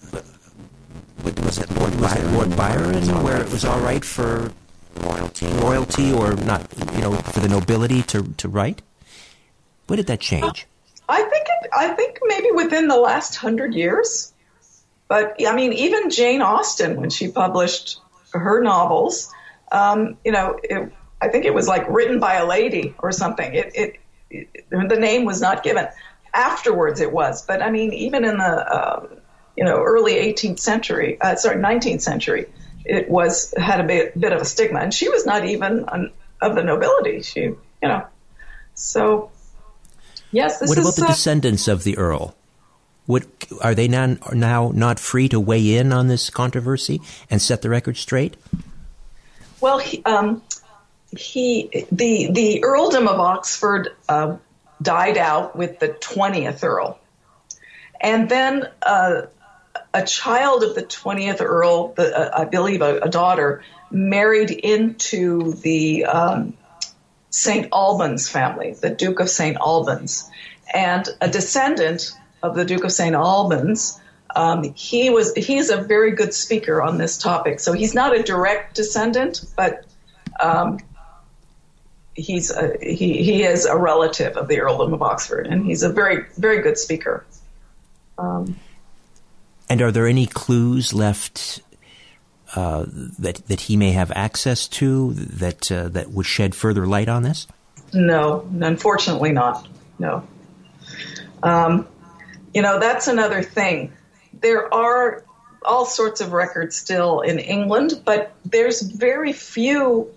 was 1.43 1.57
it 1.57 1.71
Lord, 1.71 1.99
By- 2.03 2.21
Lord 2.37 2.55
Byron 2.55 3.25
where 3.25 3.41
it 3.41 3.51
was 3.51 3.65
all 3.65 3.81
right 3.81 4.05
for 4.05 4.53
royalty 5.01 5.47
royalty 5.47 6.13
or 6.13 6.35
not 6.37 6.63
you 6.95 7.01
know 7.01 7.15
for 7.15 7.41
the 7.41 7.49
nobility 7.49 8.03
to 8.03 8.25
to 8.37 8.47
write? 8.47 8.83
When 9.87 9.97
did 9.97 10.07
that 10.09 10.21
change? 10.21 10.67
I 11.09 11.23
think 11.23 11.47
it, 11.49 11.71
I 11.75 11.89
think 11.95 12.19
maybe 12.25 12.51
within 12.51 12.89
the 12.89 13.01
last 13.01 13.37
hundred 13.37 13.73
years. 13.73 14.35
But 15.09 15.37
I 15.47 15.55
mean, 15.55 15.73
even 15.73 16.11
Jane 16.11 16.43
Austen, 16.43 17.01
when 17.01 17.09
she 17.09 17.29
published 17.29 18.03
her 18.35 18.61
novels, 18.61 19.33
um, 19.73 20.19
you 20.27 20.33
know, 20.33 20.59
it, 20.63 20.93
I 21.21 21.29
think 21.29 21.45
it 21.45 21.55
was 21.55 21.66
like 21.66 21.89
written 21.89 22.21
by 22.21 22.35
a 22.35 22.47
lady 22.47 22.95
or 22.99 23.12
something. 23.12 23.55
It, 23.55 23.73
it, 23.75 23.97
it, 24.31 24.66
the 24.71 24.97
name 24.99 25.25
was 25.25 25.41
not 25.41 25.62
given. 25.62 25.89
Afterwards, 26.33 27.01
it 27.01 27.12
was. 27.12 27.45
But 27.45 27.62
I 27.62 27.71
mean, 27.71 27.93
even 27.93 28.25
in 28.25 28.39
the 28.39 28.45
uh, 28.45 29.09
you 29.57 29.64
know 29.64 29.83
early 29.83 30.14
18th 30.14 30.61
century, 30.61 31.21
uh, 31.21 31.37
sorry, 31.37 31.57
19th 31.57 32.03
century, 32.03 32.47
it 32.85 33.11
was 33.11 33.53
had 33.57 33.81
a 33.81 33.85
bit, 33.85 34.19
bit 34.19 34.33
of 34.33 34.41
a 34.41 34.45
stigma, 34.45 34.81
and 34.81 34.95
she 34.95 35.09
was 35.09 35.27
not 35.27 35.45
even 35.45 35.85
an, 35.89 36.12
of 36.41 36.55
the 36.55 36.62
nobility. 36.62 37.23
She, 37.23 37.41
you 37.41 37.59
know, 37.83 38.07
so 38.75 39.31
Yes. 40.31 40.61
what 40.61 40.79
about 40.79 40.97
the 40.97 41.05
uh, 41.05 41.09
descendants 41.09 41.69
of 41.69 41.85
the 41.85 41.97
Earl? 41.97 42.35
What, 43.07 43.27
are 43.62 43.75
they 43.75 43.89
now, 43.89 44.16
now 44.33 44.71
not 44.75 45.01
free 45.01 45.29
to 45.31 45.41
weigh 45.41 45.77
in 45.77 45.93
on 45.93 46.09
this 46.09 46.29
controversy 46.29 47.01
and 47.31 47.41
set 47.41 47.62
the 47.62 47.71
record 47.71 47.97
straight? 47.97 48.37
Well, 49.61 49.79
he, 49.79 50.03
um, 50.05 50.43
he 51.17 51.87
the 51.91 52.31
the 52.31 52.65
earldom 52.65 53.09
of 53.09 53.19
Oxford 53.19 53.91
uh, 54.09 54.37
died 54.83 55.17
out 55.17 55.57
with 55.57 55.79
the 55.79 55.89
twentieth 55.89 56.63
Earl, 56.63 56.99
and 58.01 58.29
then 58.29 58.69
uh, 58.83 59.23
a 59.95 60.05
child 60.05 60.63
of 60.63 60.75
the 60.75 60.83
twentieth 60.83 61.41
Earl, 61.41 61.95
the, 61.95 62.17
uh, 62.17 62.41
I 62.41 62.45
believe 62.45 62.83
a, 62.83 62.99
a, 62.99 63.09
daughter, 63.09 63.63
married 63.91 64.51
into 64.51 65.55
the 65.55 66.05
um, 66.05 66.55
St. 67.31 67.69
Albans 67.73 68.29
family, 68.29 68.75
the 68.75 68.91
Duke 68.91 69.21
of 69.21 69.31
St. 69.31 69.57
Albans, 69.57 70.31
and 70.73 71.09
a 71.21 71.29
descendant 71.29 72.13
of 72.43 72.55
the 72.55 72.67
Duke 72.67 72.85
of 72.85 72.93
St. 72.93 73.15
Albans. 73.15 73.99
Um, 74.37 74.75
he 74.75 75.09
was 75.09 75.35
he's 75.35 75.71
a 75.71 75.79
very 75.79 76.11
good 76.11 76.35
speaker 76.35 76.83
on 76.83 76.99
this 76.99 77.17
topic. 77.17 77.61
So 77.61 77.73
he's 77.73 77.95
not 77.95 78.15
a 78.15 78.23
direct 78.23 78.75
descendant, 78.75 79.43
but 79.57 79.87
um, 80.39 80.79
he's 82.19 82.51
a, 82.51 82.77
he 82.83 83.23
he 83.23 83.45
is 83.45 83.64
a 83.64 83.77
relative 83.77 84.37
of 84.37 84.49
the 84.49 84.61
earldom 84.61 84.93
of 84.93 85.03
Oxford, 85.03 85.47
and 85.47 85.64
he's 85.64 85.83
a 85.83 85.89
very 85.89 86.25
very 86.37 86.61
good 86.61 86.77
speaker. 86.77 87.25
Um, 88.19 88.59
and 89.71 89.81
are 89.81 89.93
there 89.93 90.07
any 90.07 90.27
clues 90.27 90.93
left 90.93 91.62
uh, 92.57 92.87
that 93.19 93.47
that 93.47 93.61
he 93.62 93.77
may 93.77 93.93
have 93.93 94.11
access 94.14 94.66
to 94.69 95.12
that 95.14 95.71
uh, 95.71 95.89
that 95.89 96.11
would 96.11 96.27
shed 96.27 96.55
further 96.55 96.87
light 96.87 97.09
on 97.09 97.23
this? 97.23 97.47
No, 97.95 98.47
unfortunately 98.61 99.33
not. 99.33 99.66
No. 99.99 100.27
Um, 101.43 101.87
you 102.53 102.62
know 102.62 102.81
that's 102.81 103.07
another 103.07 103.43
thing. 103.43 103.93
There 104.41 104.73
are 104.73 105.25
all 105.64 105.85
sorts 105.85 106.21
of 106.21 106.33
records 106.33 106.77
still 106.77 107.21
in 107.21 107.39
England, 107.39 108.01
but 108.05 108.33
there's 108.45 108.81
very 108.81 109.33
few 109.33 110.11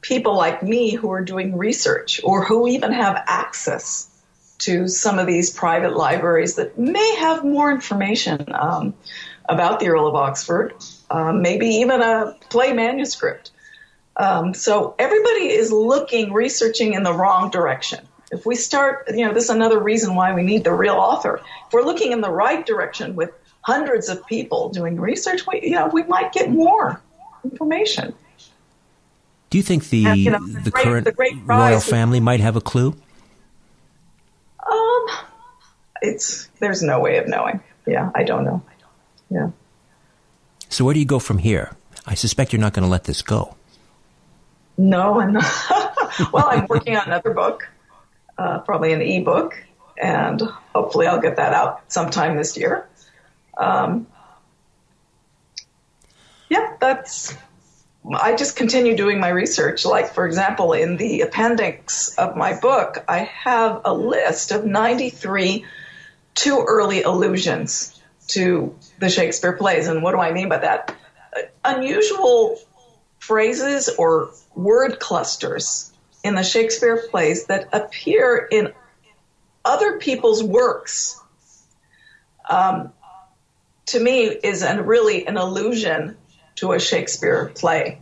people 0.00 0.36
like 0.36 0.62
me 0.62 0.94
who 0.94 1.10
are 1.10 1.22
doing 1.22 1.56
research 1.56 2.20
or 2.22 2.44
who 2.44 2.68
even 2.68 2.92
have 2.92 3.22
access 3.26 4.10
to 4.58 4.88
some 4.88 5.18
of 5.18 5.26
these 5.26 5.50
private 5.50 5.96
libraries 5.96 6.56
that 6.56 6.78
may 6.78 7.16
have 7.16 7.44
more 7.44 7.70
information 7.70 8.44
um, 8.52 8.94
about 9.48 9.80
the 9.80 9.88
Earl 9.88 10.06
of 10.06 10.14
Oxford, 10.14 10.74
um, 11.10 11.42
maybe 11.42 11.66
even 11.66 12.02
a 12.02 12.36
play 12.50 12.72
manuscript. 12.72 13.50
Um, 14.16 14.52
so 14.52 14.94
everybody 14.98 15.50
is 15.50 15.70
looking, 15.70 16.32
researching 16.32 16.94
in 16.94 17.04
the 17.04 17.12
wrong 17.12 17.50
direction. 17.50 18.06
If 18.32 18.44
we 18.44 18.56
start, 18.56 19.08
you 19.14 19.24
know, 19.24 19.32
this 19.32 19.44
is 19.44 19.50
another 19.50 19.78
reason 19.78 20.14
why 20.14 20.34
we 20.34 20.42
need 20.42 20.64
the 20.64 20.72
real 20.72 20.96
author. 20.96 21.40
If 21.66 21.72
we're 21.72 21.84
looking 21.84 22.12
in 22.12 22.20
the 22.20 22.30
right 22.30 22.66
direction 22.66 23.14
with 23.14 23.30
hundreds 23.62 24.08
of 24.08 24.26
people 24.26 24.70
doing 24.70 25.00
research, 25.00 25.46
we, 25.46 25.60
you 25.62 25.70
know, 25.70 25.86
we 25.88 26.02
might 26.02 26.32
get 26.32 26.50
more 26.50 27.00
information. 27.44 28.12
Do 29.50 29.58
you 29.58 29.62
think 29.62 29.88
the 29.88 30.06
and, 30.06 30.18
you 30.18 30.30
know, 30.30 30.46
the, 30.46 30.60
the 30.60 30.70
great, 30.70 30.84
current 30.84 31.04
the 31.04 31.42
royal 31.44 31.80
family 31.80 32.20
might 32.20 32.40
have 32.40 32.56
a 32.56 32.60
clue? 32.60 32.94
Um, 34.70 35.06
it's 36.02 36.48
there's 36.58 36.82
no 36.82 37.00
way 37.00 37.16
of 37.16 37.28
knowing. 37.28 37.60
Yeah, 37.86 38.10
I 38.14 38.24
don't 38.24 38.44
know. 38.44 38.62
Yeah. 39.30 39.50
So 40.68 40.84
where 40.84 40.92
do 40.92 41.00
you 41.00 41.06
go 41.06 41.18
from 41.18 41.38
here? 41.38 41.74
I 42.06 42.14
suspect 42.14 42.52
you're 42.52 42.60
not 42.60 42.74
going 42.74 42.84
to 42.84 42.90
let 42.90 43.04
this 43.04 43.22
go. 43.22 43.56
No, 44.76 45.20
I'm 45.20 45.32
not. 45.32 45.44
well, 46.32 46.48
I'm 46.50 46.66
working 46.68 46.96
on 46.96 47.06
another 47.06 47.32
book, 47.32 47.68
uh, 48.36 48.60
probably 48.60 48.92
an 48.92 49.02
ebook, 49.02 49.62
and 50.00 50.40
hopefully 50.74 51.06
I'll 51.06 51.20
get 51.20 51.36
that 51.36 51.52
out 51.52 51.82
sometime 51.88 52.36
this 52.36 52.56
year. 52.56 52.86
Um, 53.56 54.06
yeah, 56.48 56.76
that's. 56.80 57.34
I 58.14 58.36
just 58.36 58.56
continue 58.56 58.96
doing 58.96 59.20
my 59.20 59.28
research. 59.28 59.84
Like, 59.84 60.14
for 60.14 60.26
example, 60.26 60.72
in 60.72 60.96
the 60.96 61.22
appendix 61.22 62.14
of 62.16 62.36
my 62.36 62.58
book, 62.58 63.04
I 63.08 63.18
have 63.18 63.82
a 63.84 63.92
list 63.92 64.50
of 64.52 64.64
93 64.64 65.64
too 66.34 66.64
early 66.66 67.02
allusions 67.02 68.00
to 68.28 68.74
the 68.98 69.10
Shakespeare 69.10 69.52
plays. 69.52 69.88
And 69.88 70.02
what 70.02 70.12
do 70.12 70.18
I 70.18 70.32
mean 70.32 70.48
by 70.48 70.58
that? 70.58 70.94
Unusual 71.64 72.58
phrases 73.18 73.88
or 73.88 74.30
word 74.54 75.00
clusters 75.00 75.92
in 76.22 76.34
the 76.34 76.42
Shakespeare 76.42 77.08
plays 77.10 77.46
that 77.46 77.68
appear 77.72 78.48
in 78.50 78.72
other 79.64 79.98
people's 79.98 80.42
works. 80.42 81.20
Um, 82.48 82.92
to 83.86 84.00
me, 84.00 84.24
is 84.24 84.62
an, 84.62 84.86
really 84.86 85.26
an 85.26 85.36
allusion 85.36 86.16
to 86.58 86.72
a 86.72 86.80
Shakespeare 86.80 87.52
play. 87.54 88.00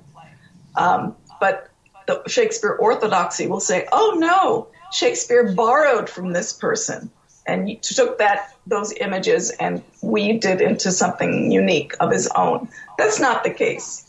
Um, 0.75 1.17
but 1.41 1.71
the 2.07 2.23
Shakespeare 2.27 2.73
orthodoxy 2.73 3.47
will 3.47 3.61
say, 3.61 3.87
"Oh 3.93 4.17
no, 4.19 4.69
Shakespeare 4.93 5.53
borrowed 5.53 6.09
from 6.09 6.33
this 6.33 6.53
person 6.53 7.11
and 7.47 7.81
took 7.83 8.19
that 8.19 8.55
those 8.67 8.93
images 8.93 9.51
and 9.51 9.83
weaved 10.03 10.45
it 10.45 10.61
into 10.61 10.91
something 10.93 11.51
unique 11.51 11.95
of 12.01 12.13
his 12.13 12.29
own." 12.29 12.69
That's 12.99 13.21
not 13.21 13.45
the 13.45 13.51
case. 13.51 14.05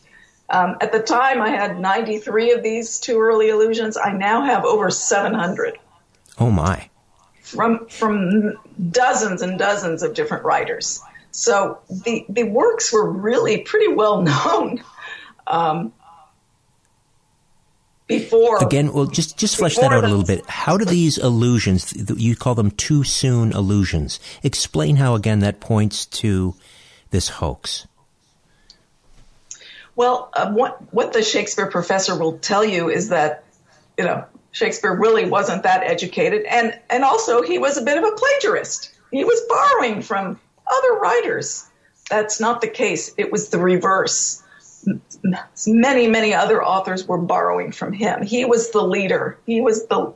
Um, 0.49 0.77
at 0.79 0.91
the 0.91 1.01
time, 1.01 1.41
I 1.41 1.49
had 1.49 1.79
93 1.79 2.53
of 2.53 2.63
these 2.63 2.99
too 2.99 3.19
early 3.19 3.49
allusions. 3.49 3.97
I 3.97 4.13
now 4.13 4.43
have 4.45 4.63
over 4.63 4.89
700. 4.89 5.77
Oh 6.39 6.49
my! 6.49 6.89
From 7.41 7.87
from 7.87 8.57
dozens 8.91 9.41
and 9.41 9.57
dozens 9.57 10.03
of 10.03 10.13
different 10.13 10.45
writers. 10.45 11.01
So 11.37 11.79
the 11.89 12.25
the 12.27 12.43
works 12.43 12.91
were 12.91 13.09
really 13.09 13.59
pretty 13.59 13.93
well 13.93 14.21
known. 14.21 14.83
Um, 15.45 15.93
before 18.07 18.63
again 18.63 18.93
well 18.93 19.05
just 19.05 19.37
just 19.37 19.57
flesh 19.57 19.75
that 19.75 19.91
out 19.91 20.05
a 20.05 20.07
little 20.07 20.23
bit 20.23 20.49
how 20.49 20.77
do 20.77 20.85
these 20.85 21.17
illusions 21.17 21.93
you 22.15 22.37
call 22.37 22.55
them 22.55 22.71
too 22.71 23.03
soon 23.03 23.51
illusions 23.51 24.17
explain 24.43 24.95
how 24.95 25.13
again 25.13 25.39
that 25.39 25.59
points 25.59 26.05
to 26.05 26.55
this 27.11 27.27
hoax 27.27 27.85
well, 29.97 30.29
uh, 30.33 30.51
what 30.51 30.93
what 30.93 31.11
the 31.11 31.23
Shakespeare 31.23 31.65
professor 31.65 32.15
will 32.15 32.37
tell 32.37 32.63
you 32.63 32.89
is 32.89 33.09
that 33.09 33.43
you 33.97 34.05
know 34.05 34.23
Shakespeare 34.51 34.95
really 34.95 35.27
wasn't 35.27 35.63
that 35.63 35.83
educated, 35.83 36.43
and 36.45 36.79
and 36.89 37.03
also 37.03 37.41
he 37.41 37.57
was 37.57 37.77
a 37.77 37.81
bit 37.81 37.97
of 37.97 38.03
a 38.03 38.15
plagiarist. 38.15 38.93
He 39.11 39.25
was 39.25 39.41
borrowing 39.49 40.03
from 40.03 40.39
other 40.71 40.93
writers. 40.99 41.67
That's 42.09 42.39
not 42.39 42.61
the 42.61 42.67
case. 42.67 43.13
It 43.17 43.31
was 43.31 43.49
the 43.49 43.59
reverse. 43.59 44.41
Many 45.67 46.07
many 46.07 46.33
other 46.33 46.63
authors 46.63 47.07
were 47.07 47.17
borrowing 47.17 47.71
from 47.71 47.91
him. 47.91 48.23
He 48.23 48.45
was 48.45 48.71
the 48.71 48.81
leader. 48.81 49.37
He 49.45 49.61
was 49.61 49.87
the 49.87 50.13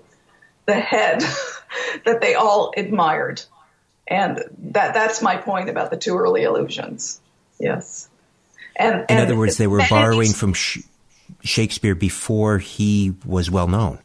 the 0.66 0.74
head 0.74 1.22
that 2.06 2.22
they 2.22 2.36
all 2.36 2.72
admired, 2.78 3.42
and 4.08 4.44
that 4.58 4.94
that's 4.94 5.22
my 5.22 5.38
point 5.38 5.70
about 5.70 5.90
the 5.90 5.98
too 5.98 6.18
early 6.18 6.44
allusions. 6.44 7.20
Yes. 7.60 8.08
And, 8.76 9.06
in 9.10 9.18
other 9.18 9.36
words, 9.36 9.58
they 9.58 9.68
were 9.68 9.84
borrowing 9.90 10.32
from 10.32 10.54
Sh- 10.54 10.80
Shakespeare 11.44 11.94
before 11.94 12.58
he 12.58 13.14
was 13.26 13.52
well 13.52 13.68
known, 13.68 14.00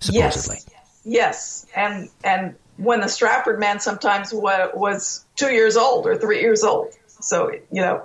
supposedly. 0.00 0.58
Yes, 1.04 1.04
yes. 1.04 1.66
and 1.74 2.10
and 2.22 2.54
when 2.76 3.00
the 3.00 3.08
Stratford 3.08 3.60
man 3.60 3.80
sometimes 3.80 4.32
wa- 4.32 4.70
was 4.74 5.24
two 5.36 5.52
years 5.52 5.76
old 5.76 6.06
or 6.06 6.16
three 6.16 6.40
years 6.40 6.62
old, 6.62 6.92
so 7.06 7.50
you 7.50 7.80
know. 7.82 8.04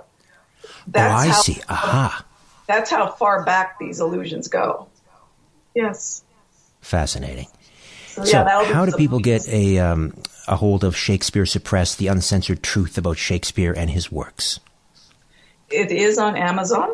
That's 0.86 1.12
oh, 1.12 1.28
I 1.28 1.32
how, 1.32 1.40
see. 1.42 1.60
Aha. 1.68 2.24
That's 2.66 2.90
how 2.90 3.10
far 3.10 3.44
back 3.44 3.78
these 3.78 4.00
allusions 4.00 4.48
go. 4.48 4.88
Yes. 5.74 6.22
Fascinating. 6.80 7.46
So, 8.08 8.24
so 8.24 8.38
yeah, 8.38 8.64
how 8.64 8.84
do 8.86 8.92
people 8.92 9.20
get 9.20 9.48
a 9.48 9.78
um, 9.78 10.14
a 10.48 10.56
hold 10.56 10.84
of 10.84 10.96
Shakespeare 10.96 11.46
Suppressed: 11.46 11.98
The 11.98 12.08
Uncensored 12.08 12.62
Truth 12.62 12.98
About 12.98 13.18
Shakespeare 13.18 13.72
and 13.72 13.90
His 13.90 14.10
Works? 14.10 14.60
it 15.70 15.92
is 15.92 16.18
on 16.18 16.36
Amazon. 16.36 16.90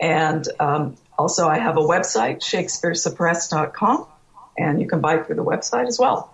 And 0.00 0.46
um, 0.60 0.96
also, 1.18 1.48
I 1.48 1.58
have 1.58 1.76
a 1.76 1.82
website, 1.82 2.40
shakespearesuppressed.com, 2.40 4.06
and 4.56 4.80
you 4.80 4.86
can 4.86 5.00
buy 5.00 5.18
through 5.18 5.36
the 5.36 5.44
website 5.44 5.86
as 5.86 5.98
well. 5.98 6.32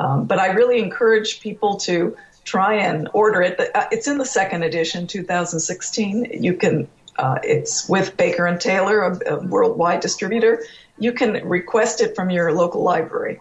Um, 0.00 0.24
but 0.24 0.38
I 0.38 0.52
really 0.52 0.78
encourage 0.78 1.40
people 1.40 1.76
to 1.80 2.16
try 2.44 2.74
and 2.76 3.08
order 3.12 3.42
it. 3.42 3.60
Uh, 3.74 3.86
it's 3.92 4.08
in 4.08 4.16
the 4.16 4.24
second 4.24 4.62
edition, 4.62 5.06
2016. 5.06 6.42
You 6.42 6.54
can. 6.54 6.88
Uh, 7.18 7.38
it's 7.42 7.86
with 7.86 8.16
Baker 8.16 8.46
and 8.46 8.58
Taylor, 8.58 9.02
a, 9.02 9.34
a 9.34 9.46
worldwide 9.46 10.00
distributor. 10.00 10.64
You 10.98 11.12
can 11.12 11.46
request 11.46 12.00
it 12.00 12.16
from 12.16 12.30
your 12.30 12.50
local 12.52 12.82
library. 12.82 13.38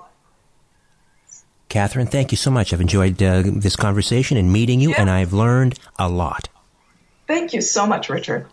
Katherine, 1.70 2.07
thank 2.07 2.32
you 2.32 2.38
so 2.38 2.51
much. 2.51 2.74
I've 2.74 2.82
enjoyed 2.82 3.24
uh, 3.24 3.43
this 3.45 3.78
conversation 3.78 4.36
and 4.36 4.51
meeting 4.51 4.82
you, 4.82 4.89
yeah. 4.89 5.01
and 5.01 5.10
I've 5.10 5.32
learned 5.32 5.80
a 5.97 6.10
lot. 6.10 6.49
Thank 7.26 7.53
you 7.53 7.62
so 7.62 7.88
much, 7.88 8.10
Richard. 8.10 8.47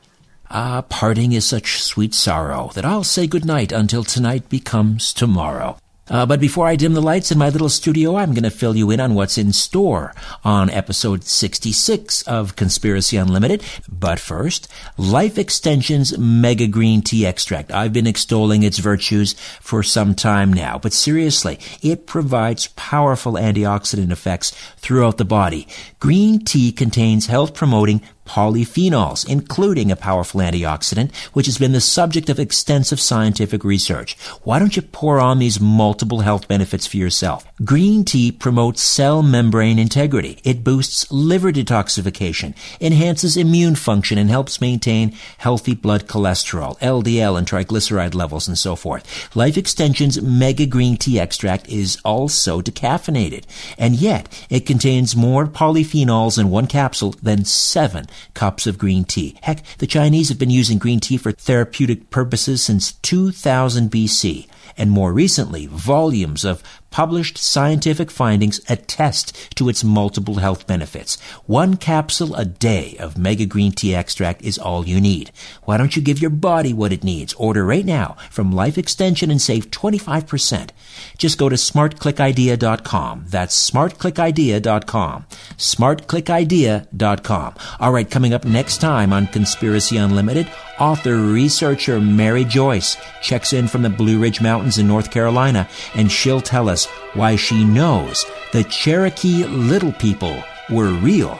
Ah, 0.48 0.82
parting 0.82 1.32
is 1.32 1.44
such 1.44 1.82
sweet 1.82 2.14
sorrow 2.14 2.70
that 2.74 2.84
I'll 2.84 3.02
say 3.02 3.26
good 3.26 3.44
night 3.44 3.72
until 3.72 4.04
tonight 4.04 4.48
becomes 4.48 5.12
tomorrow. 5.12 5.76
Uh, 6.08 6.24
but 6.24 6.40
before 6.40 6.66
I 6.66 6.76
dim 6.76 6.94
the 6.94 7.02
lights 7.02 7.32
in 7.32 7.38
my 7.38 7.48
little 7.48 7.68
studio, 7.68 8.16
I'm 8.16 8.32
going 8.32 8.44
to 8.44 8.50
fill 8.50 8.76
you 8.76 8.90
in 8.90 9.00
on 9.00 9.14
what's 9.14 9.38
in 9.38 9.52
store 9.52 10.14
on 10.44 10.70
episode 10.70 11.24
66 11.24 12.22
of 12.22 12.56
Conspiracy 12.56 13.16
Unlimited. 13.16 13.64
But 13.88 14.20
first, 14.20 14.68
Life 14.96 15.36
Extension's 15.36 16.16
Mega 16.16 16.66
Green 16.68 17.02
Tea 17.02 17.26
Extract. 17.26 17.72
I've 17.72 17.92
been 17.92 18.06
extolling 18.06 18.62
its 18.62 18.78
virtues 18.78 19.34
for 19.60 19.82
some 19.82 20.14
time 20.14 20.52
now, 20.52 20.78
but 20.78 20.92
seriously, 20.92 21.58
it 21.82 22.06
provides 22.06 22.68
powerful 22.68 23.32
antioxidant 23.32 24.12
effects 24.12 24.52
throughout 24.76 25.18
the 25.18 25.24
body. 25.24 25.66
Green 25.98 26.44
tea 26.44 26.70
contains 26.72 27.26
health 27.26 27.54
promoting 27.54 28.00
polyphenols, 28.26 29.26
including 29.26 29.90
a 29.90 29.96
powerful 29.96 30.40
antioxidant, 30.40 31.14
which 31.32 31.46
has 31.46 31.58
been 31.58 31.72
the 31.72 31.80
subject 31.80 32.28
of 32.28 32.38
extensive 32.38 33.00
scientific 33.00 33.64
research. 33.64 34.18
Why 34.42 34.58
don't 34.58 34.76
you 34.76 34.82
pour 34.82 35.18
on 35.18 35.38
these 35.38 35.60
multiple 35.60 36.20
health 36.20 36.48
benefits 36.48 36.86
for 36.86 36.96
yourself? 36.96 37.46
Green 37.64 38.04
tea 38.04 38.30
promotes 38.32 38.82
cell 38.82 39.22
membrane 39.22 39.78
integrity. 39.78 40.38
It 40.44 40.64
boosts 40.64 41.10
liver 41.10 41.52
detoxification, 41.52 42.54
enhances 42.80 43.36
immune 43.36 43.76
function, 43.76 44.18
and 44.18 44.28
helps 44.28 44.60
maintain 44.60 45.16
healthy 45.38 45.74
blood 45.74 46.06
cholesterol, 46.06 46.78
LDL, 46.80 47.38
and 47.38 47.46
triglyceride 47.46 48.14
levels, 48.14 48.48
and 48.48 48.58
so 48.58 48.76
forth. 48.76 49.34
Life 49.34 49.56
Extension's 49.56 50.20
Mega 50.20 50.66
Green 50.66 50.96
Tea 50.96 51.18
Extract 51.20 51.68
is 51.68 51.98
also 52.04 52.60
decaffeinated, 52.60 53.44
and 53.78 53.94
yet 53.94 54.46
it 54.50 54.66
contains 54.66 55.16
more 55.16 55.46
polyphenols 55.46 56.38
in 56.38 56.50
one 56.50 56.66
capsule 56.66 57.14
than 57.22 57.44
seven 57.44 58.06
cups 58.34 58.66
of 58.66 58.78
green 58.78 59.04
tea. 59.04 59.36
Heck, 59.42 59.64
the 59.78 59.86
Chinese 59.86 60.28
have 60.28 60.38
been 60.38 60.50
using 60.50 60.78
green 60.78 61.00
tea 61.00 61.16
for 61.16 61.32
therapeutic 61.32 62.10
purposes 62.10 62.62
since 62.62 62.92
2000 62.92 63.90
BC 63.90 64.48
and 64.76 64.90
more 64.90 65.12
recently, 65.12 65.66
volumes 65.66 66.44
of 66.44 66.62
published 66.96 67.36
scientific 67.36 68.10
findings 68.10 68.58
attest 68.70 69.54
to 69.54 69.68
its 69.68 69.84
multiple 69.84 70.36
health 70.36 70.66
benefits. 70.66 71.20
One 71.44 71.76
capsule 71.76 72.34
a 72.34 72.46
day 72.46 72.96
of 72.98 73.18
Mega 73.18 73.44
Green 73.44 73.72
Tea 73.72 73.94
Extract 73.94 74.40
is 74.40 74.56
all 74.56 74.86
you 74.86 74.98
need. 74.98 75.30
Why 75.64 75.76
don't 75.76 75.94
you 75.94 76.00
give 76.00 76.22
your 76.22 76.30
body 76.30 76.72
what 76.72 76.94
it 76.94 77.04
needs? 77.04 77.34
Order 77.34 77.66
right 77.66 77.84
now 77.84 78.16
from 78.30 78.50
Life 78.50 78.78
Extension 78.78 79.30
and 79.30 79.42
save 79.42 79.70
25%. 79.70 80.70
Just 81.18 81.36
go 81.36 81.50
to 81.50 81.56
smartclickidea.com. 81.56 83.26
That's 83.28 83.70
smartclickidea.com. 83.70 85.26
Smartclickidea.com. 85.58 87.54
All 87.78 87.92
right, 87.92 88.10
coming 88.10 88.32
up 88.32 88.46
next 88.46 88.78
time 88.78 89.12
on 89.12 89.26
Conspiracy 89.26 89.98
Unlimited, 89.98 90.50
author 90.78 91.16
researcher 91.16 92.00
Mary 92.00 92.44
Joyce 92.44 92.96
checks 93.20 93.52
in 93.52 93.68
from 93.68 93.82
the 93.82 93.90
Blue 93.90 94.18
Ridge 94.18 94.40
Mountains 94.40 94.78
in 94.78 94.86
North 94.86 95.10
Carolina, 95.10 95.68
and 95.94 96.10
she'll 96.10 96.40
tell 96.40 96.68
us 96.68 96.86
why 97.14 97.36
she 97.36 97.64
knows 97.64 98.24
the 98.52 98.64
Cherokee 98.64 99.44
Little 99.44 99.92
People 99.92 100.42
were 100.70 100.92
real. 100.92 101.38